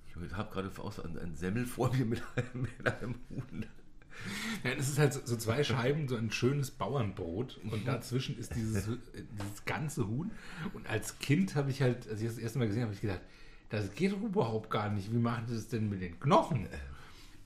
Ich 0.07 0.33
habe 0.33 0.49
gerade 0.53 0.71
auch 0.81 0.93
so 0.93 1.03
ein, 1.03 1.19
ein 1.19 1.35
Semmel 1.35 1.67
vor 1.67 1.93
mir 1.93 2.05
mit 2.05 2.23
einem, 2.37 2.63
mit 2.79 2.87
einem 2.87 3.17
Huhn. 3.29 3.67
Ja, 4.65 4.71
es 4.73 4.89
ist 4.89 4.99
halt 4.99 5.13
so- 5.15 5.21
so 5.25 5.37
zwei 5.37 5.65
Scheiben, 5.65 6.07
so 6.09 6.17
ein 6.17 6.31
schönes 6.31 6.71
Bauernbrot 6.71 7.59
und 7.71 7.87
dazwischen 7.87 8.37
ist 8.39 8.55
dieses, 8.55 8.85
dieses 8.85 9.65
ganze 9.65 10.07
Huhn. 10.07 10.31
Und 10.75 10.87
als 10.89 11.19
Kind 11.19 11.55
habe 11.55 11.71
ich 11.71 11.81
halt, 11.83 12.09
als 12.09 12.21
ich 12.21 12.27
das 12.29 12.39
erste 12.39 12.59
Mal 12.59 12.67
gesehen 12.67 12.83
habe, 12.83 12.89
habe 12.89 12.95
ich 12.95 13.01
gedacht, 13.01 13.21
das 13.71 13.93
geht 13.95 14.13
doch 14.13 14.21
überhaupt 14.21 14.69
gar 14.71 14.91
nicht. 14.91 15.13
Wie 15.13 15.19
machen 15.19 15.47
die 15.49 15.55
das 15.55 15.69
denn 15.69 15.89
mit 15.89 16.03
den 16.03 16.19
Knochen? 16.21 16.69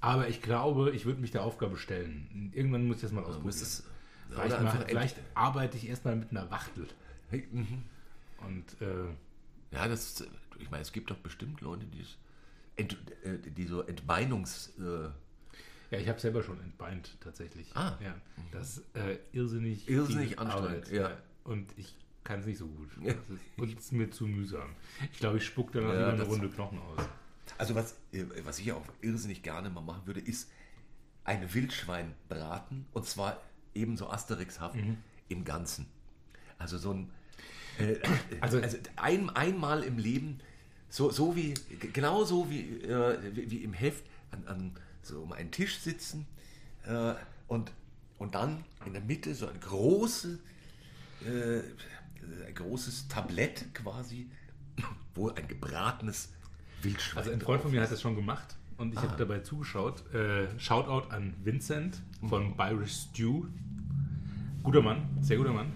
Aber 0.01 0.29
ich 0.29 0.43
glaube, 0.43 0.91
ich 0.91 1.05
würde 1.07 1.21
mich 1.21 1.31
der 1.31 1.43
Aufgabe 1.45 1.77
stellen. 1.77 2.51
Irgendwann 2.55 2.87
muss 2.87 2.97
ich 2.97 3.03
das 3.03 3.13
mal 3.13 3.21
ausprobieren. 3.21 3.45
muss 3.47 3.61
es- 3.63 3.85
vielleicht, 4.31 4.51
mal, 4.63 4.85
vielleicht 4.89 5.17
arbeite 5.35 5.77
ich 5.77 5.89
erstmal 5.89 6.17
mit 6.17 6.31
einer 6.31 6.51
Wachtel. 6.51 6.87
Mhm. 7.31 7.83
Und 8.39 8.81
äh, 8.83 9.05
Ja, 9.75 9.87
das 9.89 10.21
ist, 10.21 10.29
ich 10.59 10.71
meine, 10.71 10.83
es 10.83 10.93
gibt 10.93 11.11
doch 11.11 11.17
bestimmt 11.19 11.61
Leute, 11.61 11.85
die, 11.87 12.83
äh, 12.83 13.39
die 13.57 13.67
so 13.67 13.83
Entbeinungs. 13.83 14.73
Äh, 15.95 15.97
ja, 15.97 16.03
ich 16.03 16.09
habe 16.09 16.21
selber 16.21 16.43
schon 16.43 16.61
entbeint 16.61 17.17
tatsächlich. 17.21 17.75
Ah. 17.77 17.97
Ja, 18.03 18.15
das 18.53 18.79
ist 18.79 18.97
äh, 18.97 19.19
irrsinnig, 19.33 19.89
Irrsinnig 19.89 20.39
anstrengend, 20.39 20.87
Arbeit, 20.87 20.93
ja. 20.93 21.17
Und 21.45 21.73
ich 21.77 21.95
kann 22.23 22.41
es 22.41 22.47
nicht 22.47 22.59
so 22.59 22.67
gut. 22.67 22.91
Ja. 23.03 23.13
Ist, 23.13 23.19
und 23.57 23.73
es 23.79 23.85
ist 23.87 23.93
mir 23.93 24.11
zu 24.11 24.27
mühsam. 24.27 24.71
Ich 25.13 25.19
glaube, 25.19 25.39
ich 25.39 25.45
spuck 25.45 25.73
danach 25.73 25.93
Ja, 25.93 26.11
lieber 26.11 26.13
eine 26.13 26.23
Runde 26.23 26.49
Knochen 26.49 26.79
aus. 26.79 27.05
Also 27.59 27.75
was, 27.75 27.93
äh, 28.13 28.25
was 28.45 28.59
ich 28.59 28.73
auch 28.73 28.85
irrsinnig 29.03 29.43
gerne 29.43 29.69
mal 29.71 29.83
machen 29.83 30.07
würde, 30.07 30.21
ist 30.21 30.51
ein 31.25 31.53
Wildschwein 31.55 32.15
braten 32.29 32.87
und 32.93 33.07
zwar 33.07 33.41
ebenso 33.75 34.09
Asterixhaft 34.11 34.77
im 35.29 35.45
Ganzen. 35.45 35.87
Also 36.59 36.79
so 36.79 36.93
ein, 36.93 37.11
äh, 37.79 37.97
also, 38.41 38.59
Also- 38.61 38.79
ein, 38.97 39.31
einmal 39.31 39.83
im 39.83 39.99
Leben, 39.99 40.39
so, 40.89 41.11
so 41.11 41.35
wie, 41.37 41.55
genau 41.93 42.25
so 42.25 42.49
wie, 42.51 42.81
äh, 42.83 43.19
wie, 43.35 43.51
wie 43.51 43.65
im 43.65 43.73
Heft, 43.73 44.05
an, 44.31 44.47
an 44.47 44.73
so 45.07 45.21
um 45.23 45.33
einen 45.33 45.51
Tisch 45.51 45.79
sitzen 45.79 46.27
äh, 46.87 47.15
und, 47.49 47.73
und 48.19 48.35
dann 48.35 48.65
in 48.87 48.93
der 48.93 49.03
Mitte 49.03 49.35
so 49.35 49.47
ein 49.47 49.59
große, 49.61 50.39
äh, 51.27 51.59
ein 52.47 52.55
großes 52.55 53.09
Tablett 53.09 53.73
quasi, 53.75 54.29
wo 55.15 55.29
ein 55.31 55.47
gebratenes 55.49 56.31
Wildschwein 56.83 57.19
Also 57.19 57.31
ein 57.33 57.41
Freund 57.41 57.63
von 57.63 57.71
mir 57.71 57.81
hat 57.83 57.91
das 57.93 58.01
schon 58.03 58.17
gemacht 58.17 58.57
und 58.77 58.93
ich 58.93 58.99
Ah. 58.99 59.03
habe 59.03 59.17
dabei 59.17 59.41
zugeschaut. 59.41 60.03
Äh, 60.15 60.49
Shoutout 60.59 61.09
an 61.11 61.35
Vincent 61.45 62.01
von 62.29 62.55
Irish 62.59 62.93
Stew. 63.11 63.45
Guter 64.63 64.83
Mann, 64.83 65.07
sehr 65.21 65.37
guter 65.37 65.53
Mann. 65.53 65.71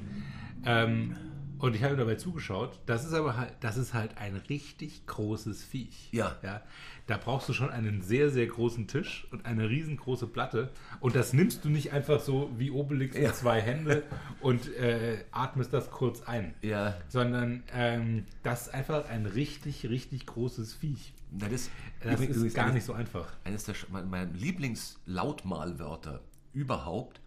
Ähm, 0.65 1.15
und 1.59 1.75
ich 1.75 1.83
habe 1.83 1.97
dabei 1.97 2.15
zugeschaut. 2.15 2.79
Das 2.87 3.05
ist 3.05 3.13
aber 3.13 3.37
halt, 3.37 3.53
das 3.61 3.77
ist 3.77 3.95
halt 3.95 4.17
ein 4.19 4.37
richtig 4.37 5.07
großes 5.07 5.65
Viech. 5.65 6.09
Ja. 6.13 6.37
ja. 6.43 6.63
Da 7.07 7.17
brauchst 7.17 7.49
du 7.49 7.53
schon 7.53 7.71
einen 7.71 8.03
sehr, 8.03 8.31
sehr 8.31 8.47
großen 8.47 8.87
Tisch 8.87 9.27
und 9.31 9.47
eine 9.47 9.69
riesengroße 9.69 10.27
Platte. 10.27 10.71
Und 11.01 11.17
das 11.17 11.33
nimmst 11.33 11.65
du 11.65 11.69
nicht 11.71 11.93
einfach 11.93 12.21
so 12.21 12.51
wie 12.59 12.71
Obelix 12.71 13.17
Ja. 13.17 13.29
mit 13.29 13.37
zwei 13.37 13.61
Hände 13.61 14.03
und 14.41 14.73
äh, 14.77 15.25
atmest 15.33 15.73
das 15.73 15.91
kurz 15.91 16.23
ein. 16.23 16.55
Ja, 16.63 16.97
Sondern 17.09 17.63
ähm, 17.75 18.25
das 18.43 18.69
ist 18.69 18.75
einfach 18.75 19.09
ein 19.09 19.27
richtig, 19.27 19.89
richtig 19.89 20.27
großes 20.27 20.75
Viech. 20.75 21.13
Das, 21.31 21.71
Das 22.01 22.15
übrigens- 22.15 22.37
ist 22.39 22.55
gar 22.55 22.65
eines- 22.67 22.75
nicht 22.77 22.85
so 22.85 22.93
einfach. 22.93 23.27
Eines 23.45 23.65
der 23.65 23.75
Sch- 23.75 23.87
mein, 23.91 24.09
mein 24.09 24.35
Lieblingslautmalwörter 24.35 26.21
überhaupt 26.53 27.21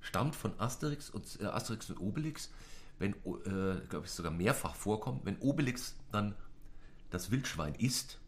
stammt 0.00 0.34
von 0.36 0.52
Asterix 0.58 1.10
und, 1.10 1.38
äh, 1.40 1.46
Asterix 1.46 1.90
und 1.90 2.00
Obelix, 2.00 2.50
wenn, 2.98 3.12
äh, 3.12 3.80
glaube 3.88 4.06
ich, 4.06 4.10
sogar 4.10 4.32
mehrfach 4.32 4.74
vorkommt, 4.74 5.24
wenn 5.24 5.38
Obelix 5.38 5.96
dann 6.12 6.34
das 7.10 7.30
Wildschwein 7.30 7.74
isst, 7.76 8.18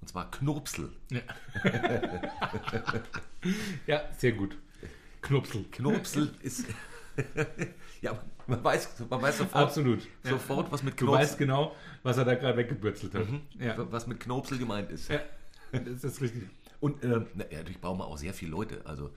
und 0.00 0.08
zwar 0.08 0.30
Knurpsel. 0.30 0.92
Ja, 1.10 1.20
ja 3.86 4.02
sehr 4.18 4.32
gut. 4.32 4.56
Knupsel. 5.22 5.64
Knurpsel 5.70 6.34
ist. 6.42 6.66
ja, 8.02 8.22
man 8.46 8.62
weiß, 8.62 9.00
man 9.08 9.22
weiß 9.22 9.38
sofort, 9.38 9.64
Absolut. 9.64 10.00
Ja. 10.22 10.30
sofort 10.30 10.70
was 10.70 10.82
mit 10.82 11.00
Du 11.00 11.06
weißt 11.06 11.38
Knurpsel, 11.38 11.46
genau, 11.46 11.74
was 12.02 12.18
er 12.18 12.26
da 12.26 12.34
gerade 12.34 12.58
weggebürzelt 12.58 13.14
hat. 13.14 13.26
Ja. 13.58 13.90
was 13.90 14.06
mit 14.06 14.20
Knurpsel 14.20 14.58
gemeint 14.58 14.90
ist. 14.90 15.08
ja, 15.08 15.20
das 15.72 16.04
ist 16.04 16.20
richtig. 16.20 16.50
Und 16.80 17.02
äh, 17.02 17.24
na, 17.34 17.44
ja, 17.50 17.58
natürlich 17.58 17.80
brauchen 17.80 17.98
wir 17.98 18.06
auch 18.06 18.18
sehr 18.18 18.34
viele 18.34 18.50
Leute. 18.50 18.82
Also 18.84 19.10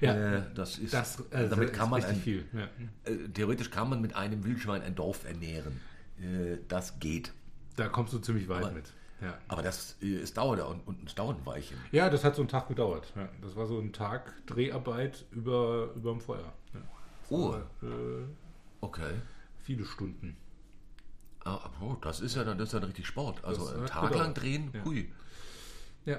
Ja, 0.00 0.14
äh, 0.38 0.42
das 0.54 0.78
ist, 0.78 0.94
das, 0.94 1.20
äh, 1.30 1.48
damit 1.48 1.72
kann 1.72 1.90
man 1.90 2.00
richtig 2.00 2.16
ein, 2.16 2.22
viel. 2.22 2.44
Ja. 2.52 2.68
Äh, 3.12 3.28
theoretisch 3.34 3.70
kann 3.70 3.90
man 3.90 4.00
mit 4.00 4.16
einem 4.16 4.42
Wildschwein 4.44 4.82
ein 4.82 4.94
Dorf 4.94 5.24
ernähren. 5.24 5.80
Äh, 6.20 6.58
das 6.68 6.98
geht. 6.98 7.32
Da 7.76 7.88
kommst 7.88 8.12
du 8.12 8.18
ziemlich 8.18 8.48
weit 8.48 8.64
Aber- 8.64 8.72
mit. 8.72 8.92
Ja. 9.20 9.38
Aber 9.46 9.62
das 9.62 9.96
äh, 10.02 10.16
es 10.16 10.32
dauert 10.34 10.58
ja 10.58 10.64
und, 10.64 10.80
und 10.86 11.06
es 11.06 11.14
dauert 11.14 11.38
ein 11.38 11.46
Weilchen. 11.46 11.76
ja, 11.92 12.10
das 12.10 12.24
hat 12.24 12.34
so 12.34 12.42
einen 12.42 12.48
Tag 12.48 12.66
gedauert. 12.68 13.12
Ja. 13.14 13.28
Das 13.40 13.54
war 13.54 13.66
so 13.66 13.78
ein 13.78 13.92
Tag 13.92 14.32
Dreharbeit 14.46 15.24
über, 15.30 15.90
überm 15.94 16.20
Feuer. 16.20 16.52
Ja. 16.74 16.80
Oh, 17.30 17.54
Äh, 17.82 17.86
okay. 18.80 19.12
viele 19.60 19.84
Stunden. 19.84 20.36
Ah, 21.44 21.70
oh, 21.80 21.94
das 22.00 22.20
ist 22.20 22.34
ja 22.36 22.42
dann, 22.44 22.58
das 22.58 22.68
ist 22.68 22.74
dann 22.74 22.82
richtig 22.84 23.06
Sport. 23.06 23.44
Also 23.44 23.68
einen 23.68 23.82
hat 23.82 23.90
Tag 23.90 24.14
lang 24.16 24.34
drehen, 24.34 24.72
hui. 24.84 25.12
Ja. 26.04 26.18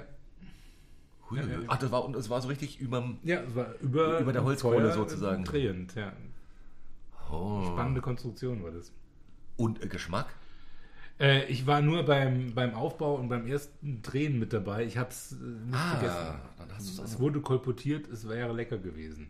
Hui, 1.30 1.38
Ja, 1.38 1.44
ja. 1.46 1.58
Ach, 1.68 1.76
das 1.78 1.90
war, 1.90 2.10
das 2.12 2.28
war 2.30 2.40
so 2.42 2.48
richtig 2.48 2.80
überm. 2.80 3.18
Ja, 3.22 3.40
es 3.40 3.54
war 3.54 3.74
über, 3.80 4.18
Über 4.20 4.32
der 4.32 4.44
Holzkohle 4.44 4.92
sozusagen. 4.92 5.44
Drehend, 5.44 5.94
ja. 5.94 6.12
Oh. 7.30 7.64
Spannende 7.72 8.00
Konstruktion 8.00 8.62
war 8.62 8.70
das. 8.70 8.92
Und 9.56 9.82
äh, 9.82 9.88
Geschmack? 9.88 10.26
Äh, 11.18 11.44
ich 11.46 11.66
war 11.66 11.80
nur 11.80 12.02
beim, 12.04 12.52
beim 12.54 12.74
Aufbau 12.74 13.14
und 13.14 13.28
beim 13.28 13.46
ersten 13.46 14.02
Drehen 14.02 14.38
mit 14.38 14.52
dabei. 14.52 14.84
Ich 14.84 14.98
habe 14.98 15.10
es 15.10 15.32
äh, 15.32 15.36
nicht 15.36 15.74
Ah, 15.74 15.90
vergessen. 15.96 16.40
dann 16.58 16.68
hast 16.76 16.88
es 16.90 17.00
also- 17.00 17.18
wurde 17.20 17.40
kolportiert, 17.40 18.08
es 18.08 18.28
wäre 18.28 18.52
lecker 18.52 18.78
gewesen. 18.78 19.28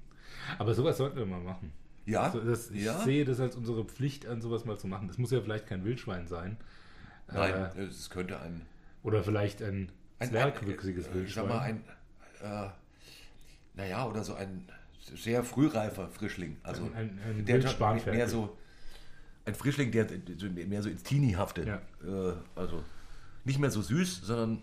Aber 0.59 0.75
sowas 0.75 0.97
sollten 0.99 1.17
wir 1.19 1.27
mal 1.27 1.41
machen. 1.41 1.73
Ja. 2.07 2.31
So, 2.31 2.41
das, 2.41 2.71
ich 2.71 2.85
ja? 2.85 2.99
sehe 3.01 3.25
das 3.25 3.41
als 3.41 3.57
unsere 3.57 3.85
Pflicht 3.85 4.27
an, 4.27 4.41
sowas 4.43 4.65
mal 4.65 4.79
zu 4.79 4.87
machen. 4.89 5.09
Das 5.09 5.17
muss 5.19 5.31
ja 5.31 5.41
vielleicht 5.41 5.67
kein 5.67 5.85
Wildschwein 5.85 6.27
sein. 6.27 6.57
Nein, 7.33 7.55
Äh, 7.77 7.83
es 7.85 8.11
könnte 8.11 8.39
ein. 8.41 8.63
oder 9.03 9.23
vielleicht 9.23 9.63
ein, 9.63 9.91
ein 10.19 10.29
zwergwüchsiges 10.29 11.07
äh, 11.07 11.09
Ich 11.11 11.15
Wildschwein. 11.15 11.45
sag 11.49 11.49
mal, 11.49 11.59
ein. 11.61 11.85
Äh, 12.43 12.69
naja, 13.75 14.07
oder 14.07 14.23
so 14.25 14.35
ein 14.35 14.69
sehr 15.17 15.43
frühreifer 15.45 16.09
Frischling. 16.09 16.57
Also, 16.63 16.85
Ein- 16.95 17.19
ein 17.27 17.45
der 17.45 17.57
Wildspanferkel. 17.57 18.15
mehr 18.15 18.29
so. 18.29 18.57
Ein 19.47 19.55
Frischling, 19.55 19.91
der 19.93 20.07
mehr 20.67 20.83
so 20.83 20.89
ins 20.89 21.03
Teenie-hafte. 21.03 21.65
Ja. 21.65 22.31
Äh, 22.31 22.35
also 22.55 22.83
nicht 23.45 23.59
mehr 23.59 23.71
so 23.71 23.83
süß, 23.83 24.23
sondern 24.23 24.63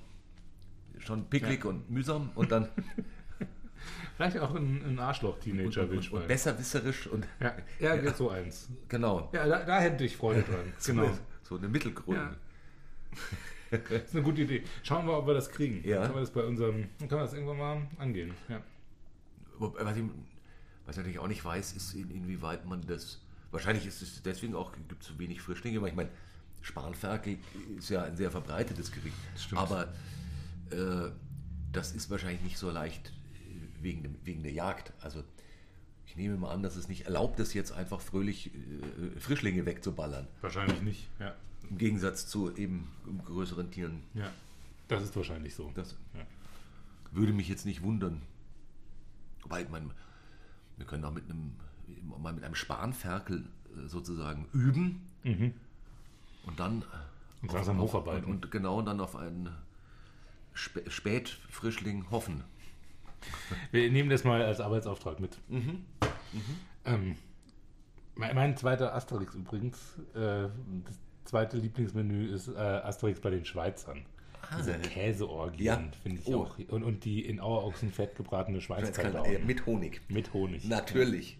schon 0.97 1.29
picklig 1.29 1.65
und 1.65 1.89
mühsam 1.91 2.31
und 2.35 2.51
dann 2.51 2.67
vielleicht 4.17 4.39
auch 4.39 4.55
ein, 4.55 4.81
ein 4.83 4.89
und, 4.89 4.99
Arschloch-Teenager-Wildschwein. 4.99 6.21
und 6.21 6.27
besserwisserisch 6.27 7.05
und 7.07 7.27
Ja, 7.39 7.53
ja, 7.79 7.95
geht 8.01 8.15
so 8.15 8.29
eins. 8.31 8.69
genau. 8.87 9.29
Ja, 9.33 9.45
da, 9.47 9.63
da 9.63 9.79
hätte 9.79 10.03
ich 10.03 10.17
Freude 10.17 10.41
dran. 10.43 10.73
Genau. 10.85 11.09
So 11.43 11.57
eine 11.57 11.67
Mittelgrund. 11.67 12.19
Das 13.71 13.79
ist 13.89 14.15
eine 14.15 14.23
gute 14.23 14.41
Idee. 14.41 14.63
Schauen 14.83 15.07
wir, 15.07 15.17
ob 15.17 15.27
wir 15.27 15.33
das 15.33 15.49
kriegen. 15.49 15.81
Ja. 15.87 15.95
Dann 15.95 16.03
können 16.03 16.15
wir 16.15 16.21
das 16.21 16.31
bei 16.31 16.43
unserem, 16.43 16.89
dann 16.99 17.07
können 17.07 17.21
wir 17.21 17.25
das 17.25 17.33
irgendwann 17.33 17.57
mal 17.57 17.87
angehen. 17.97 18.33
Ja. 18.49 18.61
Was 19.57 19.97
ich, 19.97 20.03
was 20.85 20.95
ich 20.95 20.97
natürlich 20.97 21.19
auch 21.19 21.27
nicht 21.27 21.43
weiß, 21.43 21.73
ist, 21.73 21.93
in, 21.93 22.09
inwieweit 22.11 22.65
man 22.65 22.85
das. 22.85 23.21
Wahrscheinlich 23.51 23.85
ist 23.85 24.01
es 24.01 24.21
deswegen 24.21 24.55
auch, 24.55 24.71
gibt 24.87 25.01
es 25.01 25.09
so 25.09 25.19
wenig 25.19 25.41
Frischlinge, 25.41 25.77
aber 25.77 25.87
ich 25.87 25.95
meine, 25.95 26.09
Spanferkel 26.61 27.37
ist 27.77 27.89
ja 27.89 28.03
ein 28.03 28.15
sehr 28.15 28.31
verbreitetes 28.31 28.91
Gericht. 28.91 29.15
Stimmt. 29.35 29.61
Aber 29.61 29.93
äh, 30.69 31.11
das 31.71 31.93
ist 31.93 32.09
wahrscheinlich 32.09 32.41
nicht 32.41 32.57
so 32.57 32.69
leicht 32.71 33.09
äh, 33.09 33.83
wegen, 33.83 34.03
dem, 34.03 34.15
wegen 34.23 34.43
der 34.43 34.51
Jagd. 34.51 34.93
Also 35.01 35.23
ich 36.11 36.17
nehme 36.17 36.35
mal 36.35 36.51
an, 36.51 36.61
dass 36.61 36.75
es 36.75 36.89
nicht 36.89 37.05
erlaubt 37.05 37.39
ist, 37.39 37.53
jetzt 37.53 37.71
einfach 37.71 38.01
fröhlich 38.01 38.51
äh, 38.53 39.19
Frischlinge 39.19 39.65
wegzuballern. 39.65 40.27
Wahrscheinlich 40.41 40.81
nicht. 40.81 41.07
Ja. 41.19 41.33
Im 41.69 41.77
Gegensatz 41.77 42.27
zu 42.27 42.53
eben 42.55 42.89
größeren 43.25 43.71
Tieren. 43.71 44.03
ja. 44.13 44.29
Das 44.89 45.03
ist 45.03 45.15
wahrscheinlich 45.15 45.55
so. 45.55 45.71
Das 45.73 45.95
Ja. 46.13 46.25
würde 47.13 47.31
mich 47.31 47.47
jetzt 47.47 47.65
nicht 47.65 47.81
wundern. 47.81 48.21
Wobei, 49.43 49.63
meine, 49.71 49.89
wir 50.75 50.85
können 50.85 51.05
auch 51.05 51.13
mit 51.13 51.23
einem, 51.29 51.53
mal 52.21 52.33
mit 52.33 52.43
einem 52.43 52.55
Spanferkel 52.55 53.45
äh, 53.77 53.87
sozusagen 53.87 54.47
üben 54.51 55.01
Mhm. 55.23 55.53
und 56.45 56.59
dann 56.59 56.83
Und 57.41 57.53
langsam 57.53 57.79
hocharbeiten. 57.79 58.25
Und, 58.25 58.43
und 58.45 58.51
genau 58.51 58.81
dann 58.81 58.99
auf 58.99 59.15
einen 59.15 59.49
Spä 60.53 60.81
Spätfrischling 60.89 62.09
hoffen. 62.11 62.43
Wir 63.71 63.91
nehmen 63.91 64.09
das 64.09 64.23
mal 64.23 64.41
als 64.41 64.59
Arbeitsauftrag 64.59 65.19
mit. 65.19 65.37
Ähm, 66.85 67.15
mein, 68.15 68.35
mein 68.35 68.57
zweiter 68.57 68.93
Asterix 68.95 69.35
übrigens, 69.35 69.77
äh, 70.13 70.47
das 70.85 70.99
zweite 71.25 71.57
Lieblingsmenü 71.57 72.33
ist 72.33 72.47
äh, 72.49 72.57
Asterix 72.57 73.19
bei 73.19 73.29
den 73.29 73.45
Schweizern. 73.45 74.05
Diese 74.57 74.73
Käseorgien 74.79 75.65
Ja. 75.65 75.81
finde 76.03 76.21
ich 76.21 76.27
Oh. 76.27 76.43
auch. 76.43 76.57
Und, 76.69 76.83
und 76.83 77.05
die 77.05 77.23
in 77.25 77.39
Auerochsenfett 77.39 78.15
gebratene 78.15 78.57
Äh, 78.57 78.61
Schweinskalaunen. 78.61 79.45
mit 79.45 79.65
Honig. 79.65 80.01
Mit 80.09 80.33
Honig. 80.33 80.65
Natürlich. 80.65 81.37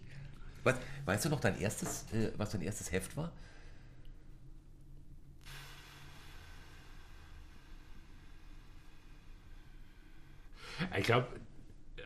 Was, 0.64 0.76
weißt 1.04 1.24
du 1.24 1.28
noch 1.30 1.40
dein 1.40 1.60
erstes, 1.60 2.06
äh, 2.12 2.30
was 2.36 2.50
dein 2.50 2.62
erstes 2.62 2.92
Heft 2.92 3.16
war? 3.16 3.32
Ich 10.98 11.04
glaube, 11.04 11.28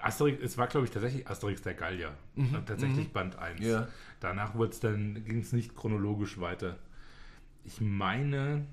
Asterix, 0.03 0.43
es 0.43 0.59
war, 0.59 0.67
glaube 0.67 0.87
ich, 0.87 0.93
tatsächlich 0.93 1.29
Asterix 1.29 1.63
der 1.63 1.75
Gallier. 1.75 2.13
Tatsächlich 2.67 3.13
Band 3.13 3.37
1. 3.39 3.61
Mhm. 3.61 3.67
Ja. 3.67 3.89
Danach 4.21 4.55
dann, 4.81 5.25
ging 5.25 5.41
es 5.41 5.53
nicht 5.53 5.75
chronologisch 5.75 6.39
weiter. 6.41 6.79
Ich 7.65 7.81
meine, 7.81 8.67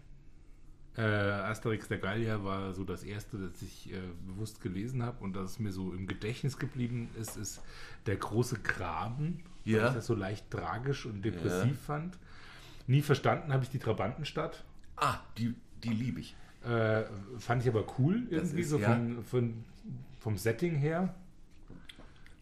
äh, 0.98 1.02
Asterix 1.02 1.88
der 1.88 1.98
Gallier 1.98 2.44
war 2.44 2.74
so 2.74 2.84
das 2.84 3.04
erste, 3.04 3.38
das 3.38 3.62
ich 3.62 3.92
äh, 3.92 3.98
bewusst 4.28 4.62
gelesen 4.62 5.02
habe 5.04 5.24
und 5.24 5.36
das 5.36 5.60
mir 5.60 5.72
so 5.72 5.92
im 5.94 6.06
Gedächtnis 6.08 6.58
geblieben 6.58 7.10
ist, 7.20 7.36
ist 7.38 7.62
der 8.06 8.18
große 8.18 8.60
Graben, 8.60 9.44
weil 9.66 9.74
Ja. 9.74 9.88
ich 9.90 9.94
das 9.96 10.06
so 10.06 10.14
leicht 10.14 10.52
tragisch 10.52 11.06
und 11.06 11.24
depressiv 11.26 11.72
Ja. 11.72 11.78
fand. 11.86 12.18
Nie 12.86 13.02
verstanden 13.02 13.52
habe 13.54 13.64
ich 13.64 13.70
die 13.70 13.80
Trabantenstadt. 13.80 14.64
Ah, 14.98 15.18
die, 15.38 15.56
die 15.84 15.90
liebe 15.94 16.20
ich. 16.20 16.36
Äh, 16.64 17.04
fand 17.40 17.62
ich 17.64 17.68
aber 17.70 17.86
cool 17.98 18.28
irgendwie, 18.30 18.62
ist- 18.62 18.70
so 18.70 18.78
ja. 18.78 18.90
von, 18.94 19.24
von, 19.24 19.66
vom 20.24 20.38
Setting 20.38 20.76
her. 20.76 21.14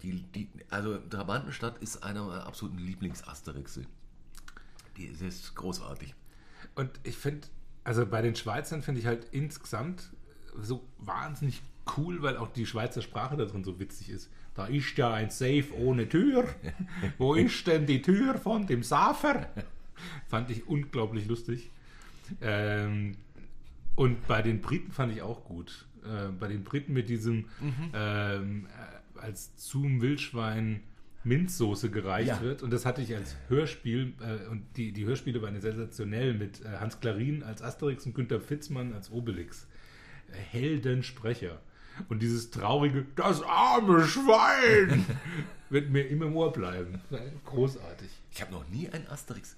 Die, 0.04 0.22
die, 0.36 0.48
also 0.70 0.98
Trabantenstadt 0.98 1.78
ist 1.82 2.04
einer 2.04 2.24
meiner 2.26 2.46
absoluten 2.46 2.78
Lieblings-Asterixe. 2.80 3.86
Die 4.98 5.06
ist- 5.06 5.22
ist 5.22 5.56
großartig. 5.56 6.14
Und 6.76 6.92
ich 7.04 7.18
finde, 7.18 7.48
also 7.84 8.06
bei 8.06 8.22
den 8.22 8.36
Schweizern 8.36 8.82
finde 8.84 9.02
ich 9.02 9.08
halt 9.08 9.28
insgesamt 9.32 10.12
so 10.60 10.84
wahnsinnig 11.00 11.62
cool, 11.98 12.22
weil 12.22 12.38
auch 12.38 12.52
die 12.54 12.66
Schweizer 12.66 13.02
Sprache 13.02 13.36
da 13.38 13.46
drin 13.46 13.64
so 13.64 13.80
witzig 13.80 14.10
ist. 14.10 14.30
Da 14.54 14.66
ist 14.68 14.96
ja 14.98 15.14
ein 15.14 15.30
Safe 15.30 15.66
ohne 15.76 16.08
Tür. 16.10 16.48
Wo 17.18 17.34
ist 17.36 17.66
denn 17.68 17.86
die 17.86 18.02
Tür 18.02 18.38
von 18.38 18.68
dem 18.68 18.84
Safer? 18.84 19.48
Fand 20.28 20.50
ich 20.52 20.68
unglaublich 20.68 21.26
lustig. 21.28 21.70
Ähm, 22.42 23.18
und 23.96 24.28
bei 24.28 24.42
den 24.42 24.62
Briten 24.62 24.92
fand 24.92 25.14
ich 25.14 25.22
auch 25.22 25.44
gut. 25.46 25.86
Äh, 26.04 26.30
bei 26.40 26.48
den 26.48 26.64
Briten 26.64 26.94
mit 26.94 27.10
diesem 27.10 27.46
ähm, 27.94 28.68
äh, 29.16 29.20
als 29.20 29.56
zum 29.56 30.02
Wildschwein 30.02 30.82
Minzsoße 31.24 31.92
gereicht 31.92 32.30
Ja. 32.30 32.42
wird. 32.42 32.64
Und 32.64 32.72
das 32.74 32.86
hatte 32.86 33.02
ich 33.02 33.16
als 33.16 33.36
Hörspiel. 33.48 34.14
Äh, 34.20 34.48
und 34.50 34.64
die, 34.78 34.92
die 34.92 35.06
Hörspiele 35.06 35.42
waren 35.42 35.60
sensationell 35.62 36.34
mit 36.34 36.66
äh, 36.66 36.78
Hans 36.80 37.00
Klarin 37.00 37.44
als 37.44 37.62
Asterix 37.62 38.06
und 38.08 38.16
Günter 38.16 38.40
Fitzmann 38.42 38.94
als 38.94 39.12
Obelix. 39.12 39.68
Heldensprecher. 40.52 41.60
Und 42.10 42.22
dieses 42.22 42.52
traurige, 42.52 43.06
das 43.16 43.44
arme 43.44 44.06
Schwein, 44.06 45.06
wird 45.70 45.90
mir 45.90 46.08
immer 46.08 46.26
im 46.26 46.36
Ohr 46.36 46.52
bleiben. 46.52 47.02
Großartig. 47.46 48.10
Ich 48.32 48.42
habe 48.42 48.52
noch 48.54 48.68
nie 48.70 48.90
ein 48.90 49.08
Asterix 49.08 49.56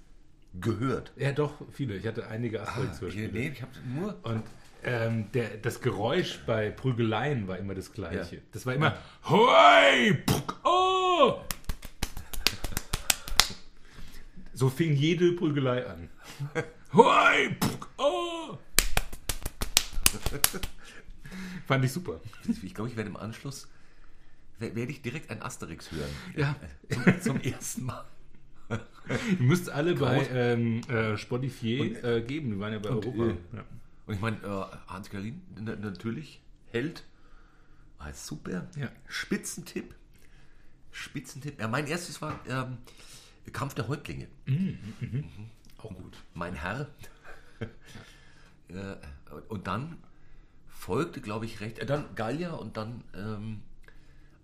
gehört. 0.59 1.13
Ja, 1.15 1.31
doch, 1.31 1.53
viele. 1.71 1.95
Ich 1.95 2.05
hatte 2.07 2.27
einige 2.27 2.57
Ich, 2.57 2.63
Asterix-Hörspiele. 2.63 3.29
nee, 3.31 3.51
ich 3.53 3.61
habe 3.61 3.71
nur. 3.95 4.17
Und 4.23 4.43
ähm, 4.85 5.31
der, 5.33 5.57
das 5.57 5.81
Geräusch 5.81 6.39
bei 6.45 6.69
Prügeleien 6.69 7.47
war 7.47 7.57
immer 7.57 7.75
das 7.75 7.91
gleiche. 7.91 8.35
Ja. 8.35 8.41
Das 8.51 8.65
war 8.65 8.73
immer 8.73 8.97
Hoi! 9.29 10.13
Puck, 10.25 10.59
oh! 10.63 11.39
So 14.53 14.69
fing 14.69 14.95
jede 14.95 15.33
Prügelei 15.33 15.85
an. 15.87 16.09
Hoi! 16.93 17.55
Puck, 17.59 17.89
oh! 17.97 18.57
Fand 21.67 21.85
ich 21.85 21.91
super. 21.91 22.19
Ich 22.61 22.73
glaube, 22.73 22.89
ich 22.89 22.95
werde 22.95 23.09
im 23.09 23.17
Anschluss 23.17 23.67
wer- 24.59 24.75
werde 24.75 24.91
ich 24.91 25.01
direkt 25.01 25.29
ein 25.31 25.41
Asterix 25.41 25.91
hören. 25.91 26.09
Ja. 26.35 26.55
Zum, 26.89 27.21
zum 27.21 27.41
ersten 27.41 27.83
Mal. 27.85 28.05
Ihr 28.69 29.45
müsst 29.45 29.69
alle 29.69 29.95
bei 29.95 30.19
Groß- 30.19 30.29
ähm, 30.31 30.81
äh, 30.89 31.17
Spotify 31.17 31.95
äh, 32.03 32.21
geben. 32.21 32.51
Die 32.51 32.59
waren 32.59 32.73
ja 32.73 32.79
bei 32.79 32.89
und, 32.89 33.05
Europa. 33.05 33.23
äh, 33.31 33.57
ja. 33.57 33.63
Und 34.05 34.13
ich 34.15 34.19
meine, 34.21 34.37
äh, 34.37 34.77
Hans 34.91 35.09
Gerlin, 35.09 35.41
na, 35.59 35.75
natürlich, 35.75 36.41
Held. 36.71 37.03
Ah, 37.99 38.11
super. 38.13 38.67
Ja. 38.75 38.89
Spitzentipp. 39.07 39.93
Spitzentipp. 40.91 41.59
Ja, 41.59 41.67
mein 41.67 41.87
erstes 41.87 42.21
war 42.21 42.39
ähm, 42.47 42.77
Kampf 43.51 43.73
der 43.75 43.87
Häuptlinge. 43.87 44.27
Auch 45.77 45.93
gut. 45.95 46.17
Mein 46.33 46.53
Herr. 46.55 46.87
äh, 48.69 48.95
und 49.49 49.67
dann 49.67 49.97
folgte, 50.67 51.21
glaube 51.21 51.45
ich, 51.45 51.61
recht. 51.61 51.79
Äh, 51.79 51.85
dann 51.85 52.13
Gallier 52.15 52.59
und 52.59 52.75
dann 52.77 53.03
ähm, 53.15 53.61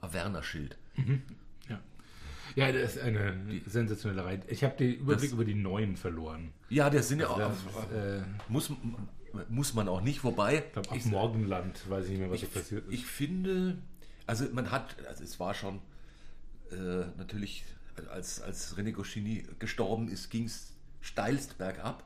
Averna-Schild. 0.01 0.77
Ja. 1.69 1.79
Ja, 2.55 2.71
das 2.71 2.95
ist 2.95 3.01
eine 3.01 3.61
sensationelle 3.65 4.23
Reihe. 4.23 4.41
Ich 4.47 4.63
habe 4.63 4.75
den 4.77 4.93
Überblick 4.95 5.29
Das- 5.29 5.33
über 5.33 5.45
die 5.45 5.55
neuen 5.55 5.97
verloren. 5.97 6.51
Ja, 6.69 6.89
der 6.89 7.03
sind 7.03 7.19
ja 7.19 7.27
auch. 7.29 7.37
Das, 7.37 7.57
äh, 7.93 8.21
muss, 8.47 8.71
muss 9.49 9.73
man 9.73 9.87
auch 9.87 10.01
nicht, 10.01 10.23
wobei. 10.23 10.57
ich 10.65 10.73
glaube, 10.73 10.89
ab 10.89 10.95
ich- 10.97 11.05
Morgenland 11.05 11.89
weiß 11.89 12.05
ich 12.05 12.11
nicht 12.11 12.19
mehr, 12.19 12.29
was 12.29 12.41
ich, 12.41 12.49
so 12.49 12.59
passiert 12.59 12.87
ist. 12.87 12.93
ich 12.93 13.05
finde, 13.05 13.77
also 14.25 14.45
man 14.53 14.71
hat, 14.71 14.95
also 15.07 15.23
es 15.23 15.39
war 15.39 15.53
schon 15.53 15.79
äh, 16.71 17.05
natürlich, 17.17 17.63
als, 18.11 18.41
als 18.41 18.77
René 18.77 18.91
Goscinny 18.91 19.45
gestorben 19.59 20.07
ist, 20.09 20.29
ging 20.29 20.45
es 20.45 20.73
steilst 21.01 21.57
bergab 21.57 22.03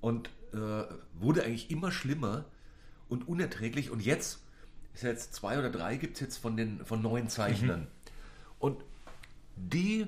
und 0.00 0.28
äh, 0.52 0.84
wurde 1.18 1.44
eigentlich 1.44 1.70
immer 1.70 1.92
schlimmer 1.92 2.44
und 3.08 3.28
unerträglich. 3.28 3.90
Und 3.90 4.00
jetzt 4.04 4.40
ist 4.94 5.02
ja 5.04 5.10
jetzt 5.10 5.34
zwei 5.34 5.58
oder 5.58 5.70
drei 5.70 5.96
gibt 5.96 6.14
es 6.14 6.20
jetzt 6.20 6.36
von 6.38 6.56
den 6.56 6.84
von 6.84 7.02
neuen 7.02 7.28
Zeichnern. 7.28 7.86
Und 8.58 8.82
die 9.56 10.06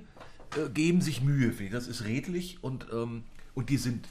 äh, 0.56 0.68
geben 0.72 1.00
sich 1.00 1.20
Mühe, 1.22 1.48
finde 1.52 1.64
ich. 1.66 1.70
Das 1.72 1.86
ist 1.88 2.04
redlich 2.04 2.62
und, 2.62 2.86
ähm, 2.92 3.24
und 3.54 3.70
die 3.70 3.76
sind 3.76 4.08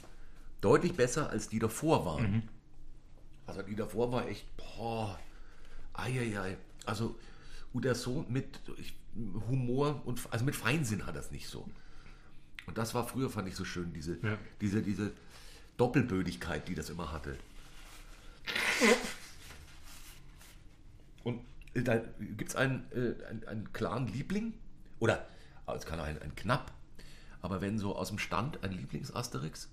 deutlich 0.62 0.94
besser 0.94 1.28
als 1.28 1.48
die 1.50 1.58
davor 1.58 2.06
waren. 2.06 2.48
Also 3.46 3.60
die 3.62 3.74
davor 3.76 4.10
war 4.12 4.26
echt, 4.28 4.46
boah, 4.56 5.18
eieiei. 5.92 6.56
Also 6.86 7.18
Uderso 7.74 8.24
mit 8.28 8.60
Humor 9.48 10.00
und 10.06 10.20
also 10.30 10.44
mit 10.44 10.56
Feinsinn 10.56 11.04
hat 11.04 11.16
das 11.16 11.30
nicht 11.30 11.48
so. 11.48 11.68
Und 12.66 12.78
das 12.78 12.94
war 12.94 13.06
früher, 13.06 13.28
fand 13.28 13.48
ich 13.48 13.56
so 13.56 13.64
schön, 13.64 13.92
diese, 13.92 14.18
Ja. 14.22 14.38
diese, 14.60 14.82
diese 14.82 15.12
Doppelbödigkeit, 15.76 16.66
die 16.68 16.74
das 16.74 16.88
immer 16.90 17.12
hatte. 17.12 17.36
Und 21.24 21.40
äh, 21.74 21.82
da 21.82 21.96
gibt 22.20 22.50
es 22.50 22.56
einen, 22.56 22.84
äh, 22.92 23.24
einen, 23.26 23.44
einen 23.46 23.72
klaren 23.72 24.06
Liebling? 24.06 24.54
Oder 25.00 25.26
es 25.76 25.86
kann 25.86 25.98
auch 25.98 26.04
ein, 26.04 26.20
ein 26.22 26.34
Knapp. 26.36 26.72
Aber 27.40 27.60
wenn 27.60 27.78
so 27.78 27.96
aus 27.96 28.08
dem 28.08 28.18
Stand 28.18 28.62
ein 28.62 28.72
Lieblings-Asterix? 28.72 29.68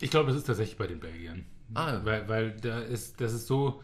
Ich 0.00 0.10
glaube, 0.10 0.28
das 0.28 0.36
ist 0.36 0.44
tatsächlich 0.46 0.76
bei 0.78 0.86
den 0.86 1.00
Belgiern. 1.00 1.44
Ah. 1.74 2.00
Weil, 2.04 2.28
weil 2.28 2.50
da 2.52 2.80
ist, 2.80 3.20
das 3.20 3.32
ist 3.32 3.46
so, 3.46 3.82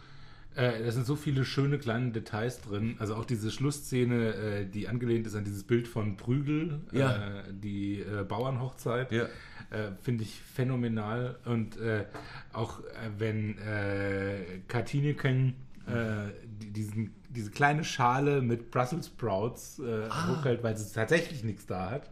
äh, 0.54 0.82
da 0.84 0.90
sind 0.90 1.06
so 1.06 1.14
viele 1.14 1.44
schöne 1.44 1.78
kleine 1.78 2.10
Details 2.10 2.60
drin. 2.62 2.96
Also 2.98 3.14
auch 3.14 3.24
diese 3.24 3.50
Schlussszene, 3.50 4.34
äh, 4.34 4.66
die 4.66 4.88
angelehnt 4.88 5.26
ist 5.26 5.34
an 5.36 5.44
dieses 5.44 5.64
Bild 5.64 5.86
von 5.86 6.16
Prügel, 6.16 6.80
Ja. 6.92 7.40
äh, 7.40 7.42
die 7.52 8.00
äh, 8.00 8.24
Bauernhochzeit, 8.24 9.12
Ja. 9.12 9.24
äh, 9.70 9.92
finde 10.02 10.24
ich 10.24 10.40
phänomenal. 10.40 11.38
Und 11.44 11.76
äh, 11.78 12.06
auch 12.52 12.80
äh, 12.80 12.84
wenn 13.18 13.58
äh, 13.58 14.60
Katineken 14.68 15.54
äh, 15.86 16.32
die- 16.44 16.72
diesen, 16.72 17.14
diese 17.28 17.50
kleine 17.50 17.84
Schale 17.84 18.40
mit 18.42 18.70
Brussels 18.70 19.06
Sprouts 19.08 19.78
äh, 19.78 20.08
hochhält, 20.10 20.62
weil 20.64 20.76
sie 20.76 20.92
tatsächlich 20.92 21.44
nichts 21.44 21.66
da 21.66 21.90
hat. 21.90 22.10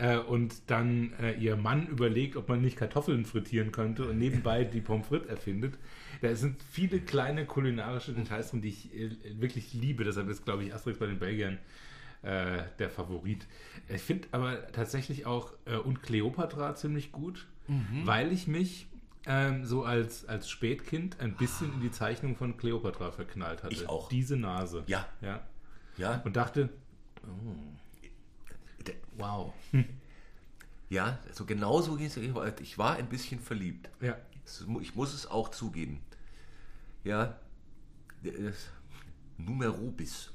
Äh, 0.00 0.18
und 0.18 0.54
dann 0.70 1.12
äh, 1.20 1.32
ihr 1.34 1.56
Mann 1.56 1.86
überlegt, 1.88 2.36
ob 2.36 2.48
man 2.48 2.60
nicht 2.62 2.76
Kartoffeln 2.76 3.24
frittieren 3.24 3.70
könnte 3.70 4.08
und 4.08 4.18
nebenbei 4.18 4.64
die 4.72 4.80
Pommes 4.80 5.06
frites 5.08 5.28
erfindet. 5.28 5.74
Da 6.22 6.34
sind 6.34 6.62
viele 6.70 7.00
kleine 7.00 7.44
kulinarische 7.46 8.12
Details 8.12 8.50
drin, 8.50 8.62
die 8.62 8.68
ich 8.68 8.94
äh, 8.94 9.10
wirklich 9.40 9.74
liebe. 9.74 10.04
Deshalb 10.04 10.28
ist, 10.28 10.44
glaube 10.44 10.64
ich, 10.64 10.74
Asterix 10.74 10.98
bei 10.98 11.06
den 11.06 11.18
Belgiern 11.18 11.58
äh, 12.22 12.62
der 12.78 12.88
Favorit. 12.90 13.46
Ich 13.88 14.02
finde 14.02 14.28
aber 14.32 14.70
tatsächlich 14.72 15.26
auch 15.26 15.52
äh, 15.66 15.76
und 15.76 16.02
Cleopatra 16.02 16.74
ziemlich 16.74 17.12
gut, 17.12 17.46
weil 18.04 18.32
ich 18.32 18.46
mich 18.48 18.88
ähm, 19.26 19.64
so 19.64 19.84
als, 19.84 20.24
als 20.26 20.50
Spätkind 20.50 21.20
ein 21.20 21.34
bisschen 21.36 21.72
in 21.74 21.80
die 21.80 21.90
Zeichnung 21.92 22.34
von 22.36 22.56
Cleopatra 22.56 23.12
verknallt 23.12 23.62
hatte. 23.62 23.72
Ich 23.74 23.88
auch. 23.88 24.08
Diese 24.08 24.36
Nase. 24.36 24.82
Ja. 24.86 25.06
ja. 25.20 25.40
Ja, 25.96 26.20
Und 26.24 26.36
dachte, 26.36 26.68
der- 27.22 27.30
wow. 29.16 29.52
ja 30.88 31.18
so 31.32 31.44
genauso 31.44 31.96
ging 31.96 32.06
es. 32.06 32.16
Ich 32.16 32.34
war- 32.34 32.60
Ich 32.60 32.78
war 32.78 32.96
ein 32.96 33.08
bisschen 33.08 33.40
verliebt. 33.40 33.88
Ja. 34.00 34.16
Ich 34.80 34.94
muss 34.96 35.14
es 35.14 35.26
auch 35.26 35.50
zugeben. 35.50 36.00
Ja, 37.04 37.38
Numero 39.38 39.90
bis. 39.90 40.30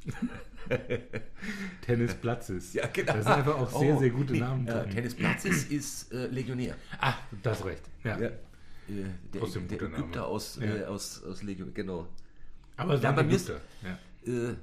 Tennis 1.82 2.16
Platzes. 2.16 2.74
Ja, 2.74 2.88
genau. 2.88 3.14
Das 3.14 3.24
sind 3.26 3.34
einfach 3.34 3.56
auch 3.56 3.80
sehr, 3.80 3.96
Oh, 3.96 4.00
sehr 4.00 4.10
gute 4.10 4.34
nee, 4.34 4.40
Namen 4.40 4.68
Äh, 4.68 4.72
drin. 4.72 4.90
Tennis 4.92 5.16
Platzes 5.16 5.66
ist 5.66 6.12
äh, 6.12 6.28
Legionär. 6.28 6.76
Ah, 7.00 7.14
das 7.44 7.64
recht. 7.66 7.84
Ja. 8.04 8.18
Ja. 8.20 8.28
Äh, 8.28 8.34
der 9.34 9.42
Trotzdem 9.42 9.68
der 9.68 9.78
guter 9.78 9.90
Name. 9.92 10.04
Ägypter 10.04 10.28
aus, 10.28 10.58
Ja. 10.62 10.76
äh, 10.76 10.86
aus, 10.86 11.24
aus 11.24 11.44
Legion, 11.44 11.74
genau. 11.74 12.08
Aber 12.78 12.96
Ja, 13.00 13.12
bei 13.12 13.24
mir 13.24 13.36
ist-. 13.36 13.50
Ja. 13.50 14.00
Äh, 14.32 14.56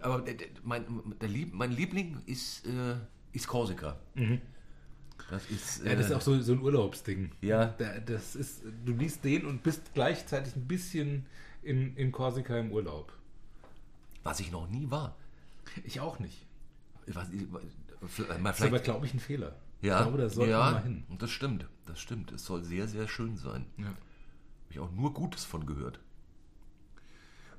aber 0.00 0.22
der, 0.22 0.34
der, 0.34 0.46
mein, 0.62 0.86
der 1.20 1.28
Lieb, 1.28 1.52
mein 1.52 1.70
Liebling 1.72 2.22
ist, 2.26 2.66
äh, 2.66 2.94
ist 3.34 3.46
Korsika. 3.46 3.96
Das 5.30 5.46
ist, 5.50 5.82
Mhm. 5.82 5.86
ja, 5.88 5.94
das 5.96 6.06
ist 6.06 6.12
äh, 6.12 6.14
auch 6.16 6.20
so, 6.20 6.40
so 6.40 6.52
ein 6.52 6.60
Urlaubsding. 6.60 7.30
Ja. 7.40 7.66
Da, 7.78 7.98
das 8.00 8.34
ist, 8.36 8.62
du 8.84 8.92
liest 8.92 9.24
den 9.24 9.44
und 9.46 9.62
bist 9.62 9.92
gleichzeitig 9.94 10.54
ein 10.56 10.66
bisschen 10.66 11.26
in, 11.62 11.96
in 11.96 12.12
Korsika 12.12 12.56
im 12.58 12.72
Urlaub. 12.72 13.12
was 14.22 14.40
ich 14.40 14.50
noch 14.50 14.68
nie 14.68 14.90
war. 14.90 15.16
Ich 15.84 16.00
auch 16.00 16.18
nicht. 16.18 16.46
Ich, 17.06 17.14
mal 17.14 17.22
Das 18.42 18.58
ist 18.60 18.66
aber, 18.66 18.78
glaube 18.78 19.06
ich, 19.06 19.14
ein 19.14 19.20
Fehler. 19.20 19.56
ja, 19.82 19.98
Ich 19.98 20.02
glaube, 20.04 20.18
da 20.18 20.28
sollte 20.28 20.50
ja, 20.52 20.70
mal 20.70 20.82
hin. 20.82 21.04
das 21.18 21.30
stimmt, 21.30 21.66
das 21.86 22.00
stimmt. 22.00 22.32
Es 22.32 22.44
soll 22.44 22.62
sehr, 22.64 22.86
sehr 22.88 23.06
schön 23.08 23.36
sein. 23.36 23.66
Ja. 23.78 23.86
Habe 23.86 23.96
ich 24.70 24.78
auch 24.78 24.90
nur 24.92 25.12
Gutes 25.14 25.44
von 25.44 25.66
gehört. 25.66 26.00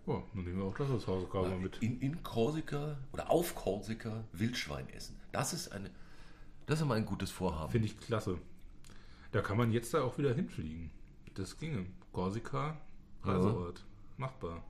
Oh, 0.08 0.22
dann 0.34 0.44
nehmen 0.44 0.60
wir 0.60 0.66
auch 0.66 0.76
das 0.78 0.90
als 0.92 1.08
Hausaufgabe 1.08 1.50
mal 1.50 1.58
mit. 1.60 1.78
In, 1.82 2.00
in 2.00 2.22
Korsika 2.22 2.98
oder 3.12 3.32
auf 3.32 3.56
Korsika 3.56 4.24
Wildschwein 4.34 4.88
essen. 4.90 5.16
Das 5.32 5.54
ist 5.54 5.72
eine, 5.72 5.90
das 6.68 6.80
ist 6.80 6.84
immer 6.84 6.96
ein 6.96 7.06
gutes 7.06 7.32
Vorhaben. 7.32 7.72
Finde 7.72 7.88
ich 7.88 8.00
klasse. 8.00 8.38
Da 9.32 9.42
kann 9.42 9.58
man 9.58 9.72
jetzt 9.72 9.94
da 9.94 10.04
auch 10.04 10.18
wieder 10.18 10.34
hinfliegen. 10.34 10.92
Das 11.34 11.58
ginge. 11.58 11.88
Korsika, 12.14 12.78
Reiseort. 13.24 13.84
Machbar. 14.18 14.64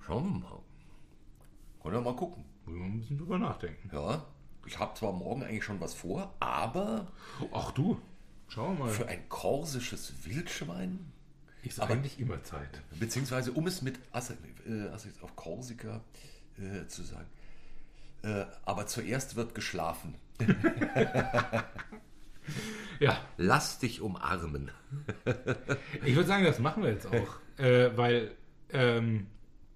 Schauen 0.00 0.24
wir 0.24 0.38
mal. 0.40 0.60
Können 1.82 1.94
wir 1.94 2.00
mal 2.12 2.16
gucken. 2.16 2.44
Wollen 2.66 2.78
wir 2.78 2.84
ein 2.84 3.00
bisschen 3.00 3.18
drüber 3.18 3.38
nachdenken. 3.38 3.90
Ja, 3.92 4.24
ich 4.66 4.78
habe 4.78 4.94
zwar 4.94 5.12
morgen 5.12 5.42
eigentlich 5.42 5.64
schon 5.64 5.80
was 5.80 5.94
vor, 5.94 6.34
aber 6.40 7.06
Ach 7.52 7.70
du, 7.72 7.98
schau 8.48 8.74
mal. 8.74 8.90
für 8.90 9.06
ein 9.08 9.28
korsisches 9.28 10.12
Wildschwein, 10.26 11.12
Ist 11.66 11.80
aber- 11.80 11.92
eigentlich 11.94 12.18
immer 12.20 12.42
Zeit. 12.44 12.80
beziehungsweise 12.98 13.52
um 13.52 13.66
es 13.66 13.82
mit 13.82 13.98
Asse- 14.12 14.36
äh, 14.66 14.88
auf 15.22 15.36
Korsika 15.36 16.00
äh, 16.58 16.86
zu 16.86 17.02
sagen. 17.02 17.26
Äh, 18.22 18.44
aber 18.64 18.86
zuerst 18.86 19.36
wird 19.36 19.54
geschlafen. 19.54 20.14
Ja, 23.00 23.20
Lass 23.36 23.78
dich 23.78 24.00
umarmen. 24.00 24.70
ich 26.04 26.14
würde 26.14 26.28
sagen, 26.28 26.44
das 26.44 26.58
machen 26.60 26.82
wir 26.82 26.90
jetzt 26.90 27.06
auch. 27.06 27.36
äh, 27.58 27.94
weil 27.96 28.30
ähm, 28.70 29.26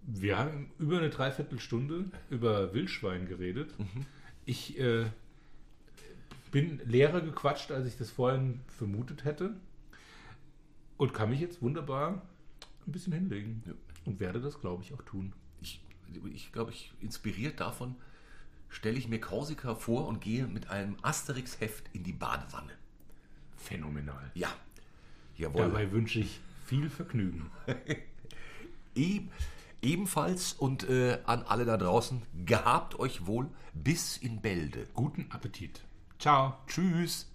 wir 0.03 0.38
haben 0.38 0.70
über 0.78 0.99
eine 0.99 1.11
Dreiviertelstunde 1.11 2.07
über 2.30 2.72
Wildschwein 2.72 3.26
geredet. 3.28 3.74
Ich 4.47 4.78
äh, 4.78 5.05
bin 6.51 6.80
leerer 6.86 7.20
gequatscht, 7.20 7.72
als 7.72 7.86
ich 7.86 7.99
das 7.99 8.11
vorhin 8.11 8.61
vermutet 8.68 9.24
hätte. 9.24 9.55
Und 11.01 11.14
kann 11.14 11.30
mich 11.30 11.40
jetzt 11.40 11.62
wunderbar 11.62 12.22
ein 12.86 12.92
bisschen 12.92 13.12
hinlegen. 13.12 13.62
Ja. 13.66 13.72
Und 14.05 14.20
werde 14.20 14.40
das, 14.40 14.61
glaube 14.61 14.82
ich, 14.82 14.92
auch 14.92 15.03
tun. 15.03 15.32
Ich, 15.61 15.82
ich 16.32 16.53
glaube, 16.53 16.70
ich 16.70 16.92
inspiriert 17.01 17.61
davon 17.61 17.96
stelle 18.70 18.96
ich 18.96 19.09
mir 19.09 19.20
Korsika 19.20 19.74
vor 19.74 20.07
und 20.07 20.20
gehe 20.20 20.46
mit 20.46 20.70
einem 20.70 20.96
Asterix-Heft 21.03 21.90
in 21.92 22.05
die 22.05 22.12
Badewanne. 22.12 22.72
Phänomenal. 23.57 24.30
Ja, 24.34 24.48
jawohl. 25.36 25.62
Dabei 25.62 25.92
wünsche 25.92 26.20
ich 26.20 26.40
viel 26.64 26.88
Vergnügen. 26.88 27.51
Ebenfalls 29.82 30.53
und 30.53 30.88
äh, 30.88 31.18
an 31.24 31.42
alle 31.42 31.64
da 31.64 31.76
draußen, 31.76 32.22
gehabt 32.44 32.98
euch 32.98 33.26
wohl 33.26 33.48
bis 33.74 34.16
in 34.16 34.40
Bälde. 34.40 34.86
Guten 34.94 35.26
Appetit. 35.30 35.82
Ciao. 36.18 36.57
Tschüss. 36.66 37.26